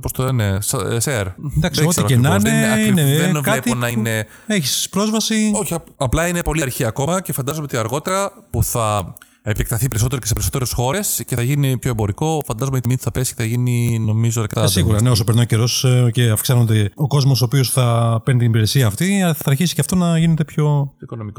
Πώς 0.00 0.12
το 0.12 0.24
λένε, 0.24 0.58
share. 1.04 1.26
Εντάξει, 1.56 1.84
ό,τι 1.86 2.02
και 2.02 2.16
να 2.16 2.34
είναι. 2.34 2.84
είναι 2.86 3.16
δεν 3.16 3.42
κάτι 3.42 3.60
βλέπω 3.60 3.80
να 3.80 3.88
είναι. 3.88 4.26
Έχεις 4.46 4.88
πρόσβαση. 4.90 5.52
Όχι, 5.54 5.74
απλά 5.96 6.26
είναι 6.26 6.42
πολύ 6.42 6.62
αρχή 6.62 6.84
ακόμα 6.84 7.22
και 7.22 7.32
φαντάζομαι 7.32 7.64
ότι 7.64 7.76
αργότερα 7.76 8.32
που 8.50 8.62
θα 8.62 9.14
επεκταθεί 9.42 9.88
περισσότερο 9.88 10.20
και 10.20 10.26
σε 10.26 10.32
περισσότερες 10.32 10.72
χώρες 10.72 11.22
και 11.26 11.36
θα 11.36 11.42
γίνει 11.42 11.78
πιο 11.78 11.90
εμπορικό. 11.90 12.42
Φαντάζομαι 12.46 12.76
η 12.76 12.80
τιμή 12.80 12.96
θα 12.96 13.10
πέσει 13.10 13.34
και 13.34 13.42
θα 13.42 13.48
γίνει 13.48 13.98
νομίζω 13.98 14.40
αρκετά. 14.40 14.62
Ε, 14.62 14.66
σίγουρα, 14.66 15.02
ναι, 15.02 15.10
όσο 15.10 15.24
περνάει 15.24 15.44
ο 15.44 15.46
καιρός 15.46 15.84
ε, 15.84 16.10
και 16.12 16.30
αυξάνονται 16.30 16.90
ο 16.94 17.06
κόσμος 17.06 17.42
ο 17.42 17.44
οποίος 17.44 17.70
θα 17.70 18.20
παίρνει 18.24 18.40
την 18.40 18.48
υπηρεσία 18.48 18.86
αυτή, 18.86 19.20
θα 19.34 19.50
αρχίσει 19.50 19.74
και 19.74 19.80
αυτό 19.80 19.96
να 19.96 20.18
γίνεται 20.18 20.44
πιο, 20.44 20.94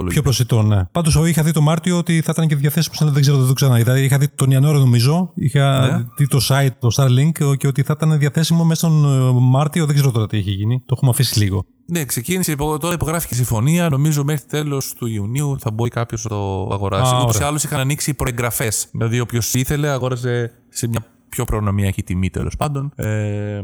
πιο 0.08 0.22
προσιτό. 0.22 0.62
Ναι. 0.62 0.84
Πάντως, 0.86 1.16
είχα 1.26 1.44
δει 1.44 1.52
το 1.52 1.62
Μάρτιο 1.62 1.98
ότι 1.98 2.22
θα 2.22 2.32
ήταν 2.34 2.48
και 2.48 2.56
διαθέσιμος, 2.56 3.14
δεν 3.14 3.22
ξέρω, 3.22 3.38
δεν 3.38 3.48
το 3.48 3.54
ξαναείδα. 3.54 4.00
Είχα 4.00 4.18
δει 4.18 4.28
τον 4.28 4.52
Ιανουάριο, 4.52 4.80
νομίζω. 4.80 5.32
Είχα 5.36 5.98
ναι. 5.98 6.06
δει 6.18 6.28
το 6.28 6.40
site, 6.50 6.72
το 6.80 6.88
Starlink 6.96 7.58
και 7.58 7.68
ότι 7.68 7.84
θα 7.84 7.94
ήταν 7.98 8.20
διαθέσιμο 8.20 8.64
μέσα 8.64 8.88
στον 8.88 9.06
ε, 9.06 9.32
Μάρτιο. 9.40 9.86
Δεν 9.86 9.96
ξέρω 9.96 10.12
τώρα 10.12 10.28
τι 10.28 10.38
έχει 10.38 10.52
γίνει. 10.52 10.80
Το 10.80 10.94
έχουμε 10.96 11.12
αφήσει 11.12 11.40
λίγο. 11.40 11.66
Ναι, 11.86 12.06
ξεκίνησε 12.06 12.56
τώρα 12.56 12.94
υπογράφηκε 12.94 13.36
συμφωνία. 13.36 13.90
Νομίζω 13.90 14.24
μέχρι 14.24 14.46
τέλος 14.46 14.94
του 14.94 15.06
Ιουνίου 15.06 15.60
θα 15.60 15.72
μπορεί 15.72 15.90
κάποιος 15.90 16.24
να 16.24 16.30
το 16.30 16.70
αγοράσει. 16.72 17.16
Ούτως 17.22 17.40
ή 17.40 17.44
άλλως 17.44 17.64
είχαν 17.64 17.80
ανοίξει 17.80 18.14
προεγγραφές. 18.14 18.88
Δηλαδή, 18.92 19.20
όποιος 19.20 19.54
ήθελε, 19.54 19.90
αγόρασε 19.90 20.54
σε 20.70 20.88
μια 20.88 21.06
πιο 21.30 21.44
προνομιακή 21.44 22.04
τιμή 22.04 22.30
τέλος 22.30 22.56
πάντων. 22.56 22.92
Ε, 22.96 23.62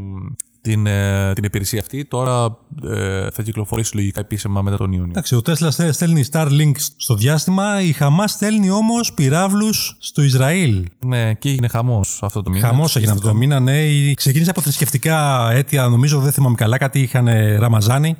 την, 0.67 0.85
ε, 0.85 1.33
την 1.33 1.43
υπηρεσία 1.43 1.79
αυτή. 1.79 2.05
Τώρα 2.05 2.57
ε, 2.83 3.27
θα 3.31 3.43
κυκλοφορήσει 3.43 3.95
λογικά 3.95 4.19
επίσημα 4.19 4.61
μετά 4.61 4.77
τον 4.77 4.91
Ιούνιο. 4.91 5.09
Εντάξει, 5.09 5.35
ο 5.35 5.41
Τέσλας 5.41 5.79
στέλνει 5.89 6.25
Starlink 6.31 6.71
στο 6.97 7.15
διάστημα, 7.15 7.81
η 7.81 7.91
Χαμάς 7.91 8.31
στέλνει 8.31 8.69
όμως 8.69 9.13
πυράβλους 9.13 9.97
στο 9.99 10.21
Ισραήλ. 10.21 10.85
Ναι, 10.99 11.33
και 11.33 11.49
έγινε 11.49 11.67
χαμός 11.67 12.19
αυτό 12.21 12.41
το 12.41 12.49
μήνα. 12.49 12.67
Χαμός 12.67 12.95
έγινε 12.95 13.11
αυτό 13.11 13.27
το 13.27 13.33
μήνα, 13.33 13.59
ναι. 13.59 14.13
Ξεκίνησε 14.13 14.49
από 14.49 14.61
θρησκευτικά 14.61 15.49
αίτια, 15.51 15.87
νομίζω, 15.87 16.19
δεν 16.19 16.31
θυμάμαι 16.31 16.55
καλά, 16.55 16.77
κάτι 16.77 16.99
είχαν 16.99 17.27
Ραμαζάνι 17.59 18.17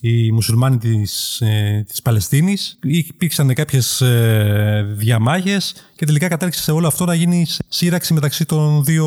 οι 0.00 0.32
μουσουλμάνοι 0.32 0.78
της, 0.78 1.40
ε, 1.40 1.84
της 1.88 2.02
Παλαιστίνης. 2.02 2.78
Υπήρξαν 2.82 3.54
κάποιες 3.54 4.00
ε, 4.00 4.86
διαμάχες 4.96 5.74
και 5.96 6.06
τελικά 6.06 6.28
κατέληξε 6.28 6.62
σε 6.62 6.72
όλο 6.72 6.86
αυτό 6.86 7.04
να 7.04 7.14
γίνει 7.14 7.46
σύραξη 7.68 8.12
μεταξύ 8.12 8.44
των 8.44 8.84
δύο 8.84 9.06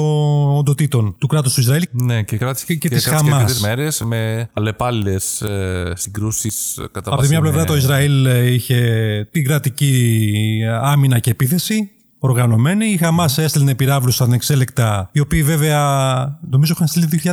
οντοτήτων 0.57 1.15
του 1.17 1.27
κράτους 1.27 1.53
του 1.53 1.59
Ισραήλ 1.59 1.83
ναι, 1.91 2.23
και, 2.23 2.37
κράτησε, 2.37 2.65
και, 2.65 2.75
και, 2.75 2.87
και, 2.87 2.95
της 2.95 3.05
Χαμάς. 3.05 3.59
μέρες 3.59 4.01
με 4.01 4.49
αλλεπάλληλες 4.53 5.41
ε, 5.41 5.93
συγκρούσεις 5.95 6.79
κατά 6.91 7.13
Από 7.13 7.21
τη 7.21 7.27
μια 7.27 7.41
πλευρά 7.41 7.63
το 7.63 7.75
Ισραήλ 7.75 8.25
ε, 8.25 8.51
είχε 8.51 9.27
την 9.31 9.43
κρατική 9.43 10.61
άμυνα 10.81 11.19
και 11.19 11.29
επίθεση 11.29 11.91
οργανωμένη. 12.19 12.85
Η 12.85 12.97
Χαμάς 12.97 13.37
έστελνε 13.37 13.75
πυράβλους 13.75 14.21
ανεξέλεκτα, 14.21 15.09
οι 15.11 15.19
οποίοι 15.19 15.43
βέβαια 15.43 16.39
νομίζω 16.49 16.73
είχαν 16.75 16.87
στείλει 16.87 17.21
2.000 17.23 17.31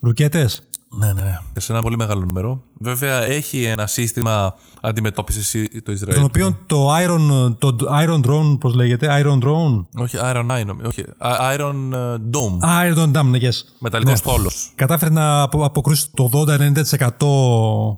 ρουκέτες. 0.00 0.62
Ναι, 0.98 1.12
ναι. 1.12 1.38
Σε 1.58 1.72
ένα 1.72 1.82
πολύ 1.82 1.96
μεγάλο 1.96 2.20
νούμερο. 2.20 2.62
Βέβαια 2.78 3.22
έχει 3.22 3.64
ένα 3.64 3.86
σύστημα 3.86 4.54
αντιμετώπισης 4.80 5.56
το 5.82 5.92
Ισραήλ. 5.92 6.14
Τον 6.16 6.24
οποίο 6.24 6.58
το 6.66 6.88
Iron, 6.96 7.54
το 7.58 7.76
Iron 8.04 8.20
Drone, 8.26 8.58
πώς 8.60 8.74
λέγεται, 8.74 9.22
Iron 9.24 9.38
Drone. 9.42 9.84
Όχι, 9.96 10.16
Iron 10.22 10.50
Eye, 10.50 10.64
όχι. 10.86 11.04
Iron 11.56 11.92
ε, 11.92 12.16
Dome. 12.32 12.94
Iron 12.94 13.12
Dome, 13.12 13.24
ναι, 13.24 13.38
yes. 13.42 13.62
Μεταλλικός 13.78 14.24
ναι. 14.24 14.30
στόλο. 14.30 14.50
Κατάφερε 14.74 15.10
να 15.10 15.40
αποκρούσει 15.42 16.10
το 16.14 16.30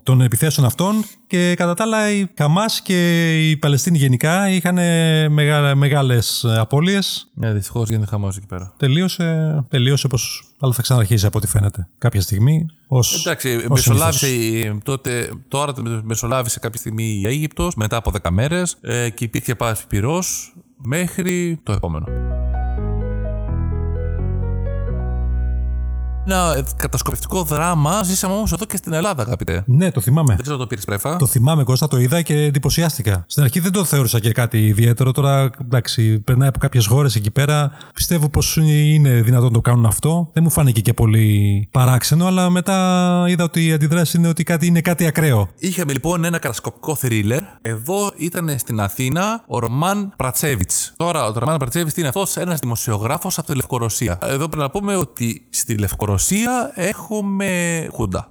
80-90% 0.00 0.02
των 0.02 0.20
επιθέσεων 0.20 0.66
αυτών 0.66 1.04
και 1.26 1.54
κατά 1.54 1.74
τα 1.74 1.85
άλλα 1.85 2.11
η 2.11 2.26
Καμά 2.26 2.64
και 2.83 3.50
η 3.50 3.57
Παλαιστίνη 3.57 3.98
γενικά 3.98 4.48
είχαν 4.48 4.78
μεγάλες 5.76 6.44
απώλειες. 6.59 7.30
Ναι, 7.35 7.52
δυστυχώς 7.52 7.88
γίνεται 7.88 8.07
χαμός 8.07 8.37
εκεί 8.37 8.46
πέρα. 8.46 8.72
Τελείωσε, 8.76 9.64
τελείωσε 9.68 10.07
όπως 10.07 10.53
αλλά 10.64 10.72
θα 10.72 10.83
ξαναρχίσει 10.83 11.27
από 11.27 11.38
ό,τι 11.38 11.46
φαίνεται 11.46 11.88
κάποια 11.98 12.20
στιγμή. 12.20 12.66
Ως, 12.87 13.27
Εντάξει, 13.27 13.66
μεσολάβησε 13.68 14.79
τότε, 14.83 15.31
τώρα 15.48 15.72
μεσολάβησε 16.03 16.59
κάποια 16.59 16.79
στιγμή 16.79 17.05
η 17.05 17.27
Αίγυπτος 17.27 17.74
μετά 17.74 17.96
από 17.96 18.12
10 18.22 18.31
μέρες 18.31 18.77
ε, 18.81 19.11
και 19.11 19.24
υπήρχε 19.24 19.55
πάση 19.55 19.87
πυρός 19.87 20.57
μέχρι 20.77 21.61
το 21.62 21.72
επόμενο. 21.72 22.07
Ένα 26.26 26.64
κατασκοπευτικό 26.76 27.42
δράμα 27.42 28.02
ζήσαμε 28.02 28.34
όμως 28.34 28.52
εδώ 28.52 28.64
και 28.64 28.76
στην 28.76 28.92
Ελλάδα, 28.92 29.22
αγαπητέ. 29.22 29.62
Ναι, 29.66 29.90
το 29.90 30.00
θυμάμαι. 30.00 30.34
Δεν 30.34 30.42
ξέρω 30.42 30.56
το 30.56 30.66
πήρες 30.66 30.84
πρέφα; 30.84 31.16
Το 31.16 31.26
θυμάμαι, 31.26 31.64
Κώστα, 31.64 31.88
το 31.88 31.96
είδα 31.98 32.22
και 32.22 32.34
εντυπωσιάστηκα. 32.34 33.24
Στην 33.26 33.42
αρχή 33.42 33.60
δεν 33.60 33.72
το 33.72 33.84
θεώρησα 33.84 34.20
και 34.20 34.32
κάτι 34.32 34.66
ιδιαίτερο. 34.66 35.12
Τώρα, 35.12 35.50
εντάξει, 35.60 36.18
περνάει 36.18 36.48
από 36.48 36.58
κάποιες 36.58 36.87
χώρες 36.87 37.14
εκεί 37.14 37.30
πέρα. 37.30 37.70
Πιστεύω 37.94 38.28
πως 38.28 38.56
είναι 38.56 39.10
δυνατόν 39.10 39.46
να 39.46 39.52
το 39.52 39.60
κάνουν 39.60 39.87
αυτό. 39.87 40.30
Δεν 40.32 40.42
μου 40.42 40.50
φάνηκε 40.50 40.80
και 40.80 40.92
πολύ 40.92 41.68
παράξενο, 41.70 42.26
αλλά 42.26 42.50
μετά 42.50 43.24
είδα 43.28 43.44
ότι 43.44 43.66
η 43.66 43.72
αντιδράση 43.72 44.16
είναι 44.16 44.28
ότι 44.28 44.42
κάτι 44.42 44.66
είναι 44.66 44.80
κάτι 44.80 45.06
ακραίο. 45.06 45.48
Είχαμε 45.58 45.92
λοιπόν 45.92 46.24
ένα 46.24 46.38
κατασκοπικό 46.38 46.94
θρίλερ. 46.94 47.40
Εδώ 47.62 48.12
ήταν 48.16 48.58
στην 48.58 48.80
Αθήνα 48.80 49.44
ο 49.46 49.58
Ρωμάν 49.58 50.12
Πρατσέβιτς. 50.16 50.92
Τώρα, 50.96 51.24
ο 51.26 51.32
Ρωμάν 51.38 51.56
Πρατσέβιτς 51.56 51.96
είναι 51.96 52.08
αυτός; 52.08 52.37
Ένας 52.37 52.58
δημοσιογράφος 52.58 53.38
από 53.38 53.46
τη 53.46 53.54
Λευκορωσία. 53.54 54.18
Εδώ 54.22 54.48
πρέπει 54.48 54.62
να 54.62 54.70
πούμε 54.70 54.96
ότι 54.96 55.46
στη 55.50 55.76
Λευκορωσία 55.76 56.12
Ρωσία 56.14 56.72
έχουμε 56.74 57.87
Χούντα. 57.92 58.31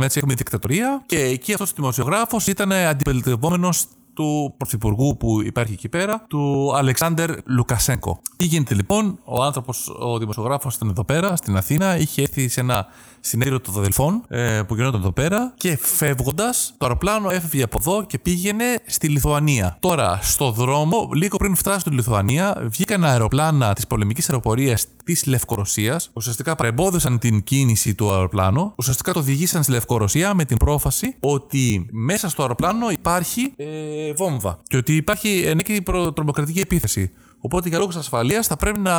Έτσι 0.00 0.18
έχουμε 0.18 0.34
δικτατορία 0.34 1.02
και 1.06 1.18
εκεί 1.18 1.52
αυτός 1.52 1.70
ο 1.70 1.72
δημοσιογράφος 1.76 2.46
ήταν 2.46 2.72
αντιπελτευόμενος 2.72 3.84
του 4.14 4.54
πρωθυπουργού 4.56 5.16
που 5.16 5.42
υπάρχει 5.42 5.72
εκεί 5.72 5.88
πέρα, 5.88 6.24
του 6.28 6.72
Αλεξάνδρ 6.76 7.32
Λουκασέγκο. 7.44 8.20
Τι 8.36 8.44
γίνεται 8.44 8.74
λοιπόν, 8.74 9.18
ο 9.24 9.42
άνθρωπος, 9.42 9.88
ο 9.98 10.18
δημοσιογράφος 10.18 10.74
ήταν 10.74 10.88
εδώ 10.88 11.04
πέρα, 11.04 11.36
στην 11.36 11.56
Αθήνα, 11.56 11.96
είχε 11.98 12.22
έρθει 12.22 12.48
σε 12.48 12.60
ένα 12.60 12.86
συνέδριο 13.24 13.60
των 13.60 13.74
αδελφών 13.78 14.24
ε, 14.28 14.62
που 14.66 14.74
γινόταν 14.74 15.00
εδώ 15.00 15.12
πέρα 15.12 15.54
και 15.56 15.78
φεύγοντας, 15.80 16.74
το 16.78 16.84
αεροπλάνο 16.86 17.30
έφευγε 17.30 17.62
από 17.62 17.78
εδώ 17.80 18.04
και 18.06 18.18
πήγαινε 18.18 18.64
στη 18.86 19.08
Λιθουανία. 19.08 19.76
Τώρα, 19.80 20.18
στο 20.22 20.50
δρόμο, 20.50 21.10
λίγο 21.14 21.36
πριν 21.36 21.54
φτάσει 21.54 21.80
στη 21.80 21.90
Λιθουανία, 21.90 22.62
βγήκαν 22.62 23.04
αεροπλάνα 23.04 23.72
της 23.72 23.86
πολεμικής 23.86 24.28
αεροπορίας 24.28 24.86
της 25.04 25.26
Λευκορωσίας. 25.26 26.10
Ουσιαστικά 26.12 26.54
παρεμπόδισαν 26.54 27.18
την 27.18 27.42
κίνηση 27.42 27.94
του 27.94 28.12
αεροπλάνου. 28.12 28.72
Ουσιαστικά 28.76 29.12
το 29.12 29.18
οδηγήσαν 29.18 29.62
στη 29.62 29.72
Λευκορωσία 29.72 30.34
με 30.34 30.44
την 30.44 30.56
πρόφαση 30.56 31.16
ότι 31.20 31.86
μέσα 31.90 32.28
στο 32.28 32.42
αεροπλάνο 32.42 32.90
υπάρχει 32.90 33.52
ε, 33.56 34.12
βόμβα 34.12 34.58
και 34.68 34.76
ότι 34.76 34.96
υπάρχει 34.96 35.42
ενέκρη 35.46 35.82
τρομοκρατική 36.14 36.60
επίθεση. 36.60 37.10
Οπότε 37.44 37.68
για 37.68 37.78
λόγους 37.78 37.96
ασφαλείας 37.96 38.46
θα 38.46 38.56
πρέπει 38.56 38.78
να 38.78 38.92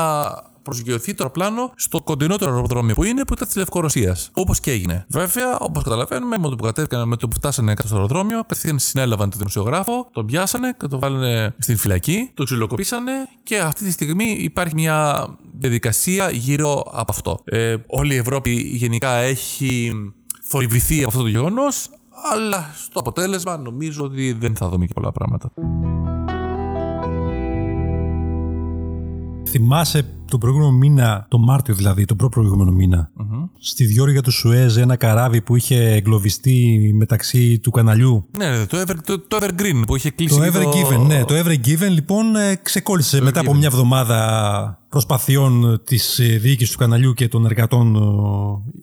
προσγειωθεί 0.61 1.13
το 1.13 1.23
αεροπλάνο 1.23 1.71
στο 1.75 2.01
κοντινότερο 2.01 2.53
αεροδρόμιο 2.53 2.95
που 2.95 3.03
είναι, 3.03 3.25
που 3.25 3.33
ήταν 3.33 3.47
της 3.47 3.55
Λευκορωσίας. 3.55 4.29
Όπως 4.33 4.59
και 4.59 4.71
έγινε. 4.71 5.05
Βέβαια, 5.09 5.57
όπως 5.59 5.83
καταλαβαίνουμε, 5.83 6.37
με 6.37 6.49
το 6.49 6.55
που 6.55 6.63
κατέβηκαν, 6.63 7.07
με 7.07 7.15
το 7.15 7.27
που 7.27 7.35
φτάσανε 7.35 7.73
κάτω 7.73 7.87
στο 7.87 7.95
αεροδρόμιο, 7.95 8.41
κατευθείαν 8.41 8.79
συνέλαβαν 8.79 9.29
τον 9.29 9.37
δημοσιογράφο, 9.37 10.09
τον 10.11 10.25
πιάσανε 10.25 10.75
και 10.79 10.87
τον 10.87 10.99
βάλανε 10.99 11.55
στην 11.57 11.77
φυλακή, 11.77 12.31
τον 12.33 12.45
ξυλοκοπήσανε 12.45 13.11
και 13.43 13.59
αυτή 13.59 13.83
τη 13.83 13.91
στιγμή 13.91 14.37
υπάρχει 14.39 14.73
μια 14.73 15.27
διαδικασία 15.59 16.29
γύρω 16.29 16.91
από 16.93 17.11
αυτό. 17.11 17.39
Ε, 17.43 17.75
όλη 17.87 18.13
η 18.13 18.17
Ευρώπη 18.17 18.51
γενικά 18.51 19.11
έχει 19.11 19.91
θορυβηθεί 20.43 20.99
από 20.99 21.07
αυτό 21.07 21.21
το 21.21 21.27
γεγονός, 21.27 21.89
αλλά 22.31 22.71
στο 22.75 22.99
αποτέλεσμα 22.99 23.57
νομίζω 23.57 24.03
ότι 24.03 24.31
δεν 24.33 24.55
θα 24.55 24.69
δούμε 24.69 24.85
και 24.85 24.93
πολλά 24.93 25.11
πράγματα. 25.11 25.51
Θυμάσαι 29.55 30.05
τον 30.29 30.39
προηγούμενο 30.39 30.71
μήνα, 30.71 31.25
τον 31.29 31.43
Μάρτιο 31.43 31.75
δηλαδή, 31.75 32.05
τον 32.05 32.17
προ-προηγούμενο 32.17 32.71
μήνα, 32.71 33.11
mm-hmm. 33.17 33.49
στη 33.59 33.85
διόρυγα 33.85 34.21
του 34.21 34.31
Σουέζ, 34.31 34.77
ένα 34.77 34.95
καράβι 34.95 35.41
που 35.41 35.55
είχε 35.55 35.91
εγκλωβιστεί 35.93 36.91
μεταξύ 36.95 37.59
του 37.59 37.71
καναλιού; 37.71 38.27
Ναι, 38.37 38.65
το, 38.65 38.81
Ever, 38.81 38.95
το, 39.05 39.19
το 39.19 39.37
Evergreen 39.41 39.83
που 39.87 39.95
είχε 39.95 40.09
κλείσει. 40.09 40.35
Το 40.35 40.43
Ever 40.43 40.63
Given, 40.63 41.05
ναι. 41.07 41.25
Το 41.25 41.35
Ever 41.35 41.67
Given 41.67 41.89
λοιπόν 41.89 42.35
ε, 42.35 42.55
ξεκόλλησε 42.55 43.21
μετά 43.21 43.39
από 43.39 43.53
μια 43.53 43.67
εβδομάδα 43.67 44.79
προσπαθειών 44.89 45.81
της 45.83 46.19
ε, 46.19 46.23
διοίκησης 46.23 46.73
του 46.73 46.79
καναλιού 46.79 47.13
και 47.13 47.27
των 47.27 47.45
εργατών 47.45 47.95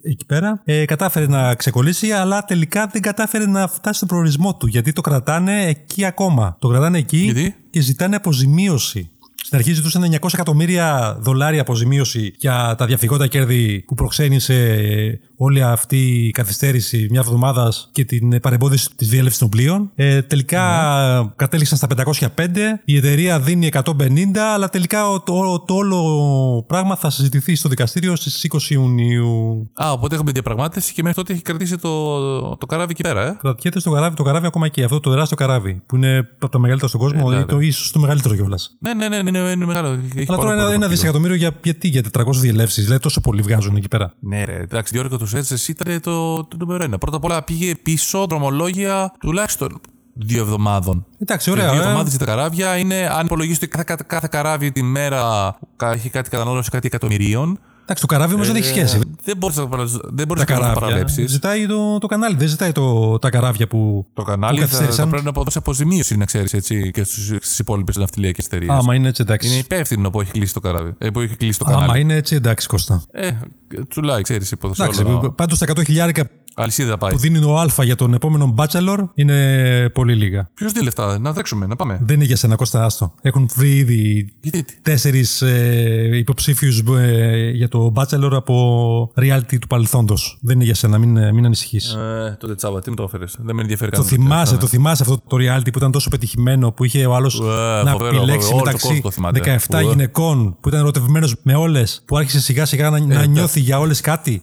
ε, 0.02 0.11
εκεί 0.11 0.26
πέρα. 0.26 0.62
Ε, 0.64 0.85
κατάφερε 0.85 1.26
να 1.26 1.54
ξεκολλήσει, 1.54 2.11
αλλά 2.11 2.44
τελικά 2.44 2.87
δεν 2.92 3.02
κατάφερε 3.02 3.46
να 3.46 3.68
φτάσει 3.68 3.96
στον 3.96 4.08
προορισμό 4.08 4.56
του. 4.56 4.66
Γιατί 4.66 4.92
το 4.92 5.00
κρατάνε 5.00 5.66
εκεί 5.66 6.04
ακόμα. 6.04 6.56
Το 6.58 6.68
κρατάνε 6.68 6.98
εκεί 6.98 7.18
γιατί; 7.18 7.54
και 7.70 7.80
ζητάνε 7.80 8.16
αποζημίωση. 8.16 9.11
Στην 9.52 9.64
αρχή 9.64 9.76
ζητούσαν 9.76 10.18
900 10.20 10.28
εκατομμύρια 10.32 11.16
δολάρια 11.20 11.60
αποζημίωση 11.60 12.34
για 12.38 12.74
τα 12.78 12.86
διαφυγόντα 12.86 13.26
κέρδη 13.26 13.84
που 13.86 13.94
προξένησε 13.94 14.54
όλη 15.44 15.62
αυτή 15.62 16.26
η 16.26 16.31
καθυστέρηση 16.31 17.07
μια 17.11 17.20
εβδομάδας 17.20 17.88
και 17.92 18.05
την 18.05 18.40
παρεμπόδιση 18.40 18.88
της 18.96 19.09
διέλευσης 19.09 19.38
των 19.38 19.48
πλοίων. 19.48 19.90
Ε, 19.94 20.22
τελικά 20.22 20.62
mm. 21.22 21.33
κατέληξαν 21.37 21.78
στα 21.78 21.87
505. 22.05 22.48
Η 22.85 22.96
εταιρεία 22.96 23.40
δίνει 23.40 23.68
150, 23.72 24.37
αλλά 24.55 24.68
τελικά 24.68 25.02
το, 25.24 25.61
το, 25.66 25.74
όλο 25.74 26.64
πράγμα 26.66 26.96
θα 26.96 27.11
συζητηθεί 27.11 27.55
στο 27.55 27.68
δικαστήριο 27.68 28.16
στις 28.16 28.46
20 28.52 28.59
Ιουνίου. 28.70 29.70
Α, 29.74 29.92
οπότε 29.92 30.14
έχουμε 30.14 30.33
διαπραγμάτευση 30.33 30.92
και 30.92 31.02
μέχρι 31.02 31.16
τότε 31.22 31.33
έχει 31.33 31.42
κρατήσει 31.42 31.78
το, 31.78 32.57
το 32.57 32.66
καράβι 32.66 32.90
εκεί 32.90 33.02
πέρα, 33.02 33.26
ε; 33.26 33.37
Κρατιέται 33.40 33.81
στο 33.81 33.90
καράβι, 33.90 34.16
το 34.16 34.22
καράβι 34.22 34.46
ακόμα 34.46 34.66
εκεί. 34.66 34.83
Αυτό 34.83 35.00
το 35.00 35.11
τεράστιο 35.11 35.37
καράβι 35.37 35.83
που 35.87 35.96
είναι 35.96 36.18
από 36.18 36.48
τα 36.48 36.59
μεγαλύτερα 36.59 36.88
στον 36.88 37.00
κόσμο, 37.00 37.31
ε, 37.35 37.44
το 37.44 37.61
ίσως 37.61 37.90
το 37.90 37.98
μεγαλύτερο 37.98 38.35
κιόλας. 38.35 38.76
Ναι, 38.78 38.94
ναι, 38.94 39.09
ναι, 39.09 39.22
ναι, 39.22 39.31
ναι, 39.31 39.50
είναι 39.50 39.66
μεγάλο. 39.66 39.88
Αλλά 40.28 40.38
τώρα 40.38 40.52
ένα, 40.52 40.72
ένα 40.72 40.88
δισεκατομμύριο 40.88 41.37
για, 41.37 41.50
γιατί, 41.62 41.88
για 41.88 42.02
400 42.12 42.24
διελεύσεις. 42.33 42.85
Δηλαδή 42.85 43.02
τόσο 43.02 43.20
πολύ 43.20 43.42
βγάζουν 43.42 43.76
εκεί 43.76 43.88
πέρα. 43.88 44.14
Ναι, 44.20 44.44
ρε, 44.44 44.57
εντάξει, 44.57 44.92
διόρυγα 44.92 45.18
του 45.18 45.26
Σουέτζε 45.32 45.72
ήταν 45.72 46.00
το, 46.00 46.44
το 46.44 46.56
νούμερο 46.58 46.84
ένα. 46.84 46.98
Πρώτα 46.98 47.16
απ' 47.16 47.24
όλα 47.24 47.42
πήγε 47.42 47.74
πίσω 47.74 48.26
δρομολόγια 48.26 49.12
τουλάχιστον 49.20 49.80
δύο 50.14 50.42
εβδομάδων. 50.42 51.06
Εντάξει, 51.18 51.50
ωραία. 51.50 51.70
Δύο 51.70 51.80
ε. 51.80 51.84
εβδομάδες 51.84 52.10
για 52.10 52.18
τα 52.18 52.24
καράβια 52.24 52.76
είναι, 52.76 53.08
αν 53.12 53.24
υπολογίσετε 53.24 53.66
κάθε, 53.66 53.84
κάθε, 53.86 54.04
κάθε 54.06 54.28
καράβι 54.30 54.72
τη 54.72 54.82
μέρα 54.82 55.54
έχει 55.80 56.10
κάτι 56.10 56.30
κατανάλωση 56.30 56.70
κάτι 56.70 56.86
εκατομμυρίων. 56.86 57.58
Εντάξει, 57.82 58.02
το 58.02 58.06
καράβι 58.06 58.34
όμως 58.34 58.46
δεν 58.46 58.56
έχει 58.56 58.66
σχέση. 58.66 59.00
Δεν 59.24 59.36
μπορείς 59.36 59.56
να, 59.56 59.66
δεν 60.12 60.26
μπορείς 60.26 60.44
να 60.48 60.56
το 60.56 60.80
παραλέψει. 60.80 61.26
Ζητάει 61.26 61.66
το, 61.66 61.98
το 61.98 62.06
κανάλι, 62.06 62.36
δεν 62.36 62.48
ζητάει 62.48 62.72
το, 62.72 63.18
τα 63.18 63.30
καράβια 63.30 63.66
που. 63.66 64.06
Το 64.14 64.22
κανάλι 64.22 64.60
που 64.60 64.66
θα, 64.66 64.84
θα, 64.84 65.06
πρέπει 65.06 65.24
να 65.24 65.30
δώσει 65.30 65.58
αποζημίωση, 65.58 66.16
να 66.16 66.24
ξέρεις 66.24 66.52
έτσι, 66.52 66.90
και 66.90 67.04
στις 67.04 67.58
υπόλοιπες 67.58 67.96
ναυτιλιακές 67.96 68.44
εταιρείες. 68.44 68.70
Άμα 68.70 68.94
είναι 68.94 69.08
έτσι, 69.08 69.22
εντάξει. 69.22 69.48
Είναι 69.48 69.56
υπεύθυνο 69.56 70.10
που 70.10 70.20
έχει 70.20 70.30
κλείσει 70.30 70.52
το, 70.52 70.60
καράβι, 70.60 70.94
ε, 70.98 71.10
που 71.10 71.20
έχει 71.20 71.36
κλείσει 71.36 71.58
το 71.58 71.64
κανάλι. 71.64 71.84
Άμα 71.84 71.98
είναι 71.98 72.14
έτσι, 72.14 72.34
εντάξει, 72.34 72.66
Κώστα. 72.68 73.02
Ε, 73.10 73.30
τσουλάει, 73.88 74.22
ξέρεις 74.22 74.50
υπόθεση. 74.50 75.04
Πάντως 75.34 75.58
τα 75.58 75.66
100 75.66 75.84
χιλιάρικα 75.84 76.28
Αλυσίδα 76.54 76.98
πάει. 76.98 77.12
Που 77.12 77.18
δίνει 77.18 77.44
ο 77.44 77.58
Α 77.58 77.66
για 77.82 77.96
τον 77.96 78.14
επόμενο 78.14 78.54
Bachelor 78.58 78.98
είναι 79.14 79.88
πολύ 79.92 80.14
λίγα. 80.14 80.50
Ποιος 80.54 80.72
δίνει 80.72 80.84
λεφτά, 80.84 81.18
να 81.18 81.32
τρέξουμε, 81.32 81.66
να 81.66 81.76
πάμε. 81.76 81.98
Δεν 82.02 82.16
είναι 82.16 82.24
για 82.24 82.36
σένα, 82.36 82.56
Κώστα, 82.56 82.84
άστο. 82.84 83.14
Έχουν 83.20 83.48
βρει 83.54 83.76
ήδη 83.76 84.32
τέσσερις 84.82 85.42
ε, 85.42 86.10
υποψήφιους 86.12 86.82
ε, 86.98 87.50
για 87.50 87.68
το 87.68 87.92
Bachelor 87.96 88.30
από 88.32 89.12
reality 89.16 89.58
του 89.60 89.66
παρελθόντος. 89.66 90.38
Δεν 90.40 90.54
είναι 90.54 90.64
για 90.64 90.74
σένα, 90.74 90.98
μην, 90.98 91.16
ε, 91.16 91.32
μην 91.32 91.44
ανησυχείς. 91.44 91.92
Ε, 91.92 92.36
τότε 92.40 92.54
τσάβα, 92.54 92.80
τι 92.80 92.90
μου 92.90 92.96
το 92.96 93.02
έφερες; 93.02 93.36
Δεν 93.40 93.54
με 93.54 93.62
ενδιαφέρει 93.62 93.90
Το 93.90 94.02
θυμάσαι, 94.02 94.56
το 94.56 94.66
θυμάσαι 94.66 95.02
αυτό 95.02 95.22
το 95.26 95.36
reality 95.40 95.72
που 95.72 95.78
ήταν 95.78 95.90
τόσο 95.90 96.10
πετυχημένο 96.10 96.72
που 96.72 96.84
είχε 96.84 97.06
ο 97.06 97.14
άλλος 97.14 97.40
να 97.84 97.96
επιλέξει 98.06 98.54
μεταξύ 98.54 99.02
17 99.68 99.82
γυναικών 99.82 100.56
που 100.60 100.68
ήταν 100.68 100.80
ερωτευμένος 100.80 101.34
με 101.42 101.54
όλες, 101.54 102.02
που 102.04 102.16
άρχισε 102.16 102.40
σιγά 102.40 102.64
σιγά 102.64 102.90
να, 102.90 103.00
να 103.00 103.24
νιώθει 103.24 103.60
για 103.60 103.78
όλες 103.78 104.00
κάτι. 104.00 104.42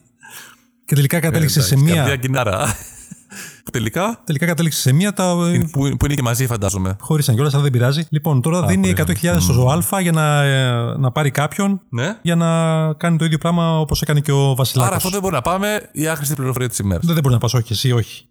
Και 0.89 0.95
τελικά 0.95 1.19
κατέληξε 1.19 1.61
σε 1.61 1.77
μία. 1.77 2.19
Τελικά; 3.71 4.21
Τελικά 4.23 4.45
κατέληξε 4.45 4.79
σε 4.79 4.93
μία. 4.93 5.13
Τα... 5.13 5.35
Που, 5.71 5.95
που 5.97 6.05
είναι 6.05 6.13
και 6.13 6.21
μαζί, 6.21 6.47
φαντάζομαι. 6.47 6.95
Χωρίσαν 6.99 7.35
κιόλα, 7.35 7.49
αλλά 7.53 7.61
δεν 7.61 7.71
πειράζει. 7.71 8.05
Λοιπόν, 8.09 8.41
τώρα 8.41 8.59
Α, 8.59 8.65
δίνει 8.65 8.93
100.000 8.97 9.35
στο 9.39 9.53
ΖΟΑ 9.53 10.01
για 10.01 10.11
να, 10.11 10.43
ε, 10.43 10.71
να 10.97 11.11
πάρει 11.11 11.31
κάποιον 11.31 11.81
ναι. 11.89 12.17
για 12.21 12.35
να 12.35 12.47
κάνει 12.93 13.17
το 13.17 13.25
ίδιο 13.25 13.37
πράγμα 13.37 13.79
όπως 13.79 14.01
έκανε 14.01 14.19
και 14.19 14.31
ο 14.31 14.55
Βασιλάκη. 14.55 14.87
Άρα 14.87 14.95
αυτό 14.97 15.09
δεν 15.09 15.21
μπορεί 15.21 15.33
να 15.33 15.41
πάμε. 15.41 15.89
Η 15.91 16.07
άχρηστη 16.07 16.35
πληροφορία 16.35 16.69
της 16.69 16.79
ημέρας. 16.79 17.05
Δεν, 17.05 17.13
δεν 17.13 17.23
μπορεί 17.23 17.33
να 17.33 17.39
πας, 17.39 17.53
όχι, 17.53 17.73
εσύ, 17.73 17.91
όχι. 17.91 18.25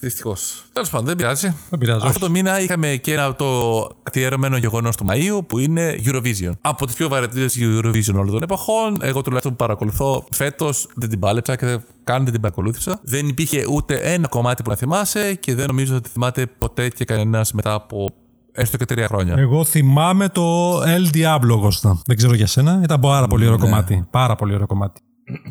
Δυστυχώς. 0.00 0.64
Τέλος 0.72 0.90
πάντων, 0.90 1.06
δεν 1.06 1.16
πειράζει. 1.16 1.54
Δεν 1.70 1.78
πειράζει. 1.78 2.06
Αυτό 2.06 2.18
το 2.18 2.30
μήνα 2.30 2.60
είχαμε 2.60 2.96
και 2.96 3.12
ένα 3.12 3.34
το 3.34 3.90
καθιερωμένο 4.02 4.56
γεγονός 4.56 4.96
του 4.96 5.06
Μαΐου 5.10 5.46
που 5.46 5.58
είναι 5.58 6.00
Eurovision. 6.04 6.52
Από 6.60 6.86
τις 6.86 6.94
πιο 6.94 7.08
βαρετές 7.08 7.56
Eurovision 7.60 8.14
όλων 8.14 8.30
των 8.30 8.42
εποχών. 8.42 8.98
Εγώ 9.02 9.22
τουλάχιστον 9.22 9.52
που 9.52 9.58
παρακολουθώ 9.58 10.24
φέτος 10.30 10.88
δεν 10.94 11.08
την 11.08 11.18
πάλεψα 11.18 11.56
και 11.56 11.66
καν 11.66 11.82
δεν 12.04 12.24
την 12.24 12.40
παρακολούθησα. 12.40 13.00
Δεν 13.02 13.28
υπήρχε 13.28 13.64
ούτε 13.70 13.94
ένα 13.94 14.28
κομμάτι 14.28 14.62
που 14.62 14.70
να 14.70 14.76
θυμάσαι 14.76 15.34
και 15.34 15.54
δεν 15.54 15.66
νομίζω 15.66 15.96
ότι 15.96 16.08
θυμάται 16.08 16.46
ποτέ 16.58 16.88
και 16.88 17.04
κανένας 17.04 17.52
μετά 17.52 17.72
από 17.72 18.14
έστω 18.52 18.76
και 18.76 18.84
τρία 18.84 19.06
χρόνια. 19.06 19.34
Εγώ 19.38 19.64
θυμάμαι 19.64 20.28
το 20.28 20.78
El 20.82 21.14
Diablo, 21.14 21.58
Κώστα. 21.60 22.00
Δεν 22.06 22.16
ξέρω 22.16 22.34
για 22.34 22.46
σένα. 22.46 22.80
Ήταν 22.82 23.00
πάρα 23.00 23.26
πολύ 23.26 23.44
ωραίο 23.44 23.58
ναι. 23.58 23.64
κομμάτι. 23.64 24.06
Πάρα 24.10 24.36
πολύ 24.36 24.54
ωραίο 24.54 24.66
κομμάτι. 24.66 25.00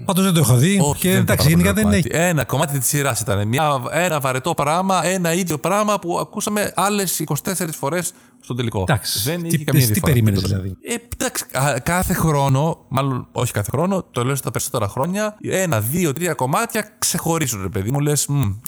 Πάντως 0.06 0.24
δεν 0.24 0.34
το 0.34 0.40
έχω 0.40 0.56
δει. 0.56 0.80
Όχι, 0.82 1.02
και 1.02 1.12
εντάξει, 1.12 1.50
γενικά 1.50 1.74
δεν 1.74 1.92
έχει. 1.92 2.08
Ένα 2.12 2.46
κομμάτι 2.46 2.80
της 2.80 2.88
σειράς 2.88 3.20
ήταν. 3.20 3.48
Μια, 3.48 3.82
ένα 3.92 4.20
βαρετό 4.20 4.54
πράγμα, 4.54 5.06
ένα 5.06 5.34
ίδιο 5.34 5.58
πράγμα 5.58 6.00
που 6.00 6.20
ακούσαμε 6.20 6.72
άλλες 6.76 7.24
24 7.44 7.68
φορές 7.72 8.14
στον 8.42 8.56
τελικό. 8.56 8.82
Εντάξει, 8.82 9.20
δεν 9.30 9.42
τι, 9.42 9.48
είχε 9.48 9.64
καμία 9.64 9.88
Τι 9.88 10.00
περίμενες 10.00 10.42
δηλαδή; 10.42 10.78
Ε, 10.82 10.96
εντάξει, 11.14 11.46
κάθε 11.84 12.14
χρόνο, 12.14 12.86
μάλλον 12.88 13.28
όχι 13.32 13.52
κάθε 13.52 13.70
χρόνο, 13.72 14.06
το 14.12 14.24
λέω 14.24 14.36
στα 14.36 14.52
περισσότερα 14.52 14.88
χρόνια, 14.88 15.38
ένα, 15.42 15.82
δύο, 15.82 16.14
τρία 16.14 16.34
κομμάτια 16.34 16.96
ξεχωρίζουν, 17.00 17.62
ρε 17.62 17.70
παιδί 17.70 17.92
μου. 17.92 18.00
Λες, 18.00 18.28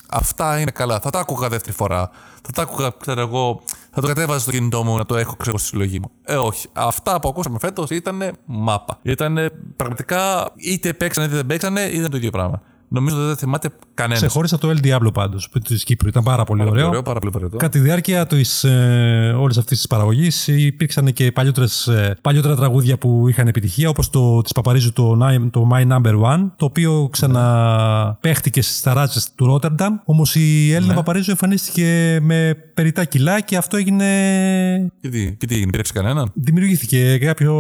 αυτά 0.10 0.60
είναι 0.60 0.72
καλά. 0.72 1.00
Θα 1.00 1.10
τα 1.10 1.20
άκουγα 1.20 1.50
δεύτερη 1.50 1.76
φορά. 1.76 2.10
Θα 2.42 2.52
τα 2.54 2.62
άκουγα, 2.62 2.94
ξέρω 3.00 3.22
εγώ, 3.22 3.62
θα 3.96 4.02
το 4.02 4.08
κατέβαζα 4.08 4.40
στο 4.40 4.52
κινητό 4.52 4.84
μου 4.84 4.98
να 4.98 5.06
το 5.06 5.16
έχω 5.16 5.36
ξέρω 5.36 5.58
στη 5.58 5.68
συλλογή 5.68 6.00
μου. 6.00 6.12
Ε, 6.24 6.36
όχι. 6.36 6.68
Αυτά 6.74 7.20
που 7.20 7.28
ακούσαμε 7.28 7.60
φέτος 7.60 7.90
ήταν 7.90 8.22
μάπα. 8.46 9.00
Ήταν 9.02 9.52
πραγματικά 9.76 10.52
είτε 10.56 10.94
παίξανε 10.94 11.28
είτε 11.28 11.36
δεν 11.36 11.46
παίξανε, 11.46 11.82
ήταν 11.82 12.12
το 12.12 12.18
ίδιο 12.18 12.30
πράγμα. 12.30 12.62
Νομίζω 12.88 13.18
ότι 13.18 13.26
δεν 13.26 13.38
θυμάται 13.38 13.70
κανένας. 13.96 14.20
Ξεχώρισα 14.20 14.58
το 14.58 14.74
El 14.76 14.86
Diablo 14.86 15.14
πάντως 15.14 15.50
της 15.64 15.84
Κύπρου. 15.84 16.08
Ήταν 16.08 16.24
πάρα 16.24 16.44
πολύ 16.44 16.60
πάρα 16.60 16.72
ωραίο. 16.72 16.88
ωραίο 16.88 17.02
πάρα 17.02 17.20
πολύ 17.20 17.34
ωραίο. 17.36 17.50
Κατά 17.50 17.70
τη 17.70 17.80
διάρκεια 17.80 18.26
της 18.26 18.64
ε, 18.64 19.36
όλης 19.40 19.58
αυτής 19.58 19.78
της 19.78 19.88
παραγωγής 19.88 20.48
υπήρξαν 20.48 21.14
και 21.14 21.32
παλιότερες, 21.32 21.88
ε, 21.88 22.18
παλιότερα 22.22 22.56
τραγούδια 22.56 22.98
που 22.98 23.28
είχαν 23.30 23.48
επιτυχία, 23.48 23.90
όπως 23.90 24.10
το 24.10 24.42
της 24.42 24.52
Παπαρίζου 24.52 24.94
το, 24.94 25.18
το 25.52 25.70
My 25.74 25.88
Number 25.88 26.22
One, 26.22 26.52
το 26.56 26.66
οποίο 26.66 27.10
ξαναπέχτηκε 27.12 28.62
στις 28.62 28.82
ταράτσε 28.82 29.22
του 29.36 29.46
Ρότερνταμ. 29.46 29.96
Όμως 30.06 30.36
η 30.36 30.72
Έλληνα 30.74 30.92
ναι. 30.92 31.00
Παπαρίζου 31.00 31.32
εμφανίστηκε 31.32 32.20
με 32.22 32.56
περιτά 32.74 33.06
κιλά 33.06 33.42
και 33.42 33.58
αυτό 33.58 33.78
έγινε. 33.78 34.06
Και 35.02 35.10
τι, 35.10 35.36
και 35.36 35.46
τι 35.46 35.56
έγινε, 35.56 35.72
πήρεξε 35.72 35.94
κανέναν; 35.94 36.32
Δημιουργήθηκε 36.34 37.18
κάποιο 37.18 37.54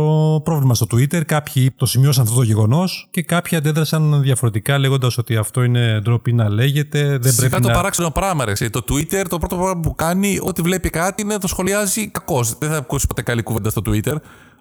πρόβλημα 0.43 0.73
στο 0.75 0.85
Twitter. 0.91 1.25
Κάποιοι 1.25 1.71
το 1.71 1.85
σημειώσαν 1.85 2.23
αυτό 2.23 2.35
το 2.35 2.43
γεγονός 2.43 3.07
και 3.11 3.23
κάποιοι 3.23 3.57
αντέδρασαν 3.57 4.21
διαφορετικά 4.21 4.77
λέγοντας 4.77 5.17
ότι 5.17 5.35
αυτό 5.35 5.63
είναι 5.63 5.99
ντροπή 6.03 6.24
πρέπει 6.25 6.43
να 6.43 6.49
λέγεται. 6.49 7.17
Δεν 7.17 7.31
Σιγά 7.31 7.49
πρέπει 7.49 7.61
το 7.63 7.67
να. 7.67 7.73
παράξενο 7.73 8.11
πράγμα, 8.11 8.45
ρε. 8.45 8.51
εσύ. 8.51 8.69
Το 8.69 8.83
Twitter, 8.89 9.23
το 9.29 9.37
πρώτο 9.37 9.55
πράγμα 9.55 9.79
που 9.79 9.95
κάνει, 9.95 10.39
ό,τι 10.41 10.61
βλέπει 10.61 10.89
κάτι 10.89 11.21
είναι 11.21 11.33
να 11.33 11.39
το 11.39 11.47
σχολιάζει 11.47 12.07
κακώς. 12.07 12.57
Δεν 12.57 12.69
θα 12.69 12.77
ακούσει 12.77 13.07
ποτέ 13.07 13.21
καλή 13.21 13.43
κουβέντα 13.43 13.69
στο 13.69 13.81
Twitter. 13.85 14.15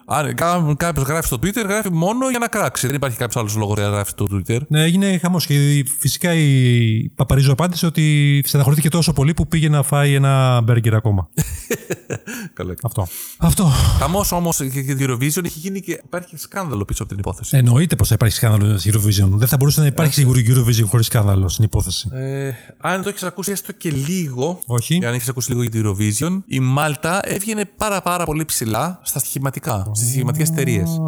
Αν 0.07 0.77
κάποιος 0.77 1.07
γράφει 1.07 1.27
στο 1.27 1.37
Twitter, 1.43 1.65
γράφει 1.67 1.93
μόνο 1.93 2.31
για 2.31 2.39
να 2.39 2.49
κράξει. 2.49 2.87
Δεν 2.87 2.97
υπάρχει 2.97 3.17
κάποιος 3.17 3.37
άλλος 3.37 3.57
λόγος 3.57 3.79
για 3.79 3.87
να 3.87 3.93
γράφει 3.95 4.11
στο 4.11 4.27
Twitter. 4.31 4.59
Ναι, 4.69 4.83
έγινε 4.83 5.19
χαμός. 5.19 5.47
Και 5.47 5.85
φυσικά 5.99 6.35
η 6.35 7.11
Παπαρίζου 7.15 7.53
απάντησε 7.53 7.87
ότι 7.87 8.43
στεναχωρήθηκε 8.47 8.89
τόσο 8.89 9.13
πολύ 9.13 9.35
που 9.35 9.49
πήγε 9.49 9.69
να 9.69 9.83
φάει 9.83 10.15
ένα 10.15 10.61
μπέργκερ 10.61 10.95
ακόμα. 10.95 11.29
Καλά. 12.55 12.75
Αυτό. 12.83 13.07
Αυτό. 13.39 13.65
Χαμός 13.99 14.33
όμως 14.33 14.61
για 14.61 14.97
την 14.97 15.11
Eurovision 15.11 15.45
έχει 15.45 15.59
γίνει 15.59 15.81
και 15.81 16.01
υπάρχει 16.05 16.37
σκάνδαλο 16.37 16.85
πίσω 16.85 17.03
από 17.03 17.13
την 17.13 17.21
υπόθεση. 17.21 17.57
Εννοείται 17.57 17.97
πως 17.97 18.09
θα 18.09 18.15
υπάρχει 18.15 18.35
σκάνδαλο 18.35 18.79
στην 18.79 18.93
Eurovision. 18.95 19.29
Δεν 19.29 19.49
θα 19.49 19.57
μπορούσε 19.57 19.81
να 19.81 19.87
υπάρχει 19.87 20.13
σίγουρο 20.13 20.41
Eurovision 20.47 20.85
χωρίς 20.87 21.07
σκάνδαλο 21.07 21.49
στην 21.49 21.65
υπόθεση. 21.65 22.09
Ε, 22.13 22.51
αν 22.79 23.03
το 23.03 23.09
έχεις 23.09 23.23
ακούσει 23.23 23.53
έστω 23.53 23.73
και 23.73 23.91
λίγο, 23.91 24.59
Όχι. 24.67 24.99
και 24.99 25.07
αν 25.07 25.15
έχεις 25.15 25.29
ακούσει 25.29 25.51
λίγο 25.51 25.63
για 25.63 25.71
την 25.71 25.83
Eurovision, 25.87 26.43
η 26.47 26.61
Μάλτα 26.61 27.21
έβγαινε 27.23 27.65
πάρα 27.77 28.03
πάρα 28.03 28.25
πολύ 28.25 28.45
ψηλά 28.45 29.01
στα 29.03 29.19
στοιχηματικά, 29.19 29.91
στις 29.95 30.09
στοιχηματικέ 30.09 30.43
εταιρείες. 30.43 31.01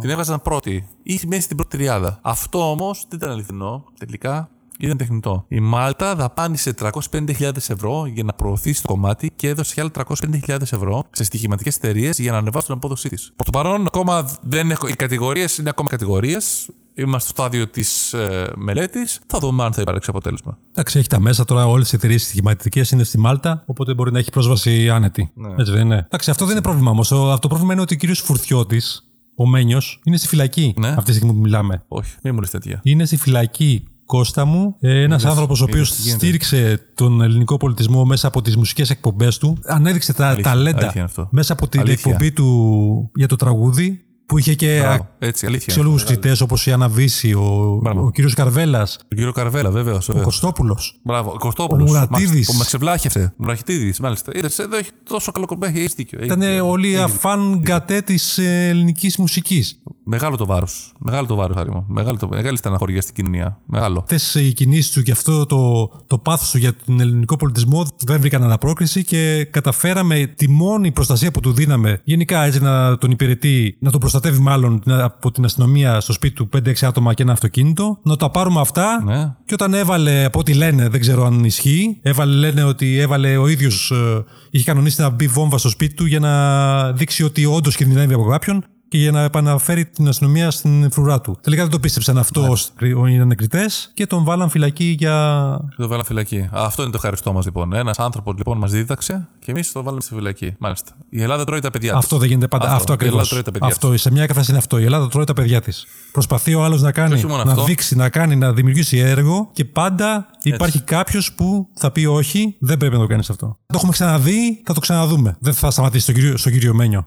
Την 0.00 0.10
έβγαζαν 0.10 0.42
πρώτη 0.42 0.88
ή 1.02 1.20
μέσα 1.26 1.42
στην 1.42 1.56
πρώτη 1.56 1.76
τριάδα. 1.76 2.18
Αυτό 2.22 2.70
όμως 2.70 3.06
δεν 3.08 3.18
ήταν 3.18 3.30
αληθινό 3.30 3.84
τελικά. 3.98 4.48
Ήταν 4.82 4.96
τεχνητό. 4.96 5.44
Η 5.48 5.60
Μάλτα 5.60 6.14
δαπάνησε 6.14 6.74
350.000 6.78 7.50
ευρώ 7.68 8.06
για 8.06 8.22
να 8.24 8.32
προωθήσει 8.32 8.82
το 8.82 8.88
κομμάτι 8.88 9.32
και 9.36 9.48
έδωσε 9.48 9.74
και 9.74 9.80
άλλα 9.80 9.90
350.000 10.46 10.60
ευρώ 10.60 11.04
σε 11.10 11.24
στοιχηματικές 11.24 11.76
εταιρείες 11.76 12.18
για 12.18 12.32
να 12.32 12.38
ανεβάσουν 12.38 12.66
την 12.66 12.76
απόδοσή 12.76 13.08
της. 13.08 13.32
Προ 13.36 13.44
το 13.44 13.50
παρόν, 13.50 13.86
ακόμα 13.86 14.28
δεν 14.42 14.70
έχω. 14.70 14.88
Οι 14.88 14.92
κατηγορίες 14.92 15.58
είναι 15.58 15.68
ακόμα 15.68 15.88
κατηγορίες. 15.88 16.68
Είμαστε 16.94 17.30
στο 17.32 17.42
στάδιο 17.42 17.68
της 17.68 18.12
ε, 18.12 18.52
μελέτης. 18.56 19.20
Θα 19.26 19.38
δούμε 19.38 19.64
αν 19.64 19.72
θα 19.72 19.80
υπάρξει 19.80 20.10
αποτέλεσμα. 20.10 20.58
Εντάξει, 20.70 20.98
έχει 20.98 21.08
τα 21.08 21.20
μέσα 21.20 21.44
τώρα. 21.44 21.66
Όλες 21.66 21.92
οι 21.92 21.96
εταιρείες 21.96 22.22
στοιχηματικές 22.22 22.90
είναι 22.90 23.04
στη 23.04 23.18
Μάλτα, 23.18 23.62
οπότε 23.66 23.94
μπορεί 23.94 24.12
να 24.12 24.18
έχει 24.18 24.30
πρόσβαση 24.30 24.90
άνετη. 24.90 25.32
Έτσι 25.58 25.72
δεν 25.72 25.84
είναι. 25.84 25.96
Εντάξει, 25.96 26.30
αυτό 26.30 26.44
δεν 26.44 26.54
είναι 26.54 26.62
πρόβλημα 26.62 26.90
όμως. 26.90 27.12
Αυτό 27.12 27.38
το 27.38 27.48
πρόβλημα 27.48 27.72
είναι 27.72 27.82
ότι 27.82 27.94
ο 27.94 27.96
κύριος 27.96 28.20
Φουρτιώτης, 28.20 29.08
ο 29.34 29.46
Μένιος, 29.46 30.00
είναι 30.04 30.16
στη 30.16 30.28
φυλακή 30.28 30.74
Ναι. 30.76 30.88
αυτή 30.88 31.04
τη 31.04 31.12
στιγμή 31.12 31.32
που 31.34 31.40
μιλάμε. 31.40 31.84
Όχι, 31.88 32.14
μην 32.22 32.34
μου 32.34 32.40
λες 32.40 32.50
τέτοια. 32.50 32.80
Είναι 32.82 33.04
στη 33.04 33.16
φυλακή 33.16 33.84
Κώστα 34.06 34.44
μου, 34.44 34.76
ένας 34.80 35.24
άνθρωπος 35.24 35.60
ο 35.60 35.64
οποίος 35.64 35.88
είδες 35.88 35.96
τι 35.96 36.02
γίνεται; 36.02 36.18
στήριξε 36.24 36.80
τον 36.94 37.22
ελληνικό 37.22 37.56
πολιτισμό 37.56 38.04
μέσα 38.04 38.26
από 38.26 38.42
τις 38.42 38.56
μουσικές 38.56 38.90
εκπομπές 38.90 39.38
του. 39.38 39.58
Ανέδειξε 39.64 40.12
τα 40.12 40.26
Αλήθεια, 40.26 40.44
ταλέντα 40.44 40.78
αλήθεια 40.78 40.92
είναι 40.94 41.04
αυτό. 41.04 41.28
μέσα 41.30 41.52
από 41.52 41.68
την 41.68 41.80
Αλήθεια. 41.80 42.12
εκπομπή 42.12 42.32
του 42.32 43.10
για 43.14 43.28
το 43.28 43.36
τραγούδι 43.36 44.04
που 44.32 44.38
είχε 44.38 44.54
και 44.54 44.78
Μπράβο, 44.82 45.08
έτσι, 45.18 45.46
αλήθεια. 45.46 45.64
αξιόλογους 45.68 46.04
κριτέ 46.04 46.36
όπως 46.42 46.66
η 46.66 46.72
Αννα 46.72 46.88
Βύση, 46.88 47.32
ο, 47.32 47.78
Μπράβο. 47.82 48.04
ο 48.04 48.10
κύριος 48.10 48.34
Καρβέλας, 48.34 48.96
Τον 49.08 49.18
κύριο 49.18 49.32
Καρβέλα, 49.32 49.70
βέβαιω. 49.70 49.98
ο 50.14 50.20
Κωστόπουλος. 50.20 50.98
Μπράβο, 51.02 51.36
Κωστόπουλος. 51.38 51.90
Ο 51.90 51.92
Μουρατίδης. 51.92 52.46
Που 52.46 52.56
με 52.58 52.64
ξεβλάχευσε. 52.64 53.32
Μουραχητίδη, 53.36 53.94
μάλιστα. 54.00 54.32
Είδες, 54.34 54.58
εδώ 54.58 54.76
έχει 54.76 54.90
τόσο 55.08 55.32
καλό 55.32 55.46
κομπέχι, 55.46 55.78
έχει 55.78 55.92
δίκιο. 55.96 56.18
έχει 56.18 56.26
Ήταν 56.26 56.40
δίκιο. 56.40 56.68
όλοι 56.68 56.98
αφάν 56.98 57.58
γκατέ 57.60 58.00
της 58.00 58.38
ελληνικής 58.38 59.16
μουσικής. 59.16 59.82
Μεγάλο 60.04 60.36
το 60.36 60.46
βάρος. 60.46 60.92
Μεγάλο 60.98 61.26
το 61.26 61.34
βάρος, 61.34 61.56
χάρη 61.56 61.70
μου. 61.70 61.84
Μεγάλο 61.88 62.16
το, 62.16 62.28
μεγάλη 62.28 62.56
στεναχωρία 62.56 63.02
στην 63.02 63.14
κοινωνία. 63.14 63.58
Μεγάλο. 63.66 64.04
Αυτέ 64.10 64.40
οι 64.40 64.52
κινήσεις 64.52 64.90
του 64.92 65.02
και 65.02 65.10
αυτό 65.12 65.46
το, 65.46 65.90
το 66.06 66.18
πάθος 66.18 66.50
του 66.50 66.58
για 66.58 66.72
τον 66.86 67.00
ελληνικό 67.00 67.36
πολιτισμό 67.36 67.86
δεν 67.98 68.20
βρήκαν 68.20 68.42
αναπρόκριση 68.42 69.04
και 69.04 69.44
καταφέραμε 69.50 70.26
τη 70.36 70.48
μόνη 70.50 70.90
προστασία 70.92 71.30
που 71.30 71.40
του 71.40 71.52
δίναμε, 71.52 72.00
γενικά 72.04 72.42
έτσι 72.44 72.60
να 72.60 72.98
τον 72.98 73.10
υπηρετεί, 73.10 73.76
να 73.80 73.90
τον 73.90 74.00
προστατεύει 74.00 74.20
μάλλον 74.40 74.80
την- 74.80 74.92
από 74.92 75.30
την 75.32 75.44
αστυνομία 75.44 76.00
στο 76.00 76.12
σπίτι 76.12 76.34
του 76.34 76.48
5-6 76.48 76.86
άτομα 76.86 77.14
και 77.14 77.22
ένα 77.22 77.32
αυτοκίνητο, 77.32 77.98
να 78.02 78.16
τα 78.16 78.30
πάρουμε 78.30 78.60
αυτά. 78.60 79.02
Ναι. 79.04 79.34
Και 79.44 79.54
όταν 79.54 79.74
έβαλε, 79.74 80.24
από 80.24 80.38
ό,τι 80.38 80.54
λένε, 80.54 80.88
δεν 80.88 81.00
ξέρω 81.00 81.24
αν 81.26 81.44
ισχύει, 81.44 81.98
έβαλε, 82.02 82.36
λένε 82.36 82.62
ότι 82.64 82.98
έβαλε 82.98 83.36
ο 83.36 83.46
ίδιος, 83.48 83.92
είχε 84.50 84.64
κανονίσει 84.64 85.00
να 85.00 85.08
μπει 85.08 85.26
βόμβα 85.26 85.58
στο 85.58 85.68
σπίτι 85.68 85.94
του 85.94 86.04
για 86.06 86.20
να 86.20 86.92
δείξει 86.92 87.22
ότι 87.24 87.44
όντως 87.44 87.76
κινδυνεύει 87.76 88.14
από 88.14 88.24
κάποιον 88.24 88.64
και 88.92 88.98
για 88.98 89.10
να 89.10 89.22
επαναφέρει 89.22 89.86
την 89.86 90.08
αστυνομία 90.08 90.50
στην 90.50 90.90
φρουρά 90.90 91.20
του. 91.20 91.38
Τελικά 91.40 91.62
δεν 91.62 91.70
το 91.70 91.80
πίστεψαν 91.80 92.18
αυτό 92.18 92.56
ναι. 92.80 93.12
ήταν 93.14 93.34
κριτέ 93.34 93.66
και 93.94 94.06
τον 94.06 94.24
βάλαν 94.24 94.48
φυλακή 94.48 94.84
για. 94.98 95.58
Και 95.68 95.76
το 95.76 95.86
βάλαμε 95.86 96.04
φυλακή. 96.04 96.38
Α, 96.38 96.48
αυτό 96.52 96.82
είναι 96.82 96.90
το 96.90 96.96
ευχαριστώ 96.96 97.32
μας 97.32 97.44
λοιπόν. 97.44 97.72
Ένας 97.72 97.98
άνθρωπος 97.98 98.34
λοιπόν 98.36 98.58
μας 98.58 98.70
δίδαξε 98.70 99.28
και 99.38 99.50
εμείς 99.50 99.72
το 99.72 99.82
βάλαμε 99.82 100.00
στη 100.00 100.14
φυλακή. 100.14 100.54
Μάλιστα. 100.58 100.92
Η 101.08 101.22
Ελλάδα 101.22 101.44
τρώει 101.44 101.60
τα 101.60 101.70
παιδιά 101.70 101.94
Αυτό 101.94 102.18
δεν 102.18 102.28
γίνεται 102.28 102.48
πάντα. 102.48 102.64
Αυτό, 102.64 102.76
Αυτό. 102.76 102.92
Η 102.92 102.94
ακριβώς. 102.94 103.12
Ελλάδα 103.14 103.28
τρώει 103.28 103.42
τα 103.42 103.50
παιδιά 103.50 103.66
Αυτό, 103.66 103.96
σε 103.96 104.10
μια 104.10 104.20
κατάσταση 104.20 104.50
είναι 104.50 104.58
αυτό. 104.58 104.78
Η 104.78 104.84
Ελλάδα 104.84 105.08
τρώει 105.08 105.24
τα 105.24 105.32
παιδιά 105.32 105.60
της. 105.60 105.86
Προσπαθεί 106.12 106.54
ο 106.54 106.64
άλλος 106.64 106.82
να 106.82 106.92
κάνει, 106.92 107.14
όχι 107.14 107.26
μόνο 107.26 107.44
να 107.44 107.50
αυτό. 107.50 107.64
δείξει, 107.64 107.96
να 107.96 108.08
κάνει, 108.08 108.36
να 108.36 108.52
δημιουργήσει 108.52 108.98
έργο 108.98 109.50
και 109.52 109.64
πάντα 109.64 110.26
υπάρχει 110.42 110.80
κάποιος 110.80 111.32
που 111.32 111.68
θα 111.74 111.90
πει 111.90 112.04
όχι, 112.04 112.56
δεν 112.60 112.76
πρέπει 112.76 112.94
να 112.94 113.00
το 113.00 113.06
κάνεις 113.06 113.30
αυτό. 113.30 113.46
Το 113.66 113.74
έχουμε 113.74 113.92
ξαναδεί, 113.92 114.62
θα 114.64 114.74
το 114.74 114.80
ξαναδούμε. 114.80 115.36
Δεν 115.38 115.54
θα 115.54 115.70
σταματήσει 115.70 116.02
στον 116.02 116.14
κύριο, 116.14 116.36
στον 116.36 116.52
κύριο 116.52 116.74
Μένιο. 116.74 117.06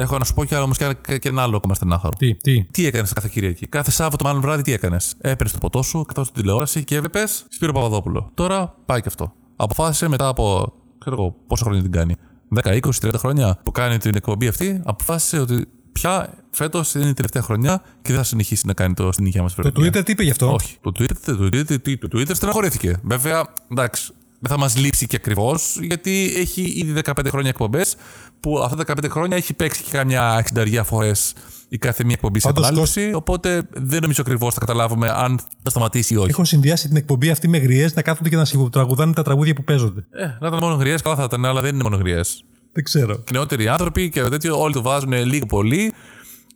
Έχω 0.00 0.18
να 0.18 0.24
σου 0.24 0.34
πω 0.34 0.44
κι 0.44 0.54
άλλο 0.54 0.64
όμως 0.64 0.76
και, 0.78 0.84
ένα- 0.84 1.18
και 1.18 1.28
ένα 1.28 1.42
άλλο 1.42 1.56
ακόμα 1.56 1.74
στενάχαρο. 1.74 2.16
Τι, 2.18 2.34
τι; 2.34 2.64
Τι 2.64 2.86
έκανες 2.86 3.12
κάθε 3.12 3.28
Κυριακή; 3.32 3.66
Κάθε 3.66 3.90
Σάββατο, 3.90 4.24
μάλλον 4.24 4.40
βράδυ, 4.40 4.62
τι 4.62 4.72
έκανες; 4.72 5.14
Έπαιρνες 5.20 5.52
το 5.52 5.58
ποτό 5.58 5.82
σου, 5.82 6.04
καθώ 6.04 6.22
την 6.22 6.32
τηλεόραση 6.32 6.84
και 6.84 6.94
έβλεπες 6.96 7.44
Σπύρο 7.48 7.72
Παπαδόπουλο. 7.72 8.30
Τώρα 8.34 8.74
πάει 8.86 9.00
και 9.00 9.08
αυτό. 9.08 9.32
Αποφάσισε 9.56 10.08
μετά 10.08 10.28
από. 10.28 10.72
ξέρω 10.98 11.16
εγώ 11.18 11.36
πόσα 11.46 11.64
χρόνια 11.64 11.82
την 11.82 11.92
κάνει. 11.92 12.14
10, 12.62 12.72
20, 12.74 12.80
30 13.00 13.14
χρόνια 13.16 13.58
που 13.64 13.70
κάνει 13.72 13.98
την 13.98 14.14
εκπομπή 14.16 14.48
αυτή, 14.48 14.80
αποφάσισε 14.84 15.38
ότι 15.38 15.66
πια 15.92 16.34
φέτος 16.50 16.94
είναι 16.94 17.08
η 17.08 17.12
τελευταία 17.12 17.42
χρονιά 17.42 17.82
και 18.02 18.08
δεν 18.12 18.16
θα 18.16 18.22
συνεχίσει 18.24 18.66
να 18.66 18.72
κάνει 18.72 18.94
το 18.94 19.12
στην 19.12 19.26
υγεία 19.26 19.42
μας 19.42 19.54
Το 19.54 19.62
Twitter 19.76 20.04
τι 20.04 20.12
είπε 20.12 20.22
γι' 20.22 20.30
αυτό; 20.30 20.52
Όχι. 20.52 20.76
Το 20.80 20.92
Twitter, 20.98 21.16
το 21.24 21.44
Twitter, 21.52 21.82
τι, 21.82 21.98
το 21.98 22.08
Twitter 22.12 22.34
στεναχωρήθηκε. 22.34 22.96
Βέβαια, 23.02 23.44
εντάξει, 23.70 24.12
δεν 24.12 24.19
θα 24.48 24.58
μας 24.58 24.76
λείψει 24.76 25.06
και 25.06 25.16
ακριβώς, 25.16 25.78
γιατί 25.80 26.32
έχει 26.36 26.62
ήδη 26.62 27.00
15 27.04 27.12
χρόνια 27.28 27.48
εκπομπές, 27.48 27.96
που 28.40 28.58
αυτά 28.58 28.84
τα 28.84 28.94
15 29.02 29.08
χρόνια 29.10 29.36
έχει 29.36 29.54
παίξει 29.54 29.82
και 29.82 29.90
κάμια 29.90 30.44
60 30.54 30.80
φορές 30.84 31.34
η 31.68 31.78
κάθε 31.78 32.04
μία 32.04 32.14
εκπομπή 32.14 32.40
σε 32.40 32.46
Πάντως, 32.46 32.64
επανάληψη. 32.64 33.12
Οπότε 33.14 33.62
δεν 33.72 34.00
νομίζω 34.00 34.22
ακριβώς 34.22 34.54
θα 34.54 34.60
καταλάβουμε 34.60 35.10
αν 35.10 35.40
θα 35.62 35.70
σταματήσει 35.70 36.14
ή 36.14 36.16
όχι. 36.16 36.30
Έχω 36.30 36.44
συνδυάσει 36.44 36.88
την 36.88 36.96
εκπομπή 36.96 37.30
αυτή 37.30 37.48
με 37.48 37.58
γριές 37.58 37.94
να 37.94 38.02
κάθονται 38.02 38.28
και 38.28 38.36
να 38.36 38.70
τραγουδάνε 38.70 39.12
τα 39.12 39.22
τραγούδια 39.22 39.54
που 39.54 39.64
παίζονται. 39.64 40.06
Ε, 40.10 40.24
να 40.40 40.46
ήταν 40.46 40.58
μόνο 40.58 40.74
γριές, 40.74 41.02
καλά 41.02 41.16
θα 41.16 41.22
ήταν, 41.24 41.44
αλλά 41.44 41.60
δεν 41.60 41.74
είναι 41.74 41.82
μόνο 41.82 41.96
γριές. 41.96 42.44
Δεν 42.72 42.84
ξέρω. 42.84 43.24
Νεότεροι 43.32 43.68
άνθρωποι 43.68 44.10
και 44.10 44.22
τέτοιο, 44.22 44.60
όλοι 44.60 44.72
το 44.72 44.82
βάζουν 44.82 45.12
λίγο 45.12 45.46
πολύ. 45.46 45.92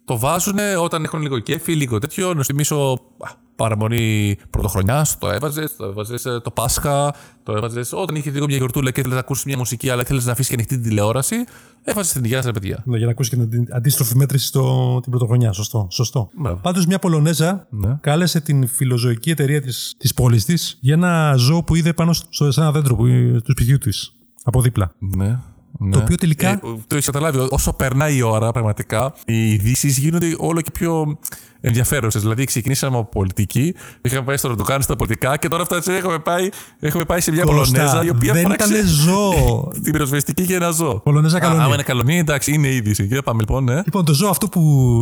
Το 0.05 0.19
βάζουν 0.19 0.59
όταν 0.79 1.05
έχουν 1.05 1.23
λίγο 1.23 1.39
κέφι, 1.39 1.73
λίγο 1.73 1.99
τέτοιο. 1.99 2.35
Να 2.35 2.43
σου 2.43 2.45
θυμίσω 2.45 3.01
α, 3.19 3.31
παραμονή 3.57 4.37
πρωτοχρονιά, 4.51 5.07
το 5.19 5.31
έβαζες, 5.31 5.77
το 5.77 5.85
έβαζες 5.85 6.23
το 6.23 6.51
Πάσχα, 6.51 7.15
το 7.43 7.53
έβαζες 7.57 7.93
όταν 7.93 8.15
είχε 8.15 8.31
λίγο 8.31 8.47
μια 8.47 8.57
γιορτούλα 8.57 8.91
και 8.91 9.01
ήθελες 9.01 9.17
να 9.17 9.23
ακούσεις 9.23 9.45
μια 9.45 9.57
μουσική, 9.57 9.91
αλλά 9.91 10.03
ήθελε 10.03 10.21
να 10.25 10.31
αφήσεις 10.33 10.49
και 10.49 10.55
ανοιχτή 10.55 10.75
την 10.75 10.85
τηλεόραση. 10.89 11.37
Έβαζες 11.85 12.13
την 12.13 12.25
υγεία 12.25 12.43
σα, 12.43 12.51
παιδιά. 12.51 12.83
Ναι, 12.85 12.97
για 12.97 13.07
να 13.07 13.13
ακούσεις 13.13 13.37
και 13.39 13.45
την 13.47 13.67
αντίστροφη 13.75 14.17
μέτρηση 14.17 14.47
στο, 14.47 14.99
την 15.03 15.11
πρωτοχρονιά. 15.11 15.53
Σωστό. 15.53 15.87
σωστό. 15.91 16.31
Μπράβο. 16.39 16.59
Πάντως, 16.63 16.87
μια 16.87 16.99
Πολωνέζα 16.99 17.67
Ναι. 17.71 17.99
κάλεσε 18.01 18.41
την 18.41 18.67
φιλοζωική 18.67 19.31
εταιρεία 19.31 19.61
της 19.61 19.95
της 19.99 20.15
πόλης 20.15 20.45
της 20.45 20.79
για 20.81 20.95
ένα 20.95 21.35
ζώο 21.37 21.63
που 21.65 21.75
είδε 21.75 21.93
πάνω 21.93 22.13
στο, 22.13 22.53
σε 22.53 22.61
ένα 22.61 22.73
δέντρο 22.73 22.95
που, 22.97 23.05
του 23.45 23.51
σπιτιού 23.51 23.79
της. 23.79 24.13
Από 24.45 24.61
δίπλα. 24.61 24.95
Ναι. 24.99 25.39
Ναι. 25.79 25.91
Το 25.91 25.99
οποίο 25.99 26.17
τελικά- 26.17 26.49
Ε, 26.51 26.59
το 26.87 26.95
έχεις 26.95 27.07
καταλάβει. 27.07 27.47
Όσο 27.51 27.73
περνάει 27.73 28.17
η 28.17 28.23
ώρα, 28.23 28.51
πραγματικά, 28.53 29.15
οι 29.27 29.51
ειδήσει 29.53 29.89
γίνονται 29.89 30.35
όλο 30.39 30.61
και 30.61 30.71
πιο 30.71 31.19
ενδιαφέρουσες. 31.61 32.23
Δηλαδή, 32.23 32.45
ξεκινήσαμε 32.45 32.97
από 32.99 33.09
πολιτική, 33.09 33.75
είχαμε 34.03 34.23
πάει 34.23 34.37
στο 34.37 34.49
Ροντοκάν 34.49 34.83
στα 34.83 34.97
πολιτικά 34.97 35.37
και 35.37 35.49
τώρα 35.49 35.65
φτάσαμε, 35.65 35.97
έχουμε 35.97 36.19
πάει, 36.19 36.49
έχουμε 36.81 37.05
πάει 37.05 37.21
σε 37.21 37.31
μια 37.31 37.43
Κώστα, 37.45 37.73
Πολωνέζα 37.73 38.05
η 38.05 38.09
οποία 38.11 38.33
δεν 38.33 38.43
φώναξε 38.43 38.75
ήταν 38.75 38.87
ζώο. 38.89 39.69
την 39.83 39.93
πυροσβεστική 39.93 40.43
για 40.43 40.57
ένα 40.57 40.71
ζώο. 40.71 41.01
Πολωνέζα 41.01 41.37
Α, 41.37 41.41
καλονή. 41.41 41.63
Άμα 41.63 41.75
είναι 41.75 41.83
καλονή, 41.83 42.19
εντάξει, 42.19 42.53
είναι 42.53 42.69
είδηση. 42.69 43.05
Για 43.05 43.23
πάμε 43.23 43.41
λοιπόν, 43.41 43.65
ναι. 43.65 43.75
Λοιπόν, 43.85 44.05
το 44.05 44.13
ζώο 44.15 44.29
αυτό 44.29 44.49
που 44.49 44.61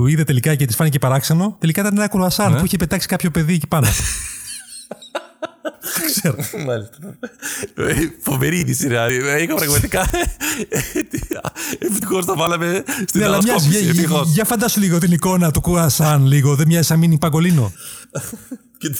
είδε 0.08 0.24
τελικά 0.24 0.54
και 0.54 0.66
της 0.66 0.76
φάνηκε 0.76 0.98
παράξενο, 0.98 1.56
τελικά 1.58 1.80
ήταν 1.80 1.96
ένα 1.96 2.08
κουρασάν 2.08 2.52
Ναι. 2.52 2.58
που 2.58 2.64
είχε 2.64 2.76
πετάξει 2.76 3.06
κάποιο 3.06 3.30
παιδί 3.30 3.54
εκεί 3.54 3.66
πάνω. 3.66 3.86
Δεν 5.98 6.06
ξέρω. 6.06 6.64
Μάλιστα. 6.66 6.96
Ε, 7.74 7.94
Φοβερή 8.20 8.58
είδηση, 8.58 8.88
ρε. 8.88 9.04
Ε, 9.04 9.42
Είχα 9.42 9.54
πραγματικά. 9.54 10.10
Ευτυχώς 11.78 12.24
το 12.24 12.36
βάλαμε 12.36 12.84
στην 13.06 13.20
Ναι, 13.20 13.26
αλλά 13.26 13.36
μοιάζει. 13.36 13.50
ανασκόπηση. 13.50 13.82
Για, 13.82 13.90
ευτυχώς. 13.90 14.28
για 14.32 14.44
φαντάσου 14.44 14.80
λίγο 14.80 14.98
την 14.98 15.12
εικόνα 15.12 15.50
του 15.50 15.60
κουρασάν, 15.60 16.26
λίγο. 16.26 16.54
Δεν 16.54 16.66
μοιάζει 16.66 16.86
σαν 16.86 16.98
μίνι 16.98 17.18
παγκολίνο. 17.18 17.72
Και- 18.78 18.94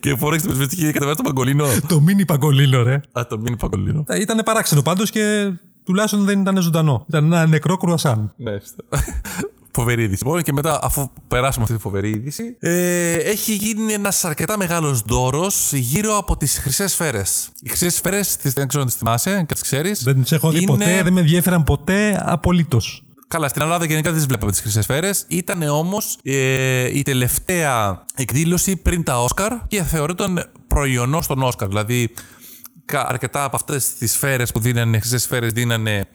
Και 0.00 0.16
φόρεξε 0.16 0.46
την 0.46 0.54
πυροσβεστική 0.54 0.82
και 0.82 0.92
κατεβάζει 0.92 1.16
το 1.16 1.22
παγκολίνο. 1.22 1.66
το 1.88 2.00
μίνι 2.00 2.24
παγκολίνο, 2.24 2.82
ρε. 2.82 3.00
Α, 3.12 3.26
το 3.28 3.38
μήνυ 3.38 3.56
παγκολίνο. 3.56 4.04
Ήταν 4.20 4.40
παράξενο 4.44 4.82
πάντως 4.82 5.10
και 5.10 5.52
τουλάχιστον 5.84 6.24
δεν 6.24 6.40
ήταν 6.40 6.62
ζωντανό. 6.62 7.04
Ήταν 7.08 7.24
ένα 7.24 7.46
νεκρό 7.46 7.76
κρουασάν. 7.76 8.32
Ναι, 8.36 8.52
Φοβερή 9.78 10.02
είδηση. 10.02 10.24
Λοιπόν, 10.24 10.42
και 10.42 10.52
μετά, 10.52 10.78
αφού 10.82 11.10
περάσουμε 11.28 11.64
αυτή 11.64 11.76
τη 11.76 11.82
φοβερή 11.82 12.10
είδηση, 12.10 12.56
ε, 12.60 13.12
έχει 13.12 13.54
γίνει 13.54 13.92
ένας 13.92 14.24
αρκετά 14.24 14.56
μεγάλος 14.56 15.00
δώρος 15.00 15.72
γύρω 15.72 16.16
από 16.16 16.36
τις 16.36 16.58
χρυσές 16.58 16.92
σφαίρες. 16.92 17.48
Οι 17.60 17.68
χρυσές 17.68 17.94
σφαίρες, 17.94 18.36
δεν 18.42 18.68
ξέρω 18.68 18.82
αν 18.82 18.88
τις 18.88 18.98
θυμάσαι 18.98 19.44
και 19.48 19.54
τις 19.54 19.62
ξέρεις. 19.62 20.02
Δεν 20.02 20.22
τις 20.22 20.32
έχω 20.32 20.50
δει 20.50 20.64
ποτέ, 20.64 21.02
δεν 21.02 21.12
με 21.12 21.20
ενδιαφέραν 21.20 21.64
ποτέ 21.64 22.22
απολύτως. 22.24 23.02
Καλά, 23.28 23.48
στην 23.48 23.62
Ελλάδα 23.62 23.84
γενικά 23.84 24.08
δεν 24.08 24.18
τις 24.18 24.26
βλέπαμε 24.26 24.50
τις 24.50 24.60
χρυσές 24.60 24.84
σφαίρες. 24.84 25.24
Ήταν 25.28 25.62
όμως 25.62 26.18
ε, 26.22 26.96
η 26.98 27.02
τελευταία 27.02 28.04
εκδήλωση 28.14 28.76
πριν 28.76 29.02
τα 29.02 29.22
Όσκαρ 29.22 29.52
και 29.66 29.82
θεωρείται 29.82 30.24
προϊονός 30.66 31.26
των 31.26 31.42
Όσκαρ. 31.42 31.68
Δηλαδή, 31.68 32.10
αρκετά 32.92 33.44
από 33.44 33.56
αυτές 33.56 33.94
τις 33.94 34.12
σφαίρες 34.12 34.52
που 34.52 34.60
δίνανε, 34.60 34.98
χρυσές 34.98 35.22
σφαίρες 35.22 35.52
δίνανε 35.52 36.08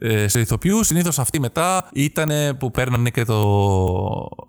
ε, 0.00 0.28
σε 0.28 0.40
ηθοποιούς. 0.40 0.86
Συνήθως 0.86 1.18
αυτοί 1.18 1.40
μετά 1.40 1.88
ήταν 1.92 2.56
που 2.58 2.70
παίρνανε 2.70 3.10
και 3.10 3.24
το, 3.24 3.42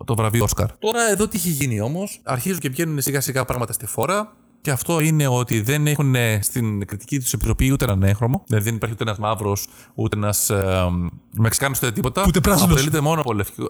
το 0.04 0.14
βραβείο 0.14 0.44
Όσκαρ. 0.44 0.76
Τώρα 0.78 1.10
εδώ 1.10 1.28
τι 1.28 1.36
έχει 1.36 1.48
γίνει 1.48 1.80
όμως. 1.80 2.20
Αρχίζουν 2.24 2.58
και 2.58 2.68
βγαίνουν 2.68 3.00
σιγά 3.00 3.20
σιγά 3.20 3.44
πράγματα 3.44 3.72
στη 3.72 3.86
φόρα. 3.86 4.32
Και 4.62 4.70
αυτό 4.70 5.00
είναι 5.00 5.26
ότι 5.26 5.60
δεν 5.60 5.86
έχουν 5.86 6.14
στην 6.40 6.86
κριτική 6.86 7.20
τους 7.20 7.32
επιτροπή 7.32 7.72
ούτε 7.72 7.84
έναν 7.84 8.02
έγχρωμο. 8.02 8.42
Δηλαδή 8.46 8.64
δεν 8.64 8.74
υπάρχει 8.74 8.94
ούτε 8.94 9.04
ένας 9.04 9.18
μαύρος, 9.18 9.66
ούτε 9.94 10.16
ένας 10.16 10.50
ε, 10.50 10.88
Μεξικάνος, 11.32 11.78
ούτε 11.78 11.92
τίποτα. 11.92 12.24
Ούτε 12.26 12.40
πράσινος. 12.40 12.70
Αποτελείται 12.70 13.00
μόνο 13.00 13.20
από 13.20 13.32
λευκή. 13.32 13.68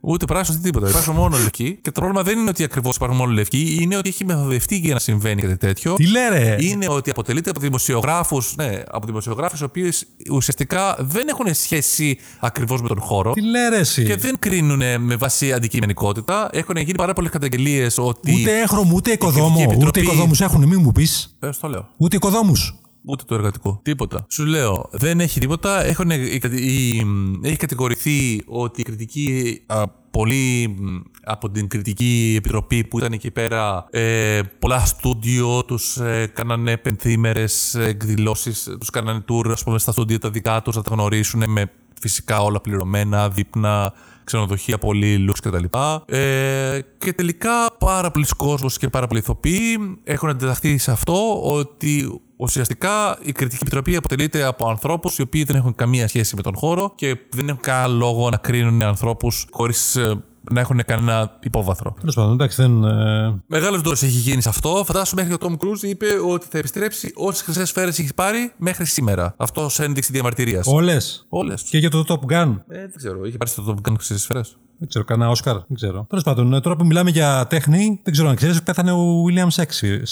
Ούτε 0.00 0.24
πράσινος, 0.24 0.58
ούτε 0.60 0.68
τίποτα. 0.70 0.88
Υπάρχουν 0.88 1.14
μόνο 1.14 1.36
λευκοί. 1.36 1.78
Και 1.82 1.90
το 1.90 2.00
πρόβλημα 2.00 2.22
δεν 2.22 2.38
είναι 2.38 2.48
ότι 2.50 2.64
ακριβώς 2.64 2.96
υπάρχουν 2.96 3.18
μόνο 3.18 3.32
λευκοί, 3.32 3.78
είναι 3.80 3.96
ότι 3.96 4.08
έχει 4.08 4.24
μεθοδευτεί 4.24 4.76
για 4.76 4.94
να 4.94 5.00
συμβαίνει 5.00 5.42
κάτι 5.42 5.56
τέτοιο. 5.56 5.94
Τι 5.94 6.06
λέρε! 6.06 6.56
Είναι 6.58 6.88
ότι 6.88 7.10
αποτελείται 7.10 7.50
από 7.50 7.60
δημοσιογράφους, 7.60 8.56
ναι, 8.56 8.82
από 8.90 9.06
δημοσιογράφου 9.06 9.56
οι 9.60 9.64
οποίοι 9.64 9.92
ουσιαστικά 10.30 10.96
δεν 11.00 11.28
έχουν 11.28 11.54
σχέση 11.54 12.18
ακριβώς 12.40 12.82
με 12.82 12.88
τον 12.88 13.00
χώρο. 13.00 13.32
Τι 13.32 13.42
λέρε, 13.42 13.78
εσύ. 13.78 14.04
Και 14.04 14.16
δεν 14.16 14.38
κρίνουν 14.38 14.82
με 15.00 15.16
βάση 15.16 15.52
αντικειμενικότητα. 15.52 16.48
Έχουν 16.52 16.76
γίνει 16.76 16.94
πάρα 16.94 17.12
πολλές 17.12 17.30
καταγγελίες 17.30 17.98
ότι. 17.98 18.32
Ούτε 18.40 18.60
έγχρωμο, 18.60 18.92
ούτε 18.94 19.10
οικοδόμο. 19.10 19.74
Ούτε 19.86 20.00
οικοδόμους 20.30 20.40
έχουν, 20.40 20.68
μην 20.68 20.80
μου 20.82 20.92
πεις. 20.92 21.36
Ε, 21.38 21.50
το 21.60 21.68
λέω. 21.68 21.88
Ούτε 21.96 22.16
οικοδόμους. 22.16 22.74
Ούτε 23.04 23.24
το 23.26 23.34
εργατικό. 23.34 23.80
Τίποτα. 23.82 24.26
Σου 24.28 24.44
λέω, 24.44 24.88
δεν 24.92 25.20
έχει 25.20 25.40
τίποτα. 25.40 25.84
Έχουν, 25.84 26.10
η, 26.10 26.40
η, 26.50 27.06
έχει 27.42 27.56
κατηγορηθεί 27.56 28.42
ότι 28.46 28.80
η 28.80 28.84
κριτική 28.84 29.60
α, 29.66 29.88
πολλοί 29.88 30.76
από 31.24 31.50
την 31.50 31.68
κριτική 31.68 32.34
επιτροπή 32.38 32.84
που 32.84 32.98
ήταν 32.98 33.12
εκεί 33.12 33.30
πέρα 33.30 33.86
ε, 33.90 34.40
πολλά 34.58 34.78
στούντιο 34.78 35.64
τους 35.64 35.96
ε, 35.96 36.30
κάνανε 36.34 36.76
πενθήμερες 36.76 37.74
εκδηλώσεις 37.74 38.76
τους 38.78 38.90
κάνανε 38.90 39.24
tour 39.28 39.50
ας 39.50 39.64
πούμε, 39.64 39.78
στα 39.78 39.92
στούντιο 39.92 40.18
τα 40.18 40.30
δικά 40.30 40.62
τους 40.62 40.76
να 40.76 40.82
τα 40.82 40.94
γνωρίσουν 40.94 41.50
με 41.50 41.70
φυσικά 42.00 42.42
όλα 42.42 42.60
πληρωμένα, 42.60 43.28
δείπνα, 43.28 43.92
ξενοδοχεία, 44.30 44.78
πολύ 44.78 45.16
λουξ 45.16 45.40
κτλ. 45.40 45.64
Ε, 46.06 46.80
και 46.98 47.12
τελικά 47.12 47.76
πάρα 47.78 48.10
πολλοί 48.10 48.26
κόσμος 48.36 48.78
και 48.78 48.88
πάρα 48.88 49.06
πολλοί 49.06 49.20
ηθοποιοί 49.20 49.98
έχουν 50.04 50.28
αντιταχθεί 50.28 50.78
σε 50.78 50.90
αυτό 50.90 51.42
ότι 51.42 52.20
ουσιαστικά 52.36 53.18
η 53.22 53.32
κριτική 53.32 53.58
επιτροπή 53.62 53.96
αποτελείται 53.96 54.42
από 54.42 54.68
ανθρώπους 54.68 55.18
οι 55.18 55.22
οποίοι 55.22 55.44
δεν 55.44 55.56
έχουν 55.56 55.74
καμία 55.74 56.08
σχέση 56.08 56.36
με 56.36 56.42
τον 56.42 56.56
χώρο 56.56 56.92
και 56.94 57.16
δεν 57.30 57.48
έχουν 57.48 57.60
κανένα 57.60 57.86
λόγο 57.86 58.30
να 58.30 58.36
κρίνουν 58.36 58.82
ανθρώπους 58.82 59.46
χωρίς 59.50 59.96
ε, 59.96 60.24
να 60.50 60.60
έχουν 60.60 60.82
κανένα 60.86 61.36
υπόβαθρο. 61.40 61.94
Τέλος 62.00 62.14
πάντων, 62.14 62.32
εντάξει, 62.32 62.62
δεν. 62.62 62.84
Ε... 62.84 63.42
Μεγάλος 63.46 63.80
δόρο 63.80 63.96
έχει 64.02 64.06
γίνει 64.06 64.42
σε 64.42 64.48
αυτό. 64.48 64.82
Φαντάσου 64.86 65.14
μέχρι 65.14 65.32
ο 65.32 65.38
Τόμ 65.38 65.56
Κρούζ 65.56 65.82
είπε 65.82 66.06
ότι 66.26 66.46
θα 66.50 66.58
επιστρέψει 66.58 67.12
όσες 67.14 67.42
χρυσές 67.42 67.68
σφαίρες 67.68 67.98
έχει 67.98 68.14
πάρει 68.14 68.52
μέχρι 68.56 68.84
σήμερα. 68.84 69.34
Αυτό 69.36 69.68
σε 69.68 69.84
ένδειξη 69.84 70.12
διαμαρτυρίας. 70.12 70.66
Όλες. 70.66 71.26
Όλες. 71.28 71.62
Και 71.62 71.78
για 71.78 71.90
το 71.90 72.04
Top 72.08 72.32
Gun. 72.32 72.56
Ε, 72.68 72.78
δεν 72.78 72.96
ξέρω. 72.96 73.24
Είχε 73.24 73.36
πάρει 73.36 73.50
στο 73.50 73.64
Top 73.68 73.88
Gun 73.88 73.94
χρυσές 73.96 74.22
σφαίρες. 74.22 74.56
Δεν 74.78 74.88
ξέρω, 74.88 75.04
κανένα 75.04 75.30
Όσκαρ. 75.30 75.54
Δεν 75.54 75.74
ξέρω. 75.74 76.06
Τέλος 76.08 76.24
πάντων, 76.24 76.52
ε, 76.52 76.60
τώρα 76.60 76.76
που 76.76 76.86
μιλάμε 76.86 77.10
για 77.10 77.46
τέχνη, 77.48 78.00
δεν 78.02 78.12
ξέρω 78.12 78.28
αν 78.28 78.36
ξέρεις, 78.36 78.62
πέθανε 78.62 78.92
ο 78.92 79.24
William 79.28 79.48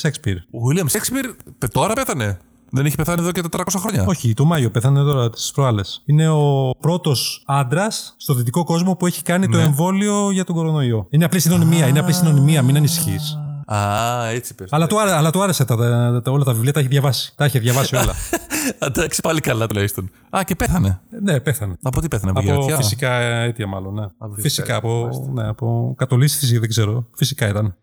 Shakespeare. 0.03 0.37
Ο 0.51 0.59
William 0.71 0.87
Shakespeare 0.87 1.35
τώρα 1.73 1.95
πέθανε. 1.95 2.39
Δεν 2.71 2.87
έχει 2.87 2.97
πεθάνει 2.97 3.21
εδώ 3.21 3.33
και 3.33 3.43
400 3.57 3.63
χρόνια. 3.79 4.05
Όχι, 4.09 4.35
το 4.35 4.45
Μάιο 4.45 4.71
πέθανε 4.71 5.03
τώρα 5.03 5.31
τις 5.31 5.51
προάλλες. 5.55 6.03
Είναι 6.07 6.29
ο 6.29 6.71
πρώτος 6.81 7.43
άντρας 7.47 8.15
στο 8.19 8.35
δυτικό 8.35 8.65
κόσμο 8.65 8.97
που 8.97 9.07
έχει 9.07 9.23
κάνει 9.23 9.49
το 9.49 9.57
Ναι. 9.57 9.63
εμβόλιο 9.63 10.31
για 10.31 10.45
τον 10.45 10.55
κορονοϊό. 10.55 11.07
Είναι 11.11 11.25
απλή 11.25 11.41
συνωνυμία, 11.41 11.87
είναι 11.87 11.99
απλή 11.99 12.13
συνωνυμία, 12.13 12.63
μην 12.63 12.77
ανησυχείς. 12.77 13.39
Α, 13.73 14.27
έτσι 14.29 14.55
πες. 14.55 14.73
Αλλά, 14.73 14.87
του, 14.87 15.01
άρα- 15.01 15.17
αλλά 15.17 15.31
του 15.31 15.43
άρεσε 15.43 15.65
τα, 15.65 15.77
τα- 15.77 16.21
τα- 16.25 16.31
όλα 16.31 16.45
τα 16.45 16.53
βιβλία, 16.53 16.73
τα 16.73 16.81
έχει 16.81 16.89
διαβάσει. 16.89 17.33
Τα 17.37 17.45
έχει 17.45 17.59
διαβάσει 17.59 17.97
όλα. 17.97 18.13
Εντάξει, 18.79 19.21
πάλι 19.21 19.41
καλά 19.41 19.67
τουλάχιστον. 19.67 20.11
Α, 20.37 20.41
και 20.45 20.55
πέθανε. 20.55 21.01
ναι, 21.23 21.41
πέθανε. 21.41 21.77
Από 21.83 22.01
τι 22.01 22.09
πέθανε, 22.09 22.31
από 22.31 22.41
Από 22.41 22.49
γυρατιά; 22.51 22.77
φυσικά 22.77 23.13
αίτια, 23.21 23.67
μάλλον. 23.67 23.95
Ναι. 23.95 24.03
Από 24.19 24.35
φυσικά 24.35 24.49
φυσικά, 24.49 24.63
αίτια, 24.63 24.77
από, 24.77 25.01
μάλιστα. 25.01 25.31
ναι, 25.43 25.49
από 25.49 25.95
κατολίσθηση, 25.97 26.59
δεν 26.59 26.69
ξέρω. 26.69 27.07
Φυσικά 27.17 27.49
ήταν. 27.49 27.75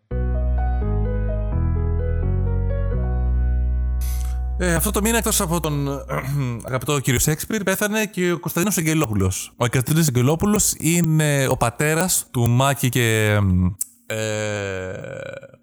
Ε, 4.57 4.73
αυτό 4.73 4.91
το 4.91 5.01
μήνα 5.01 5.17
εκτός 5.17 5.41
από 5.41 5.59
τον 5.59 5.87
αγαπητό 6.67 6.99
κύριο 6.99 7.19
Σέξπιρ 7.19 7.63
πέθανε 7.63 8.05
και 8.05 8.31
ο 8.31 8.39
Κωνσταντίνος 8.39 8.77
Αγγελόπουλος. 8.77 9.51
Ο 9.55 9.67
Κωνσταντίνος 9.69 10.07
Αγγελόπουλος 10.07 10.73
είναι 10.77 11.47
ο 11.49 11.57
πατέρας 11.57 12.27
του 12.31 12.47
Μάκη 12.49 12.89
και. 12.89 13.39
Ε, 14.05 14.17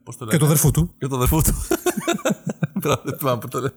πώς 0.05 0.16
το 0.16 0.26
Και 0.26 0.36
το 0.36 0.45
αδερφού 0.45 0.70
του. 0.70 0.95
Και 0.99 1.07
το 1.07 1.16
αδερφού 1.16 1.43
του. 1.43 1.55
Μπράβο, 2.83 3.01
δεν 3.05 3.18
θυμάμαι 3.18 3.39
που 3.39 3.49
το 3.49 3.61
λέει. 3.61 3.70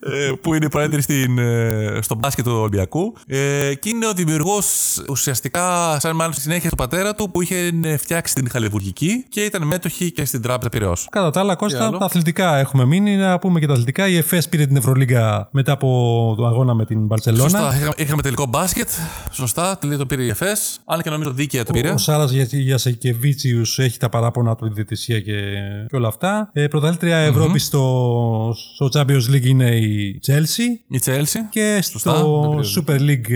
Ε, 0.00 0.32
που 0.40 0.54
είναι 0.54 0.68
πρόεδρη 0.68 1.02
στην, 1.02 1.38
ε, 1.38 1.98
στο 2.02 2.14
μπάσκετ 2.14 2.44
του 2.44 2.52
Ολυμπιακού. 2.52 3.14
Ε, 3.26 3.74
και 3.74 3.88
είναι 3.88 4.06
ο 4.06 4.12
δημιουργός 4.12 4.66
ουσιαστικά, 5.08 5.96
σαν 6.00 6.16
μάλλον 6.16 6.32
στη 6.32 6.42
συνέχεια 6.42 6.70
του 6.70 6.76
πατέρα 6.76 7.14
του, 7.14 7.30
που 7.30 7.42
είχε 7.42 7.72
ε, 7.82 7.96
φτιάξει 7.96 8.34
την 8.34 8.50
Χαλιβουργική 8.50 9.24
και 9.28 9.44
ήταν 9.44 9.66
μέτοχη 9.66 10.12
και 10.12 10.24
στην 10.24 10.42
Τράπεζα 10.42 10.68
Πυραιό. 10.68 10.96
Κατά 11.10 11.30
τα 11.30 11.40
άλλα, 11.40 11.52
Τι 11.52 11.58
Κώστα, 11.58 11.86
άλλο; 11.86 11.98
τα 11.98 12.04
αθλητικά 12.04 12.56
έχουμε 12.56 12.84
μείνει. 12.84 13.16
Να 13.16 13.38
πούμε 13.38 13.60
και 13.60 13.66
τα 13.66 13.72
αθλητικά. 13.72 14.08
Η 14.08 14.16
ΕΦΕΣ 14.16 14.48
πήρε 14.48 14.66
την 14.66 14.76
Ευρωλίγκα 14.76 15.48
μετά 15.52 15.72
από 15.72 16.34
τον 16.36 16.46
αγώνα 16.46 16.74
με 16.74 16.84
την 16.84 17.06
Μπαρσελόνα. 17.06 17.42
Σωστά, 17.42 17.74
είχαμε, 17.76 17.92
είχαμε 17.96 18.22
τελικό 18.22 18.46
μπάσκετ. 18.46 18.88
Σωστά, 19.30 19.78
τελείω 19.78 19.96
το 19.96 20.06
πήρε 20.06 20.22
η 20.22 20.28
ΕΦΕΣ. 20.28 20.80
Αν 20.84 21.02
και 21.02 21.10
νομίζω 21.10 21.30
δίκαια 21.30 21.64
το 21.64 21.72
πήρε. 21.72 21.90
Ο 21.90 21.98
Σάρας 21.98 22.30
Γιασεκεβίτσιους 22.50 23.78
έχει 23.78 23.98
τα 23.98 24.08
παράπονα 24.08 24.56
του, 24.56 24.66
η 24.66 24.70
διαιτησία 24.72 25.20
και, 25.20 25.40
και 25.88 25.96
όλα 25.96 26.08
αυτά. 26.08 26.50
Ε, 26.52 26.66
πρωταθλήτρια 26.66 27.16
Ευρώπη 27.40 27.58
στο, 27.58 28.56
στο 28.74 28.88
Champions 28.92 29.34
League 29.34 29.44
είναι 29.44 29.76
η 29.76 30.20
Chelsea. 30.26 30.86
Η 30.88 30.98
Τσέλσι. 30.98 31.38
Και 31.50 31.80
Σωστά, 31.82 32.16
στο 32.16 32.62
δεν 32.84 32.84
πήρε. 32.84 32.98
Super 32.98 33.08
League 33.08 33.30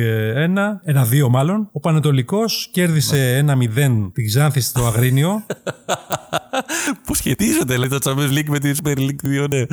1, 1.23 1.25
1-2 1.25 1.29
μάλλον, 1.31 1.69
ο 1.73 1.81
Πανετολικός 1.81 2.69
κέρδισε 2.73 3.45
1-0 3.49 4.11
την 4.13 4.27
Ξάνθη 4.27 4.61
στο 4.61 4.87
Αγρίνιο 4.87 5.43
Που 7.07 7.15
σχετίζεται, 7.15 7.77
λέει 7.77 7.89
το 7.89 7.99
Champions 8.05 8.39
League 8.39 8.49
με 8.49 8.59
τη 8.59 8.71
Super 8.83 8.99
League 8.99 9.45
2, 9.45 9.49
ναι. 9.51 9.65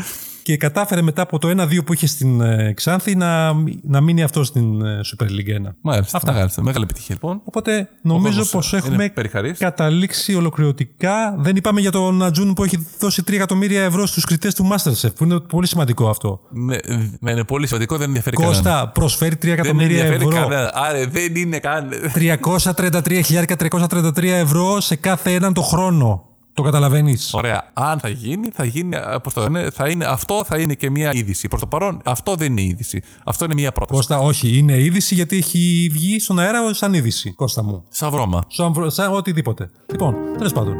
Και 0.44 0.58
κατάφερε 0.58 1.02
μετά 1.02 1.22
από 1.22 1.40
το 1.40 1.50
1-2 1.62 1.86
που 1.86 1.94
είχε 1.94 2.08
στην 2.08 2.42
ε, 2.42 2.74
Ξάνθη 2.74 3.16
να, 3.16 3.54
να 3.82 4.02
μείνει 4.02 4.24
αυτός 4.24 4.48
στην 4.48 4.82
ε, 4.86 5.00
Super 5.06 5.24
League 5.26 5.68
1. 5.68 5.72
Μάλιστα. 5.82 6.18
Αυτά. 6.18 6.32
Μεγάλη, 6.32 6.52
μεγάλη 6.62 6.84
επιτυχία 6.84 7.16
λοιπόν. 7.16 7.42
Οπότε 7.44 7.90
νομίζω 8.02 8.28
κόσμος, 8.28 8.50
πως 8.50 8.74
ε, 8.74 8.78
έχουμε 8.78 9.04
είναι 9.04 9.10
περιχαρής. 9.10 9.58
καταλήξει 9.58 10.36
ολοκληρωτικά. 10.36 11.36
Δεν 11.40 11.56
είπαμε 11.56 11.82
για 11.82 11.92
τον 11.92 12.24
Ατζούν 12.24 12.54
που 12.54 12.64
έχει 12.64 12.88
δώσει 13.00 13.24
3 13.28 13.34
εκατομμύρια 13.34 13.84
ευρώ 13.84 14.06
στους 14.06 14.26
κριτές 14.26 14.56
του 14.56 14.70
Masterchef, 14.72 15.16
που 15.16 15.24
είναι 15.24 15.40
πολύ 15.40 15.68
σημαντικό 15.68 16.10
αυτό. 16.10 16.40
Ναι, 16.50 16.76
ναι, 17.20 17.32
είναι 17.32 17.44
πολύ 17.44 17.68
σημαντικό, 17.68 17.98
δεν 17.98 18.08
ενδιαφέρει 18.08 18.36
κανέναν. 18.36 18.62
Κώστα, 18.62 18.90
προσφέρει 18.90 19.36
3 19.36 19.40
Δεν 19.40 19.52
εκατομμύρια 19.52 20.04
ενδιαφέρει 20.04 20.28
ευρώ. 20.28 20.42
κανέναν. 20.42 20.70
Άρα 20.74 21.08
δεν 21.08 21.36
είναι 21.36 21.60
καν. 21.60 21.90
333.333 22.16 24.24
ευρώ 24.24 24.82
σε 24.82 24.96
κάθε 24.96 25.34
έναν 25.34 25.54
το 25.54 25.62
χρόνο. 25.62 26.26
Το 26.62 26.68
καταλαβαίνεις. 26.72 27.34
Ωραία. 27.34 27.64
Αν 27.74 28.00
θα 28.00 28.10
γίνει, 28.10 28.50
θα 28.54 28.64
γίνει. 28.66 28.96
ε, 28.96 29.16
Πώς 29.24 29.34
το 29.34 29.42
λένε, 29.42 29.70
θα 29.74 29.90
είναι, 29.90 30.06
αυτό 30.06 30.44
θα 30.46 30.58
είναι 30.58 30.74
και 30.74 30.90
μια 30.90 31.12
είδηση. 31.14 31.48
Προς 31.48 31.60
το 31.62 31.68
παρόν, 31.68 32.02
αυτό 32.06 32.36
δεν 32.36 32.52
είναι 32.52 32.62
είδηση. 32.62 33.02
Αυτό 33.26 33.46
είναι 33.46 33.54
μια 33.54 33.72
πρόταση. 33.72 33.98
Κώστα, 34.00 34.20
όχι, 34.20 34.58
είναι 34.58 34.78
είδηση 34.78 35.14
γιατί 35.16 35.38
έχει 35.38 35.90
βγει 35.92 36.20
στον 36.20 36.40
αέρα 36.40 36.74
σαν 36.74 36.94
είδηση. 36.94 37.34
Κώστα 37.34 37.64
μου. 37.64 37.84
Σαν 37.90 38.10
βρώμα. 38.10 38.44
Σαν, 38.48 38.92
σαν 38.92 39.14
οτιδήποτε. 39.14 39.70
Λοιπόν, 39.92 40.16
τέλος 40.38 40.54
πάντων. 40.54 40.76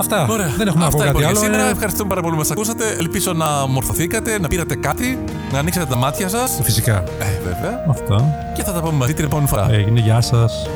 Αυτά. 0.00 0.26
Ωραία. 0.30 0.48
Δεν 0.56 0.66
έχουμε 0.66 0.84
να 0.84 0.90
πω 0.90 0.96
Αυτά 0.96 1.12
κάτι 1.12 1.18
λοιπόν 1.18 1.20
για 1.20 1.28
άλλο. 1.28 1.38
Σήμερα 1.38 1.68
Ε, 1.68 1.70
ευχαριστούμε 1.70 2.08
πάρα 2.08 2.20
πολύ 2.20 2.32
που 2.32 2.38
μας 2.38 2.50
ακούσατε. 2.50 2.84
Ελπίζω 2.98 3.32
να 3.32 3.66
μορφωθήκατε, 3.66 4.38
να 4.38 4.48
πήρατε 4.48 4.74
κάτι, 4.76 5.18
να 5.52 5.58
ανοίξετε 5.58 5.86
τα 5.86 5.96
μάτια 5.96 6.28
σας. 6.28 6.58
Φυσικά. 6.62 7.02
Ε, 7.02 7.40
βέβαια. 7.44 7.84
Αυτά. 7.88 8.34
Και 8.56 8.62
θα 8.62 8.72
τα 8.72 8.80
πούμε 8.80 8.92
μαζί 8.92 9.14
την 9.14 9.24
επόμενη 9.24 9.48
φορά. 9.48 9.70
Έγινε. 9.72 10.00
Γεια 10.00 10.20
σας. 10.20 10.66